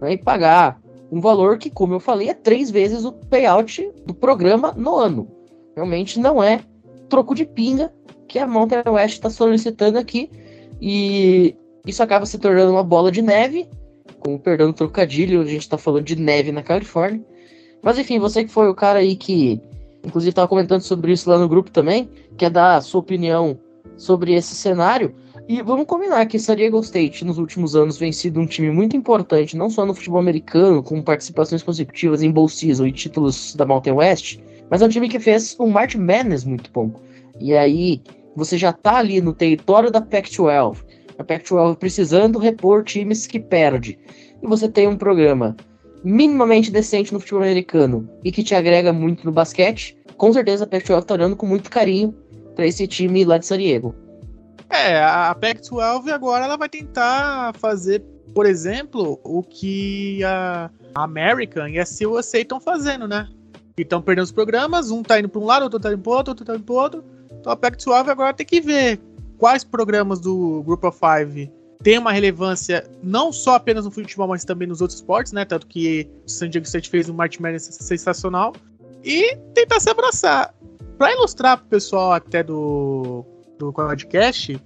né, 0.00 0.12
e 0.12 0.18
pagar 0.18 0.80
um 1.10 1.20
valor 1.20 1.58
que, 1.58 1.70
como 1.70 1.94
eu 1.94 2.00
falei, 2.00 2.28
é 2.28 2.34
três 2.34 2.70
vezes 2.70 3.04
o 3.04 3.12
payout 3.12 3.90
do 4.04 4.14
programa 4.14 4.72
no 4.76 4.94
ano. 4.94 5.28
Realmente 5.74 6.20
não 6.20 6.42
é 6.42 6.60
troco 7.08 7.34
de 7.34 7.44
pinga 7.46 7.92
que 8.28 8.38
a 8.38 8.46
Mountain 8.46 8.82
West 8.86 9.14
está 9.14 9.30
solicitando 9.30 9.98
aqui. 9.98 10.30
E 10.80 11.56
isso 11.86 12.02
acaba 12.02 12.26
se 12.26 12.38
tornando 12.38 12.72
uma 12.72 12.84
bola 12.84 13.10
de 13.10 13.22
neve, 13.22 13.68
com 14.20 14.38
perdão 14.38 14.72
trocadilho, 14.72 15.40
a 15.40 15.46
gente 15.46 15.62
está 15.62 15.78
falando 15.78 16.04
de 16.04 16.16
neve 16.16 16.52
na 16.52 16.62
Califórnia. 16.62 17.24
Mas 17.82 17.98
enfim, 17.98 18.18
você 18.18 18.44
que 18.44 18.50
foi 18.50 18.68
o 18.68 18.74
cara 18.74 18.98
aí 18.98 19.16
que, 19.16 19.60
inclusive, 20.04 20.30
estava 20.30 20.48
comentando 20.48 20.82
sobre 20.82 21.12
isso 21.12 21.28
lá 21.28 21.38
no 21.38 21.48
grupo 21.48 21.70
também, 21.70 22.08
quer 22.36 22.50
dar 22.50 22.76
a 22.76 22.80
sua 22.80 23.00
opinião 23.00 23.58
sobre 23.96 24.34
esse 24.34 24.54
cenário. 24.54 25.14
E 25.48 25.62
vamos 25.62 25.86
combinar 25.86 26.26
que 26.26 26.38
San 26.38 26.56
Diego 26.56 26.78
State 26.80 27.24
nos 27.24 27.38
últimos 27.38 27.74
anos 27.74 27.96
vem 27.96 28.12
sido 28.12 28.38
um 28.38 28.46
time 28.46 28.70
muito 28.70 28.96
importante, 28.96 29.56
não 29.56 29.70
só 29.70 29.86
no 29.86 29.94
futebol 29.94 30.20
americano, 30.20 30.82
com 30.82 31.00
participações 31.00 31.62
consecutivas 31.62 32.22
em 32.22 32.30
Bowl 32.30 32.48
Season 32.48 32.86
e 32.86 32.92
títulos 32.92 33.54
da 33.54 33.64
Mountain 33.64 33.94
West, 33.94 34.38
mas 34.70 34.82
é 34.82 34.86
um 34.86 34.90
time 34.90 35.08
que 35.08 35.18
fez 35.18 35.56
um 35.58 35.68
March 35.68 35.94
Madness 35.94 36.44
muito 36.44 36.70
bom. 36.70 36.92
E 37.40 37.54
aí, 37.54 38.02
você 38.36 38.58
já 38.58 38.72
tá 38.72 38.96
ali 38.96 39.20
no 39.20 39.32
território 39.32 39.90
da 39.90 40.02
Pac-12, 40.02 40.84
a 41.18 41.24
Pac-12 41.24 41.76
precisando 41.76 42.38
repor 42.38 42.84
times 42.84 43.26
que 43.26 43.40
perde. 43.40 43.98
E 44.42 44.46
você 44.46 44.68
tem 44.68 44.86
um 44.86 44.96
programa 44.96 45.56
minimamente 46.04 46.70
decente 46.70 47.12
no 47.12 47.20
futebol 47.20 47.42
americano 47.42 48.08
e 48.24 48.32
que 48.32 48.42
te 48.42 48.54
agrega 48.54 48.92
muito 48.92 49.24
no 49.24 49.32
basquete, 49.32 49.96
com 50.16 50.32
certeza 50.32 50.64
a 50.64 50.66
Pac-12 50.66 51.04
tá 51.04 51.14
olhando 51.14 51.36
com 51.36 51.46
muito 51.46 51.70
carinho 51.70 52.14
para 52.54 52.66
esse 52.66 52.86
time 52.86 53.24
lá 53.24 53.38
de 53.38 53.46
San 53.46 53.58
Diego. 53.58 53.94
É, 54.70 55.02
a 55.02 55.34
Pac-12 55.34 56.10
agora 56.10 56.44
ela 56.44 56.56
vai 56.56 56.68
tentar 56.68 57.54
fazer, 57.54 58.02
por 58.34 58.46
exemplo, 58.46 59.18
o 59.24 59.42
que 59.42 60.22
a 60.24 60.70
American 60.94 61.68
e 61.68 61.78
a 61.78 61.84
CUSA 61.84 62.38
estão 62.38 62.60
fazendo, 62.60 63.06
né? 63.06 63.28
estão 63.82 64.02
perdendo 64.02 64.24
os 64.24 64.32
programas, 64.32 64.90
um 64.90 65.02
tá 65.02 65.18
indo 65.18 65.28
para 65.28 65.40
um 65.40 65.44
lado, 65.44 65.62
outro 65.62 65.78
tá 65.78 65.92
indo 65.92 66.02
para 66.02 66.12
outro, 66.12 66.30
outro 66.32 66.44
tá 66.44 66.54
indo 66.54 66.64
para 66.64 66.74
outro. 66.74 67.04
Então 67.40 67.52
a 67.52 67.56
Pac-12 67.56 68.08
agora 68.08 68.34
tem 68.34 68.46
que 68.46 68.60
ver 68.60 69.00
quais 69.36 69.64
programas 69.64 70.20
do 70.20 70.62
Group 70.64 70.84
of 70.84 70.98
Five 70.98 71.50
tem 71.82 71.98
uma 71.98 72.12
relevância 72.12 72.84
não 73.02 73.32
só 73.32 73.54
apenas 73.54 73.84
no 73.84 73.90
futebol, 73.90 74.28
mas 74.28 74.44
também 74.44 74.66
nos 74.66 74.80
outros 74.80 74.98
esportes, 74.98 75.32
né? 75.32 75.44
Tanto 75.44 75.66
que 75.66 76.08
o 76.26 76.30
San 76.30 76.50
Diego 76.50 76.66
State 76.66 76.90
fez 76.90 77.08
um 77.08 77.14
Madness 77.14 77.68
sensacional. 77.80 78.54
E 79.04 79.36
tentar 79.54 79.78
se 79.80 79.88
abraçar. 79.88 80.54
Pra 80.96 81.12
ilustrar 81.12 81.58
pro 81.58 81.66
pessoal 81.68 82.12
até 82.12 82.42
do, 82.42 83.24
do 83.56 83.72
podcast, 83.72 84.60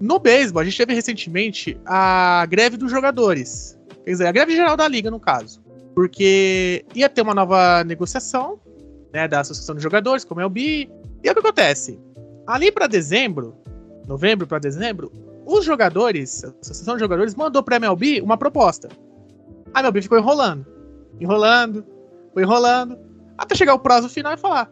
no 0.00 0.18
beisebol, 0.18 0.62
a 0.62 0.64
gente 0.64 0.78
teve 0.78 0.94
recentemente 0.94 1.78
a 1.84 2.46
greve 2.48 2.78
dos 2.78 2.90
jogadores. 2.90 3.78
Quer 4.04 4.10
dizer, 4.10 4.26
a 4.26 4.32
greve 4.32 4.56
geral 4.56 4.76
da 4.76 4.88
liga, 4.88 5.10
no 5.10 5.20
caso. 5.20 5.62
Porque 5.94 6.84
ia 6.94 7.08
ter 7.08 7.20
uma 7.20 7.34
nova 7.34 7.84
negociação, 7.84 8.58
né, 9.12 9.28
da 9.28 9.40
Associação 9.40 9.74
de 9.76 9.82
Jogadores, 9.82 10.24
como 10.24 10.40
é 10.40 10.46
o 10.46 10.50
BI. 10.50 10.90
E 11.22 11.30
o 11.30 11.32
que 11.34 11.38
acontece? 11.38 12.00
Ali 12.46 12.72
para 12.72 12.86
dezembro, 12.86 13.54
novembro 14.06 14.46
para 14.46 14.58
dezembro, 14.58 15.12
os 15.46 15.64
jogadores, 15.64 16.44
a 16.44 16.48
Associação 16.48 16.94
de 16.94 17.00
Jogadores 17.00 17.34
mandou 17.34 17.62
pra 17.62 17.76
MLB 17.76 18.20
uma 18.20 18.36
proposta. 18.36 18.88
A 19.72 19.80
MLB 19.80 20.02
ficou 20.02 20.18
enrolando. 20.18 20.66
Enrolando, 21.20 21.84
foi 22.32 22.42
enrolando. 22.42 22.98
Até 23.36 23.54
chegar 23.54 23.74
o 23.74 23.78
prazo 23.78 24.08
final 24.08 24.32
e 24.32 24.36
falar: 24.36 24.70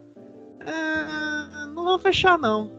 ah, 0.65 1.71
não 1.73 1.83
vou 1.83 1.99
fechar, 1.99 2.37
não. 2.37 2.71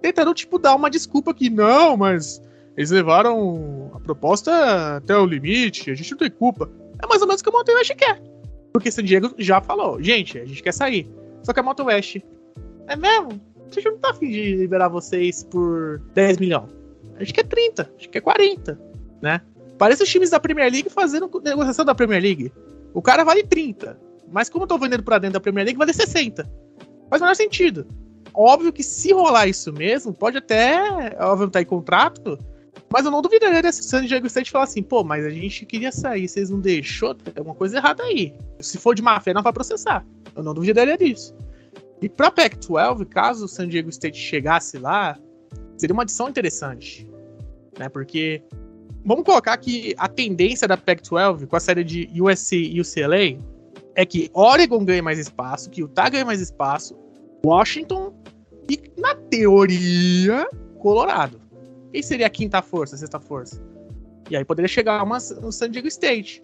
Tentando, 0.00 0.34
tipo, 0.34 0.58
dar 0.58 0.74
uma 0.74 0.90
desculpa 0.90 1.32
que 1.32 1.48
não, 1.48 1.96
mas 1.96 2.42
eles 2.76 2.90
levaram 2.90 3.90
a 3.94 4.00
proposta 4.00 4.96
até 4.96 5.16
o 5.16 5.24
limite, 5.24 5.90
a 5.90 5.94
gente 5.94 6.10
não 6.10 6.18
tem 6.18 6.30
culpa. 6.30 6.70
É 7.02 7.06
mais 7.06 7.22
ou 7.22 7.26
menos 7.26 7.40
o 7.40 7.44
que 7.44 7.50
o 7.50 7.52
Mountain 7.52 7.76
West 7.76 7.94
quer. 7.94 8.22
Porque 8.72 8.90
San 8.90 9.04
Diego 9.04 9.34
já 9.38 9.60
falou, 9.60 10.02
gente, 10.02 10.38
a 10.38 10.44
gente 10.44 10.62
quer 10.62 10.72
sair. 10.72 11.08
Só 11.42 11.52
que 11.52 11.60
a 11.60 11.62
Mountain 11.62 11.86
West. 11.86 12.16
É 12.86 12.96
mesmo? 12.96 13.40
A 13.70 13.74
gente 13.74 13.90
não 13.90 13.98
tá 13.98 14.10
afim 14.10 14.30
de 14.30 14.56
liberar 14.56 14.88
vocês 14.88 15.42
por 15.44 16.00
10 16.14 16.38
milhões. 16.38 16.83
A 17.16 17.20
gente 17.20 17.32
quer 17.32 17.44
30, 17.44 17.82
a 17.82 18.00
gente 18.00 18.08
quer 18.08 18.20
40, 18.20 18.80
né? 19.22 19.40
Parece 19.78 20.02
os 20.02 20.08
times 20.08 20.30
da 20.30 20.40
Premier 20.40 20.70
League 20.70 20.88
fazendo 20.90 21.30
negociação 21.44 21.84
da 21.84 21.94
Premier 21.94 22.22
League. 22.22 22.52
O 22.92 23.02
cara 23.02 23.24
vale 23.24 23.42
30, 23.42 23.98
mas 24.30 24.48
como 24.48 24.64
eu 24.64 24.68
tô 24.68 24.78
vendendo 24.78 25.02
pra 25.02 25.18
dentro 25.18 25.34
da 25.34 25.40
Premier 25.40 25.64
League, 25.64 25.78
vale 25.78 25.92
60. 25.92 26.48
Faz 27.10 27.20
o 27.20 27.24
menor 27.24 27.34
sentido. 27.34 27.86
Óbvio 28.32 28.72
que 28.72 28.82
se 28.82 29.12
rolar 29.12 29.46
isso 29.46 29.72
mesmo, 29.72 30.12
pode 30.12 30.38
até, 30.38 31.16
óbvio, 31.20 31.50
tá 31.50 31.62
em 31.62 31.64
contrato, 31.66 32.38
mas 32.92 33.04
eu 33.04 33.10
não 33.10 33.22
duvidaria 33.22 33.72
se 33.72 33.80
o 33.80 33.84
San 33.84 34.04
Diego 34.04 34.26
State 34.26 34.50
falar 34.50 34.64
assim, 34.64 34.82
pô, 34.82 35.04
mas 35.04 35.24
a 35.24 35.30
gente 35.30 35.64
queria 35.66 35.92
sair, 35.92 36.28
vocês 36.28 36.50
não 36.50 36.60
deixou, 36.60 37.14
tem 37.14 37.32
alguma 37.36 37.54
coisa 37.54 37.76
errada 37.76 38.02
aí. 38.02 38.34
Se 38.60 38.78
for 38.78 38.94
de 38.94 39.02
má 39.02 39.20
fé, 39.20 39.32
não 39.32 39.42
vai 39.42 39.52
processar. 39.52 40.04
Eu 40.34 40.42
não 40.42 40.54
duvidaria 40.54 40.96
disso. 40.96 41.34
E 42.02 42.08
pra 42.08 42.30
Pac-12, 42.30 43.06
caso 43.06 43.44
o 43.44 43.48
San 43.48 43.68
Diego 43.68 43.88
State 43.88 44.18
chegasse 44.18 44.78
lá, 44.78 45.18
seria 45.76 45.94
uma 45.94 46.02
adição 46.02 46.28
interessante. 46.28 47.08
Né? 47.78 47.88
Porque 47.88 48.42
vamos 49.04 49.24
colocar 49.24 49.56
que 49.56 49.94
a 49.98 50.08
tendência 50.08 50.66
da 50.66 50.76
Pac-12 50.76 51.46
com 51.46 51.56
a 51.56 51.60
série 51.60 51.84
de 51.84 52.08
USC 52.20 52.56
e 52.56 52.80
UCLA 52.80 53.38
é 53.94 54.04
que 54.04 54.30
Oregon 54.32 54.84
ganhe 54.84 55.02
mais 55.02 55.18
espaço, 55.18 55.70
que 55.70 55.80
Utah 55.80 56.08
ganhe 56.08 56.24
mais 56.24 56.40
espaço, 56.40 56.96
Washington 57.44 58.12
e, 58.68 58.80
na 58.98 59.14
teoria, 59.14 60.48
Colorado. 60.78 61.40
Quem 61.92 62.02
seria 62.02 62.26
a 62.26 62.30
quinta 62.30 62.60
força, 62.60 62.96
a 62.96 62.98
sexta 62.98 63.20
força? 63.20 63.62
E 64.30 64.36
aí 64.36 64.44
poderia 64.44 64.68
chegar 64.68 65.02
uma, 65.02 65.18
no 65.40 65.52
San 65.52 65.70
Diego 65.70 65.86
State. 65.86 66.42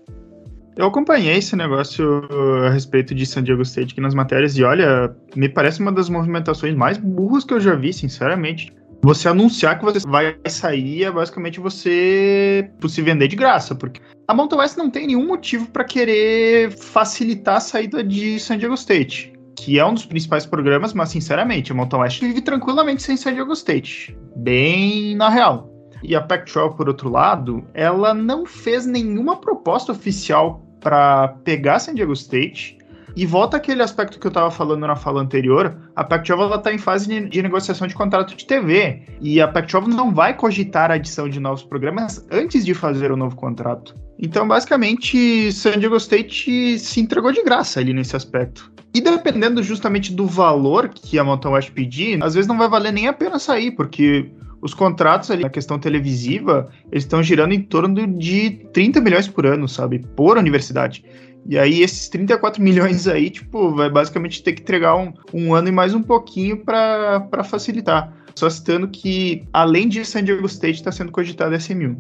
Eu 0.77 0.87
acompanhei 0.87 1.37
esse 1.37 1.57
negócio 1.57 2.23
a 2.65 2.71
respeito 2.71 3.15
de 3.15 3.27
San 3.27 3.43
Diego 3.43 3.63
State 3.63 3.93
aqui 3.93 4.01
nas 4.01 4.15
matérias 4.15 4.57
e 4.57 4.63
olha, 4.63 5.15
me 5.35 5.49
parece 5.49 5.81
uma 5.81 5.91
das 5.91 6.09
movimentações 6.09 6.75
mais 6.75 6.97
burras 6.97 7.45
que 7.45 7.53
eu 7.53 7.61
já 7.61 7.75
vi, 7.75 7.93
sinceramente. 7.93 8.73
Você 9.03 9.29
anunciar 9.29 9.79
que 9.79 9.85
você 9.85 10.07
vai 10.07 10.37
sair 10.47 11.05
é 11.05 11.11
basicamente 11.11 11.59
você 11.59 12.71
se 12.87 13.03
vender 13.03 13.29
de 13.29 13.37
graça, 13.37 13.75
porque 13.75 14.01
a 14.29 14.35
Mountain 14.35 14.59
West 14.59 14.77
não 14.77 14.91
tem 14.91 15.07
nenhum 15.07 15.27
motivo 15.27 15.69
para 15.71 15.85
querer 15.85 16.71
facilitar 16.73 17.57
a 17.57 17.61
saída 17.61 18.05
de 18.05 18.39
San 18.39 18.59
Diego 18.59 18.75
State 18.75 19.33
que 19.61 19.79
é 19.79 19.85
um 19.85 19.93
dos 19.93 20.07
principais 20.07 20.47
programas, 20.47 20.95
mas 20.95 21.11
sinceramente, 21.11 21.71
a 21.71 21.75
Mountain 21.75 22.01
West 22.01 22.21
vive 22.21 22.41
tranquilamente 22.41 23.03
sem 23.03 23.17
San 23.17 23.35
Diego 23.35 23.53
State. 23.53 24.17
Bem 24.37 25.15
na 25.15 25.29
real. 25.29 25.71
E 26.03 26.17
a 26.17 26.21
Pac-12, 26.23 26.77
por 26.77 26.89
outro 26.89 27.11
lado, 27.11 27.63
ela 27.75 28.15
não 28.15 28.47
fez 28.47 28.87
nenhuma 28.87 29.37
proposta 29.37 29.93
oficial 29.93 30.65
para 30.81 31.29
pegar 31.45 31.79
San 31.79 31.95
Diego 31.95 32.15
State. 32.15 32.79
E 33.17 33.27
volta 33.27 33.57
aquele 33.57 33.83
aspecto 33.83 34.19
que 34.19 34.27
eu 34.27 34.31
estava 34.31 34.51
falando 34.51 34.87
na 34.87 34.97
fala 34.97 35.21
anterior, 35.21 35.77
a 35.97 36.05
Pac-12 36.05 36.57
está 36.57 36.73
em 36.73 36.79
fase 36.79 37.29
de 37.29 37.43
negociação 37.43 37.87
de 37.87 37.95
contrato 37.95 38.37
de 38.37 38.47
TV, 38.47 39.03
e 39.21 39.41
a 39.41 39.49
Pac-12 39.49 39.89
não 39.89 40.15
vai 40.15 40.35
cogitar 40.35 40.91
a 40.91 40.95
adição 40.95 41.29
de 41.29 41.41
novos 41.41 41.63
programas 41.63 42.27
antes 42.31 42.65
de 42.65 42.75
fazer 42.75 43.11
o 43.13 43.17
novo 43.17 43.37
contrato. 43.37 43.95
Então, 44.19 44.47
basicamente, 44.47 45.51
San 45.53 45.79
Diego 45.79 45.97
State 45.97 46.79
se 46.79 47.01
entregou 47.01 47.33
de 47.33 47.43
graça 47.43 47.81
ali 47.81 47.93
nesse 47.93 48.15
aspecto. 48.15 48.71
E 48.95 49.01
dependendo 49.01 49.63
justamente 49.63 50.13
do 50.13 50.27
valor 50.27 50.89
que 50.89 51.19
a 51.19 51.25
Mountain 51.25 51.53
West 51.53 51.71
pedir, 51.71 52.23
às 52.23 52.35
vezes 52.35 52.49
não 52.49 52.59
vai 52.59 52.69
valer 52.69 52.93
nem 52.93 53.07
a 53.07 53.13
pena 53.13 53.39
sair, 53.39 53.71
porque 53.71 54.31
os 54.61 54.75
contratos 54.75 55.31
ali 55.31 55.43
na 55.43 55.49
questão 55.49 55.79
televisiva, 55.79 56.69
eles 56.91 57.05
estão 57.05 57.23
girando 57.23 57.53
em 57.53 57.63
torno 57.63 58.07
de 58.19 58.67
30 58.73 59.01
milhões 59.01 59.27
por 59.27 59.47
ano, 59.47 59.67
sabe? 59.67 60.01
Por 60.15 60.37
universidade. 60.37 61.05
E 61.47 61.59
aí 61.59 61.83
esses 61.83 62.09
34 62.09 62.63
milhões 62.63 63.09
aí, 63.09 63.31
tipo, 63.31 63.75
vai 63.75 63.91
basicamente 63.91 64.43
ter 64.43 64.53
que 64.53 64.63
entregar 64.63 64.97
um, 64.97 65.13
um 65.33 65.55
ano 65.55 65.69
e 65.69 65.73
mais 65.73 65.95
um 65.95 66.03
pouquinho 66.03 66.65
para 66.65 67.45
facilitar. 67.45 68.15
Só 68.35 68.49
citando 68.49 68.89
que, 68.89 69.45
além 69.53 69.89
de 69.89 70.05
San 70.05 70.23
Diego 70.23 70.47
State, 70.47 70.77
está 70.77 70.93
sendo 70.93 71.13
cogitado 71.13 71.55
SMU. 71.55 71.97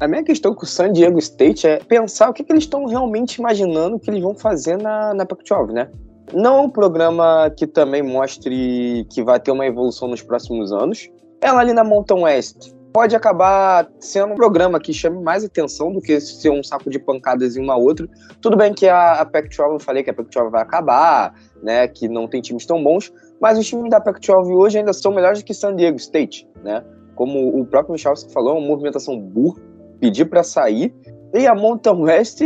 A 0.00 0.08
minha 0.08 0.22
questão 0.22 0.54
com 0.54 0.64
o 0.64 0.66
San 0.66 0.92
Diego 0.92 1.18
State 1.18 1.66
é 1.66 1.78
pensar 1.78 2.30
o 2.30 2.32
que, 2.32 2.42
que 2.42 2.52
eles 2.52 2.64
estão 2.64 2.86
realmente 2.86 3.36
imaginando 3.36 3.98
que 3.98 4.10
eles 4.10 4.22
vão 4.22 4.34
fazer 4.34 4.76
na, 4.76 5.14
na 5.14 5.24
Pac-12, 5.26 5.72
né? 5.72 5.88
Não 6.32 6.56
é 6.56 6.60
um 6.60 6.70
programa 6.70 7.50
que 7.56 7.66
também 7.66 8.02
mostre 8.02 9.06
que 9.10 9.22
vai 9.22 9.38
ter 9.38 9.50
uma 9.50 9.66
evolução 9.66 10.08
nos 10.08 10.22
próximos 10.22 10.72
anos. 10.72 11.08
Ela 11.40 11.60
ali 11.60 11.72
na 11.72 11.84
Mountain 11.84 12.22
West 12.22 12.72
pode 12.92 13.16
acabar 13.16 13.90
sendo 13.98 14.32
um 14.32 14.36
programa 14.36 14.78
que 14.78 14.92
chame 14.92 15.22
mais 15.22 15.44
atenção 15.44 15.92
do 15.92 16.00
que 16.00 16.20
ser 16.20 16.50
um 16.50 16.62
saco 16.62 16.90
de 16.90 16.98
pancadas 16.98 17.56
em 17.56 17.62
uma 17.62 17.76
outra. 17.76 18.08
Tudo 18.40 18.56
bem 18.56 18.74
que 18.74 18.86
a, 18.86 19.20
a 19.20 19.24
Pac-12, 19.24 19.72
eu 19.72 19.80
falei 19.80 20.02
que 20.02 20.10
a 20.10 20.14
Pac-12 20.14 20.50
vai 20.50 20.62
acabar, 20.62 21.34
né, 21.62 21.88
que 21.88 22.08
não 22.08 22.28
tem 22.28 22.40
times 22.40 22.66
tão 22.66 22.82
bons, 22.82 23.12
mas 23.40 23.58
os 23.58 23.66
times 23.66 23.90
da 23.90 24.00
Pac-12 24.00 24.54
hoje 24.54 24.78
ainda 24.78 24.92
são 24.92 25.12
melhores 25.12 25.42
que 25.42 25.54
San 25.54 25.74
Diego 25.74 25.96
State, 25.96 26.48
né? 26.62 26.84
Como 27.14 27.60
o 27.60 27.64
próprio 27.66 27.92
Michalski 27.92 28.32
falou, 28.32 28.56
é 28.56 28.58
uma 28.58 28.66
movimentação 28.66 29.18
burra, 29.18 29.60
pedir 30.00 30.24
para 30.24 30.42
sair. 30.42 30.94
E 31.34 31.46
a 31.46 31.54
Mountain 31.54 32.02
West 32.02 32.40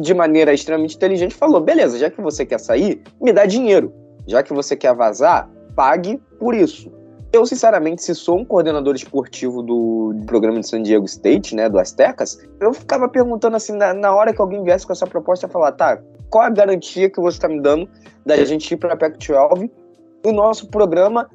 de 0.00 0.14
maneira 0.14 0.52
extremamente 0.52 0.96
inteligente, 0.96 1.34
falou: 1.34 1.60
beleza, 1.60 1.98
já 1.98 2.10
que 2.10 2.20
você 2.20 2.44
quer 2.44 2.60
sair, 2.60 3.02
me 3.20 3.32
dá 3.32 3.46
dinheiro. 3.46 3.92
Já 4.26 4.42
que 4.42 4.52
você 4.52 4.76
quer 4.76 4.94
vazar, 4.94 5.50
pague 5.74 6.20
por 6.38 6.54
isso. 6.54 6.92
Eu, 7.32 7.44
sinceramente, 7.44 8.02
se 8.02 8.14
sou 8.14 8.38
um 8.38 8.44
coordenador 8.44 8.94
esportivo 8.94 9.62
do, 9.62 10.14
programa 10.26 10.60
de 10.60 10.68
San 10.68 10.82
Diego 10.82 11.04
State, 11.04 11.54
né, 11.54 11.68
do 11.68 11.78
Aztecas, 11.78 12.38
eu 12.58 12.72
ficava 12.72 13.08
perguntando 13.08 13.56
assim, 13.56 13.72
na, 13.72 13.92
na 13.92 14.14
hora 14.14 14.32
que 14.32 14.40
alguém 14.40 14.62
viesse 14.64 14.86
com 14.86 14.92
essa 14.92 15.06
proposta, 15.06 15.46
eu 15.46 15.50
falar, 15.50 15.72
tá, 15.72 16.00
qual 16.30 16.44
a 16.44 16.50
garantia 16.50 17.10
que 17.10 17.20
você 17.20 17.36
está 17.36 17.48
me 17.48 17.60
dando 17.60 17.88
da 18.24 18.36
gente 18.44 18.72
ir 18.72 18.76
para 18.76 18.94
a 18.94 18.96
Pac-12 18.96 19.70
o 20.24 20.32
nosso 20.32 20.68
programa 20.68 21.28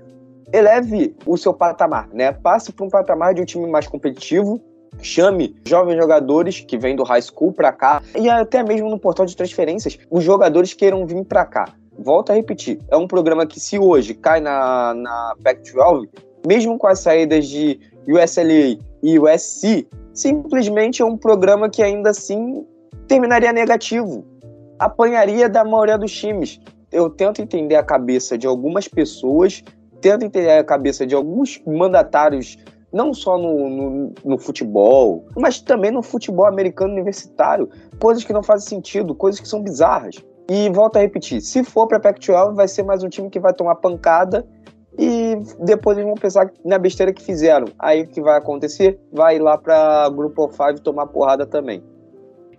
eleve 0.52 1.16
o 1.26 1.38
seu 1.38 1.54
patamar, 1.54 2.10
né? 2.14 2.32
Passe 2.32 2.72
para 2.72 2.86
um 2.86 2.90
patamar 2.90 3.34
de 3.34 3.42
um 3.42 3.46
time 3.46 3.66
mais 3.68 3.88
competitivo, 3.88 4.62
chame 5.02 5.56
jovens 5.66 5.98
jogadores 5.98 6.60
que 6.60 6.78
vêm 6.78 6.96
do 6.96 7.04
high 7.04 7.22
school 7.22 7.52
para 7.52 7.72
cá 7.72 8.02
e 8.16 8.30
até 8.30 8.62
mesmo 8.62 8.90
no 8.90 9.00
portal 9.00 9.26
de 9.26 9.36
transferências, 9.36 9.98
os 10.10 10.24
jogadores 10.24 10.74
queiram 10.74 11.06
vir 11.06 11.24
para 11.26 11.46
cá. 11.46 11.66
Volto 11.98 12.32
a 12.32 12.36
repetir, 12.36 12.80
é 12.90 12.98
um 12.98 13.08
programa 13.08 13.46
que 13.46 13.60
se 13.60 13.78
hoje 13.78 14.14
cai 14.14 14.40
na, 14.40 14.94
na 14.94 15.36
Pac-12, 15.44 16.10
mesmo 16.46 16.78
com 16.78 16.88
as 16.88 17.00
saídas 17.00 17.48
de 17.48 17.80
USLA 18.08 18.78
e 19.02 19.20
USC, 19.20 19.88
simplesmente 20.14 21.02
é 21.02 21.06
um 21.06 21.18
programa 21.18 21.70
que 21.70 21.82
ainda 21.82 22.10
assim 22.10 22.66
terminaria 23.08 23.54
negativo. 23.54 24.26
Apanharia 24.80 25.48
da 25.48 25.64
maioria 25.64 25.98
dos 25.98 26.12
times. 26.12 26.60
Eu 26.92 27.10
tento 27.10 27.42
entender 27.42 27.76
a 27.76 27.84
cabeça 27.84 28.38
de 28.38 28.48
algumas 28.48 28.88
pessoas, 28.88 29.64
tento 30.02 30.26
entender 30.26 30.52
a 30.52 30.64
cabeça 30.64 31.06
de 31.06 31.16
alguns 31.16 31.62
mandatários 31.66 32.58
não 32.92 33.12
só 33.12 33.38
no, 33.38 33.70
no, 33.70 34.14
no, 34.24 34.38
futebol, 34.38 35.26
mas 35.36 35.60
também 35.60 35.90
no 35.90 36.04
futebol 36.04 36.46
americano 36.46 36.94
universitário. 36.94 37.68
Coisas 38.00 38.24
que 38.24 38.32
não 38.32 38.44
fazem 38.44 38.68
sentido, 38.68 39.16
coisas 39.16 39.42
que 39.42 39.48
são 39.48 39.64
bizarras. 39.64 40.24
E 40.50 40.70
volto 40.70 40.98
a 40.98 41.00
repetir: 41.00 41.42
se 41.42 41.64
for 41.64 41.88
para 41.88 42.00
Pac-12, 42.00 42.56
vai 42.56 42.68
ser 42.68 42.84
mais 42.84 43.04
um 43.04 43.10
time 43.10 43.30
que 43.30 43.40
vai 43.40 43.54
tomar 43.54 43.76
pancada 43.76 44.46
e 44.98 45.36
depois 45.60 45.98
eles 45.98 46.08
vão 46.08 46.18
pensar 46.18 46.52
na 46.64 46.78
besteira 46.78 47.14
que 47.14 47.22
fizeram. 47.22 47.68
Aí 47.80 48.04
o 48.04 48.08
que 48.08 48.22
vai 48.22 48.38
acontecer? 48.38 49.00
Vai 49.12 49.40
lá 49.40 49.58
para 49.58 50.10
Grupo 50.10 50.50
5 50.52 50.82
tomar 50.82 51.08
porrada 51.08 51.46
também. 51.46 51.84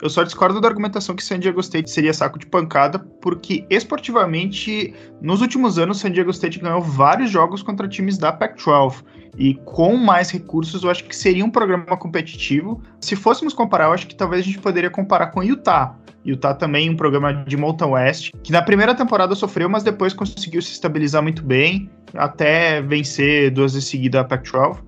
Eu 0.02 0.10
só 0.10 0.22
discordo 0.22 0.60
da 0.60 0.68
argumentação 0.68 1.14
que 1.14 1.22
San 1.22 1.38
Diego 1.38 1.60
State 1.60 1.88
seria 1.88 2.12
saco 2.12 2.38
de 2.38 2.46
pancada, 2.46 2.98
porque 2.98 3.64
esportivamente, 3.70 4.92
nos 5.20 5.40
últimos 5.40 5.78
anos, 5.78 6.00
San 6.00 6.10
Diego 6.10 6.30
State 6.30 6.58
ganhou 6.58 6.82
vários 6.82 7.30
jogos 7.30 7.62
contra 7.62 7.88
times 7.88 8.18
da 8.18 8.32
Pac-12. 8.32 9.04
E 9.38 9.54
com 9.64 9.96
mais 9.96 10.30
recursos, 10.30 10.82
eu 10.82 10.90
acho 10.90 11.04
que 11.04 11.14
seria 11.14 11.44
um 11.44 11.50
programa 11.50 11.96
competitivo. 11.96 12.82
Se 13.00 13.16
fôssemos 13.16 13.54
comparar, 13.54 13.86
eu 13.86 13.92
acho 13.92 14.06
que 14.06 14.14
talvez 14.14 14.42
a 14.42 14.44
gente 14.44 14.58
poderia 14.58 14.90
comparar 14.90 15.28
com 15.28 15.42
Utah. 15.42 15.96
Utah 16.24 16.54
também 16.54 16.88
um 16.88 16.96
programa 16.96 17.32
de 17.32 17.56
Mountain 17.56 17.90
West, 17.90 18.32
que 18.42 18.52
na 18.52 18.62
primeira 18.62 18.94
temporada 18.94 19.34
sofreu, 19.34 19.68
mas 19.68 19.82
depois 19.82 20.14
conseguiu 20.14 20.62
se 20.62 20.72
estabilizar 20.72 21.22
muito 21.22 21.42
bem, 21.42 21.90
até 22.14 22.80
vencer 22.80 23.50
duas 23.50 23.74
vezes 23.74 23.88
seguida 23.88 24.20
a 24.20 24.24
Pac-12. 24.24 24.78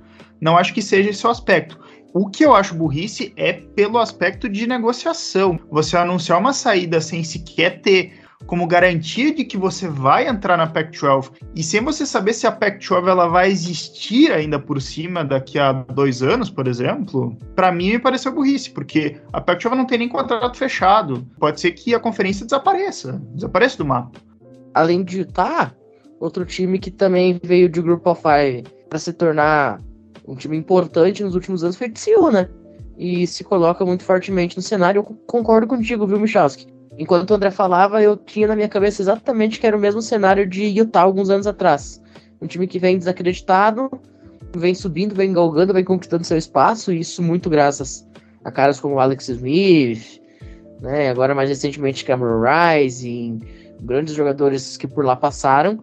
Não 0.41 0.57
acho 0.57 0.73
que 0.73 0.83
seja 0.83 1.11
esse 1.11 1.27
o 1.27 1.31
aspecto. 1.31 1.79
O 2.13 2.29
que 2.31 2.45
eu 2.45 2.55
acho 2.55 2.75
burrice 2.75 3.33
é 3.37 3.53
pelo 3.53 3.99
aspecto 3.99 4.49
de 4.49 4.67
negociação. 4.67 5.59
Você 5.71 5.97
anunciar 5.97 6.39
uma 6.39 6.53
saída 6.53 7.01
sem 7.01 7.23
sequer 7.23 7.83
ter 7.83 8.15
como 8.45 8.67
garantia 8.67 9.35
de 9.35 9.45
que 9.45 9.57
você 9.57 9.89
vai 9.89 10.29
entrar 10.29 10.57
na 10.57 10.67
Pac-12 10.67 11.31
e 11.55 11.63
sem 11.63 11.83
você 11.83 12.05
saber 12.05 12.35
se 12.35 12.47
a 12.47 12.53
Pac-12 12.53 13.09
ela 13.09 13.29
vai 13.29 13.51
existir 13.51 14.31
ainda 14.33 14.59
por 14.59 14.81
cima 14.81 15.25
daqui 15.25 15.59
a 15.59 15.73
dois 15.73 16.23
anos, 16.23 16.51
por 16.51 16.69
exemplo, 16.69 17.37
para 17.55 17.73
mim 17.73 17.93
me 17.93 17.99
pareceu 17.99 18.33
burrice, 18.33 18.71
porque 18.71 19.17
a 19.33 19.41
Pac-12 19.41 19.75
não 19.75 19.87
tem 19.87 19.99
nem 19.99 20.09
contrato 20.09 20.57
fechado. 20.57 21.27
Pode 21.39 21.61
ser 21.61 21.73
que 21.73 21.95
a 21.95 22.01
conferência 22.01 22.45
desapareça, 22.45 23.21
desapareça 23.33 23.79
do 23.79 23.87
mapa. 23.87 24.21
Além 24.75 25.03
de 25.03 25.21
Utah, 25.21 25.73
outro 26.21 26.45
time 26.45 26.79
que 26.79 26.91
também 26.91 27.41
veio 27.43 27.69
de 27.69 27.81
Group 27.81 28.07
of 28.07 28.21
Five 28.21 28.65
para 28.89 28.99
se 28.99 29.13
tornar 29.13 29.81
um 30.27 30.35
time 30.35 30.57
importante 30.57 31.23
nos 31.23 31.35
últimos 31.35 31.63
anos 31.63 31.77
foi 31.77 31.89
TCU, 31.89 32.31
né? 32.31 32.49
E 32.99 33.27
se 33.27 33.45
coloca 33.45 33.85
muito 33.85 34.05
fortemente 34.05 34.57
no 34.57 34.63
cenário. 34.63 35.01
Eu 35.01 35.05
concordo 35.27 35.67
contigo, 35.67 36.07
viu, 36.07 36.19
Michalski? 36.19 36.67
Enquanto 36.99 37.31
o 37.31 37.35
André 37.35 37.51
falava, 37.51 38.03
eu 38.03 38.17
tinha 38.17 38.49
na 38.49 38.57
minha 38.57 38.69
cabeça 38.69 39.03
exatamente 39.03 39.61
que 39.61 39.67
era 39.67 39.77
o 39.77 39.81
mesmo 39.81 40.01
cenário 40.01 40.47
de 40.47 40.65
Utah 40.65 41.03
alguns 41.03 41.29
anos 41.29 41.47
atrás. 41.47 42.03
Um 42.41 42.47
time 42.47 42.67
que 42.67 42.79
vem 42.79 42.99
desacreditado, 42.99 43.91
vem 44.57 44.75
subindo, 44.75 45.15
vem 45.15 45.33
galgando, 45.33 45.75
vem 45.75 45.85
conquistando 45.85 46.25
seu 46.25 46.39
espaço, 46.39 46.93
e 46.93 47.01
isso 47.01 47.23
muito 47.23 47.51
graças 47.51 48.07
a 48.45 48.51
caras 48.51 48.81
como 48.81 48.99
Alex 48.99 49.29
Smith, 49.29 50.21
né? 50.81 51.11
Agora 51.11 51.35
mais 51.35 51.49
recentemente 51.49 52.05
Cameron 52.05 52.43
Rising, 52.43 53.41
grandes 53.81 54.15
jogadores 54.15 54.77
que 54.77 54.87
por 54.87 55.05
lá 55.05 55.17
passaram 55.17 55.83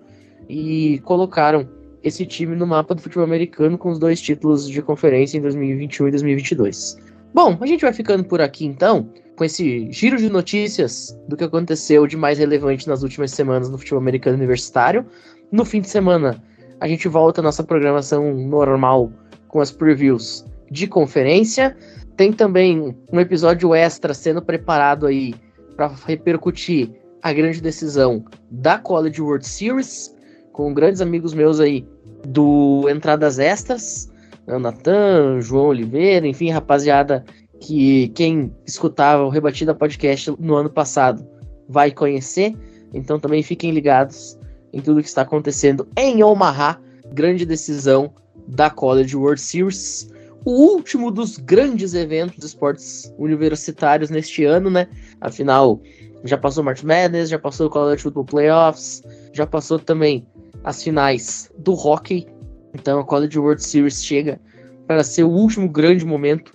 e 0.49 0.99
colocaram 1.03 1.67
esse 2.03 2.25
time 2.25 2.55
no 2.55 2.67
mapa 2.67 2.95
do 2.95 3.01
futebol 3.01 3.23
americano 3.23 3.77
com 3.77 3.89
os 3.89 3.99
dois 3.99 4.19
títulos 4.19 4.67
de 4.67 4.81
conferência 4.81 5.37
em 5.37 5.41
2021 5.41 6.07
e 6.07 6.11
2022. 6.11 6.97
Bom, 7.33 7.57
a 7.59 7.65
gente 7.65 7.81
vai 7.81 7.93
ficando 7.93 8.23
por 8.23 8.41
aqui 8.41 8.65
então 8.65 9.09
com 9.35 9.43
esse 9.43 9.91
giro 9.91 10.17
de 10.17 10.29
notícias 10.29 11.17
do 11.27 11.35
que 11.35 11.43
aconteceu 11.43 12.05
de 12.05 12.15
mais 12.15 12.37
relevante 12.37 12.87
nas 12.87 13.03
últimas 13.03 13.31
semanas 13.31 13.69
no 13.69 13.77
futebol 13.77 13.99
americano 13.99 14.37
universitário. 14.37 15.05
No 15.51 15.65
fim 15.65 15.81
de 15.81 15.89
semana, 15.89 16.41
a 16.79 16.87
gente 16.87 17.07
volta 17.07 17.41
à 17.41 17.43
nossa 17.43 17.63
programação 17.63 18.33
normal 18.33 19.11
com 19.47 19.59
as 19.59 19.71
previews 19.71 20.45
de 20.69 20.87
conferência. 20.87 21.75
Tem 22.15 22.31
também 22.31 22.95
um 23.11 23.19
episódio 23.19 23.73
extra 23.73 24.13
sendo 24.13 24.41
preparado 24.41 25.07
aí 25.07 25.33
para 25.75 25.91
repercutir 26.05 26.91
a 27.21 27.33
grande 27.33 27.61
decisão 27.61 28.23
da 28.51 28.77
College 28.77 29.21
World 29.21 29.47
Series, 29.47 30.15
com 30.51 30.73
grandes 30.73 31.01
amigos 31.01 31.33
meus 31.33 31.59
aí 31.59 31.87
do 32.27 32.87
Entradas 32.89 33.39
Extras, 33.39 34.11
né, 34.45 34.57
Natan, 34.57 35.39
João 35.41 35.67
Oliveira, 35.67 36.27
enfim, 36.27 36.49
rapaziada 36.51 37.23
que 37.63 38.09
quem 38.09 38.53
escutava 38.67 39.23
o 39.23 39.29
Rebatida 39.29 39.73
Podcast 39.73 40.35
no 40.37 40.55
ano 40.55 40.69
passado 40.69 41.25
vai 41.69 41.91
conhecer. 41.91 42.53
Então 42.93 43.17
também 43.17 43.41
fiquem 43.41 43.71
ligados 43.71 44.37
em 44.73 44.81
tudo 44.81 45.01
que 45.01 45.07
está 45.07 45.21
acontecendo 45.21 45.87
em 45.97 46.21
Omaha, 46.21 46.77
grande 47.13 47.45
decisão 47.45 48.13
da 48.49 48.69
College 48.69 49.15
World 49.15 49.39
Series, 49.39 50.09
o 50.43 50.51
último 50.51 51.09
dos 51.09 51.37
grandes 51.37 51.93
eventos 51.93 52.37
de 52.37 52.45
esportes 52.45 53.13
universitários 53.17 54.09
neste 54.09 54.43
ano, 54.43 54.69
né? 54.69 54.89
Afinal, 55.21 55.81
já 56.25 56.37
passou 56.37 56.65
March 56.65 56.83
Madness, 56.83 57.29
já 57.29 57.39
passou 57.39 57.67
o 57.67 57.69
College 57.69 58.03
Football 58.03 58.25
Playoffs, 58.25 59.01
já 59.31 59.47
passou 59.47 59.79
também 59.79 60.27
as 60.65 60.83
finais 60.83 61.49
do 61.57 61.73
hockey. 61.73 62.27
Então 62.73 62.99
a 62.99 63.05
College 63.05 63.39
World 63.39 63.63
Series 63.63 64.03
chega 64.03 64.37
para 64.85 65.01
ser 65.01 65.23
o 65.23 65.29
último 65.29 65.69
grande 65.69 66.05
momento 66.05 66.51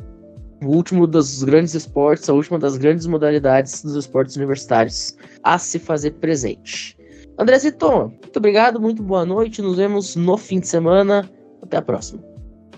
o 0.62 0.68
último 0.68 1.06
dos 1.06 1.42
grandes 1.42 1.74
esportes, 1.74 2.28
a 2.28 2.34
última 2.34 2.58
das 2.58 2.76
grandes 2.76 3.06
modalidades 3.06 3.82
dos 3.82 3.94
esportes 3.94 4.36
universitários 4.36 5.16
a 5.42 5.58
se 5.58 5.78
fazer 5.78 6.12
presente. 6.12 6.96
Andrezito, 7.38 7.88
muito 8.08 8.36
obrigado, 8.36 8.80
muito 8.80 9.02
boa 9.02 9.24
noite. 9.24 9.62
Nos 9.62 9.76
vemos 9.76 10.16
no 10.16 10.36
fim 10.36 10.58
de 10.58 10.66
semana. 10.66 11.28
Até 11.62 11.76
a 11.76 11.82
próxima. 11.82 12.22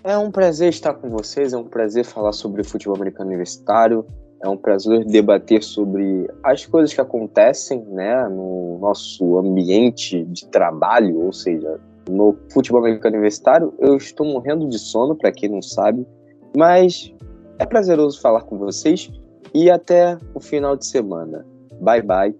É 0.04 0.16
um 0.16 0.30
prazer 0.30 0.68
estar 0.70 0.94
com 0.94 1.08
vocês, 1.10 1.52
é 1.52 1.56
um 1.56 1.64
prazer 1.64 2.04
falar 2.04 2.32
sobre 2.32 2.64
futebol 2.64 2.96
americano 2.96 3.28
universitário, 3.28 4.04
é 4.42 4.48
um 4.48 4.56
prazer 4.56 5.04
debater 5.04 5.62
sobre 5.62 6.26
as 6.42 6.64
coisas 6.64 6.94
que 6.94 7.00
acontecem 7.00 7.84
né, 7.86 8.26
no 8.28 8.78
nosso 8.80 9.38
ambiente 9.38 10.24
de 10.24 10.46
trabalho, 10.46 11.20
ou 11.20 11.32
seja, 11.32 11.78
no 12.08 12.34
futebol 12.50 12.80
americano 12.80 13.16
universitário. 13.16 13.74
Eu 13.78 13.96
estou 13.96 14.26
morrendo 14.26 14.66
de 14.68 14.78
sono, 14.78 15.14
para 15.14 15.30
quem 15.30 15.50
não 15.50 15.60
sabe, 15.60 16.06
mas 16.56 17.12
é 17.60 17.66
prazeroso 17.66 18.18
falar 18.22 18.40
com 18.40 18.56
vocês 18.56 19.12
e 19.52 19.70
até 19.70 20.18
o 20.34 20.40
final 20.40 20.76
de 20.76 20.86
semana. 20.86 21.44
Bye 21.78 22.02
bye. 22.02 22.34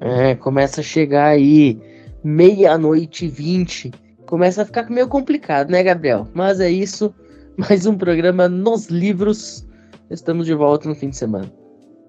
É, 0.00 0.34
começa 0.34 0.80
a 0.80 0.84
chegar 0.84 1.26
aí 1.26 1.80
meia-noite 2.24 3.26
e 3.26 3.28
vinte. 3.28 3.92
Começa 4.26 4.62
a 4.62 4.64
ficar 4.64 4.90
meio 4.90 5.06
complicado, 5.06 5.70
né, 5.70 5.82
Gabriel? 5.82 6.26
Mas 6.34 6.58
é 6.58 6.68
isso. 6.68 7.14
Mais 7.56 7.86
um 7.86 7.96
programa 7.96 8.48
nos 8.48 8.86
livros. 8.86 9.64
Estamos 10.10 10.44
de 10.44 10.54
volta 10.54 10.88
no 10.88 10.94
fim 10.94 11.10
de 11.10 11.16
semana. 11.16 11.50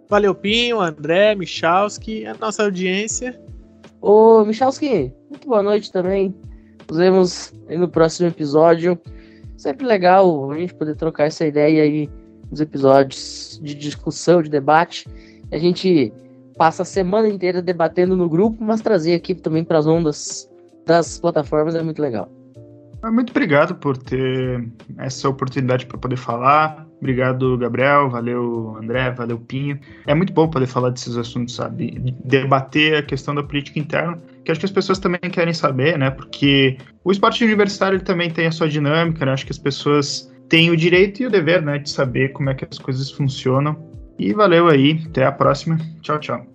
Valeu, 0.09 0.33
Pinho, 0.33 0.81
André, 0.81 1.35
Michalski, 1.35 2.25
a 2.25 2.33
nossa 2.33 2.63
audiência. 2.63 3.39
Ô, 4.01 4.43
Michalski, 4.43 5.13
muito 5.29 5.47
boa 5.47 5.61
noite 5.61 5.91
também. 5.91 6.33
Nos 6.89 6.97
vemos 6.97 7.53
no 7.69 7.87
próximo 7.87 8.27
episódio. 8.27 8.99
Sempre 9.55 9.85
legal 9.85 10.51
a 10.51 10.57
gente 10.57 10.73
poder 10.73 10.95
trocar 10.95 11.25
essa 11.25 11.45
ideia 11.45 11.83
aí 11.83 12.09
os 12.51 12.61
episódios 12.61 13.59
de 13.61 13.73
discussão, 13.73 14.41
de 14.41 14.49
debate. 14.49 15.07
A 15.51 15.57
gente 15.57 16.11
passa 16.57 16.83
a 16.83 16.85
semana 16.85 17.27
inteira 17.29 17.61
debatendo 17.61 18.15
no 18.15 18.27
grupo, 18.27 18.63
mas 18.63 18.81
trazer 18.81 19.15
aqui 19.15 19.33
também 19.33 19.63
para 19.63 19.77
as 19.77 19.87
ondas 19.87 20.49
das 20.85 21.19
plataformas 21.19 21.75
é 21.75 21.81
muito 21.81 22.01
legal. 22.01 22.29
Muito 23.03 23.29
obrigado 23.29 23.75
por 23.75 23.95
ter 23.95 24.67
essa 24.97 25.29
oportunidade 25.29 25.85
para 25.85 25.97
poder 25.97 26.17
falar. 26.17 26.85
Obrigado, 26.97 27.57
Gabriel. 27.57 28.09
Valeu, 28.09 28.75
André. 28.77 29.09
Valeu, 29.11 29.39
Pinho. 29.39 29.79
É 30.05 30.13
muito 30.13 30.33
bom 30.33 30.49
poder 30.49 30.67
falar 30.67 30.89
desses 30.89 31.15
assuntos, 31.15 31.55
sabe? 31.55 32.13
Debater 32.25 32.97
a 32.97 33.03
questão 33.03 33.33
da 33.33 33.41
política 33.41 33.79
interna, 33.79 34.19
que 34.43 34.51
acho 34.51 34.59
que 34.59 34.65
as 34.65 34.71
pessoas 34.71 34.99
também 34.99 35.21
querem 35.31 35.53
saber, 35.53 35.97
né? 35.97 36.11
Porque 36.11 36.77
o 37.05 37.11
esporte 37.11 37.43
universitário 37.45 38.01
também 38.01 38.29
tem 38.29 38.47
a 38.47 38.51
sua 38.51 38.67
dinâmica, 38.67 39.25
né? 39.25 39.31
Acho 39.31 39.45
que 39.45 39.53
as 39.53 39.57
pessoas 39.57 40.29
tem 40.49 40.71
o 40.71 40.75
direito 40.75 41.21
e 41.21 41.27
o 41.27 41.29
dever, 41.29 41.61
né, 41.61 41.77
de 41.77 41.89
saber 41.89 42.33
como 42.33 42.49
é 42.49 42.55
que 42.55 42.67
as 42.69 42.79
coisas 42.79 43.09
funcionam. 43.11 43.77
E 44.17 44.33
valeu 44.33 44.67
aí, 44.67 44.99
até 45.09 45.25
a 45.25 45.31
próxima. 45.31 45.77
Tchau, 46.01 46.19
tchau. 46.19 46.45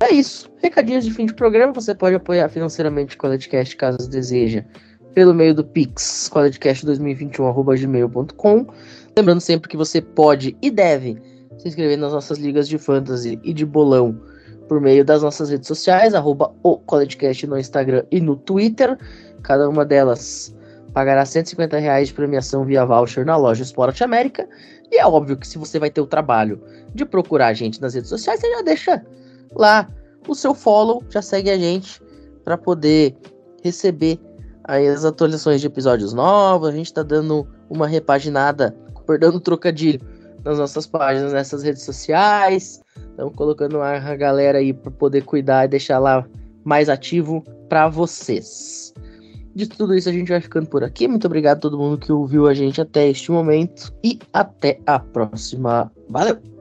É 0.00 0.12
isso. 0.12 0.50
Recadinhos 0.60 1.04
de 1.04 1.12
fim 1.12 1.26
de 1.26 1.34
programa, 1.34 1.72
você 1.72 1.94
pode 1.94 2.16
apoiar 2.16 2.48
financeiramente 2.48 3.14
o 3.14 3.18
Qualicast 3.18 3.76
caso 3.76 4.10
deseja, 4.10 4.64
pelo 5.14 5.32
meio 5.32 5.54
do 5.54 5.62
Pix, 5.62 6.28
qualicast2021.gmail.com. 6.32 8.66
Lembrando 9.16 9.40
sempre 9.40 9.68
que 9.68 9.76
você 9.76 10.00
pode 10.00 10.56
e 10.60 10.72
deve 10.72 11.16
se 11.58 11.68
inscrever 11.68 11.96
nas 11.96 12.12
nossas 12.12 12.38
ligas 12.38 12.68
de 12.68 12.78
fantasy 12.78 13.38
e 13.44 13.52
de 13.52 13.64
bolão 13.64 14.20
por 14.68 14.80
meio 14.80 15.04
das 15.04 15.22
nossas 15.22 15.50
redes 15.50 15.68
sociais, 15.68 16.12
arroba 16.14 16.52
o 16.62 16.78
CollegeCast 16.78 17.46
no 17.46 17.58
Instagram 17.58 18.02
e 18.10 18.18
no 18.20 18.34
Twitter. 18.34 18.98
Cada 19.42 19.68
uma 19.68 19.84
delas 19.84 20.52
pagará 20.94 21.26
150 21.26 21.76
reais 21.78 22.08
de 22.08 22.14
premiação 22.14 22.64
via 22.64 22.86
voucher 22.86 23.26
na 23.26 23.36
loja 23.36 23.64
Esporte 23.64 24.02
América. 24.04 24.48
E 24.90 24.96
é 24.96 25.04
óbvio 25.04 25.36
que 25.36 25.46
se 25.46 25.58
você 25.58 25.78
vai 25.78 25.90
ter 25.90 26.00
o 26.00 26.06
trabalho 26.06 26.62
de 26.94 27.04
procurar 27.04 27.48
a 27.48 27.52
gente 27.52 27.80
nas 27.82 27.94
redes 27.94 28.08
sociais, 28.08 28.40
você 28.40 28.50
já 28.50 28.62
deixa 28.62 29.04
lá 29.54 29.88
o 30.26 30.34
seu 30.34 30.54
follow, 30.54 31.02
já 31.10 31.20
segue 31.20 31.50
a 31.50 31.58
gente 31.58 32.00
para 32.44 32.56
poder 32.56 33.14
receber 33.62 34.20
aí 34.62 34.86
as 34.86 35.04
atualizações 35.04 35.60
de 35.60 35.66
episódios 35.66 36.12
novos. 36.12 36.68
A 36.68 36.72
gente 36.72 36.86
está 36.86 37.02
dando 37.02 37.46
uma 37.68 37.88
repaginada, 37.88 38.74
perdendo 39.04 39.40
trocadilho 39.40 40.00
nas 40.44 40.58
nossas 40.58 40.86
páginas, 40.86 41.32
nessas 41.32 41.64
redes 41.64 41.82
sociais. 41.82 42.80
Estamos 43.10 43.34
colocando 43.34 43.80
a 43.80 43.98
galera 44.14 44.58
aí 44.58 44.72
para 44.72 44.92
poder 44.92 45.24
cuidar 45.24 45.64
e 45.64 45.68
deixar 45.68 45.98
lá 45.98 46.24
mais 46.62 46.88
ativo 46.88 47.42
para 47.68 47.88
vocês. 47.88 48.83
De 49.54 49.68
tudo 49.68 49.94
isso, 49.94 50.08
a 50.08 50.12
gente 50.12 50.28
vai 50.28 50.40
ficando 50.40 50.66
por 50.66 50.82
aqui. 50.82 51.06
Muito 51.06 51.26
obrigado 51.26 51.58
a 51.58 51.60
todo 51.60 51.78
mundo 51.78 51.98
que 51.98 52.10
ouviu 52.10 52.48
a 52.48 52.54
gente 52.54 52.80
até 52.80 53.08
este 53.08 53.30
momento. 53.30 53.92
E 54.02 54.18
até 54.32 54.80
a 54.86 54.98
próxima. 54.98 55.90
Valeu! 56.08 56.53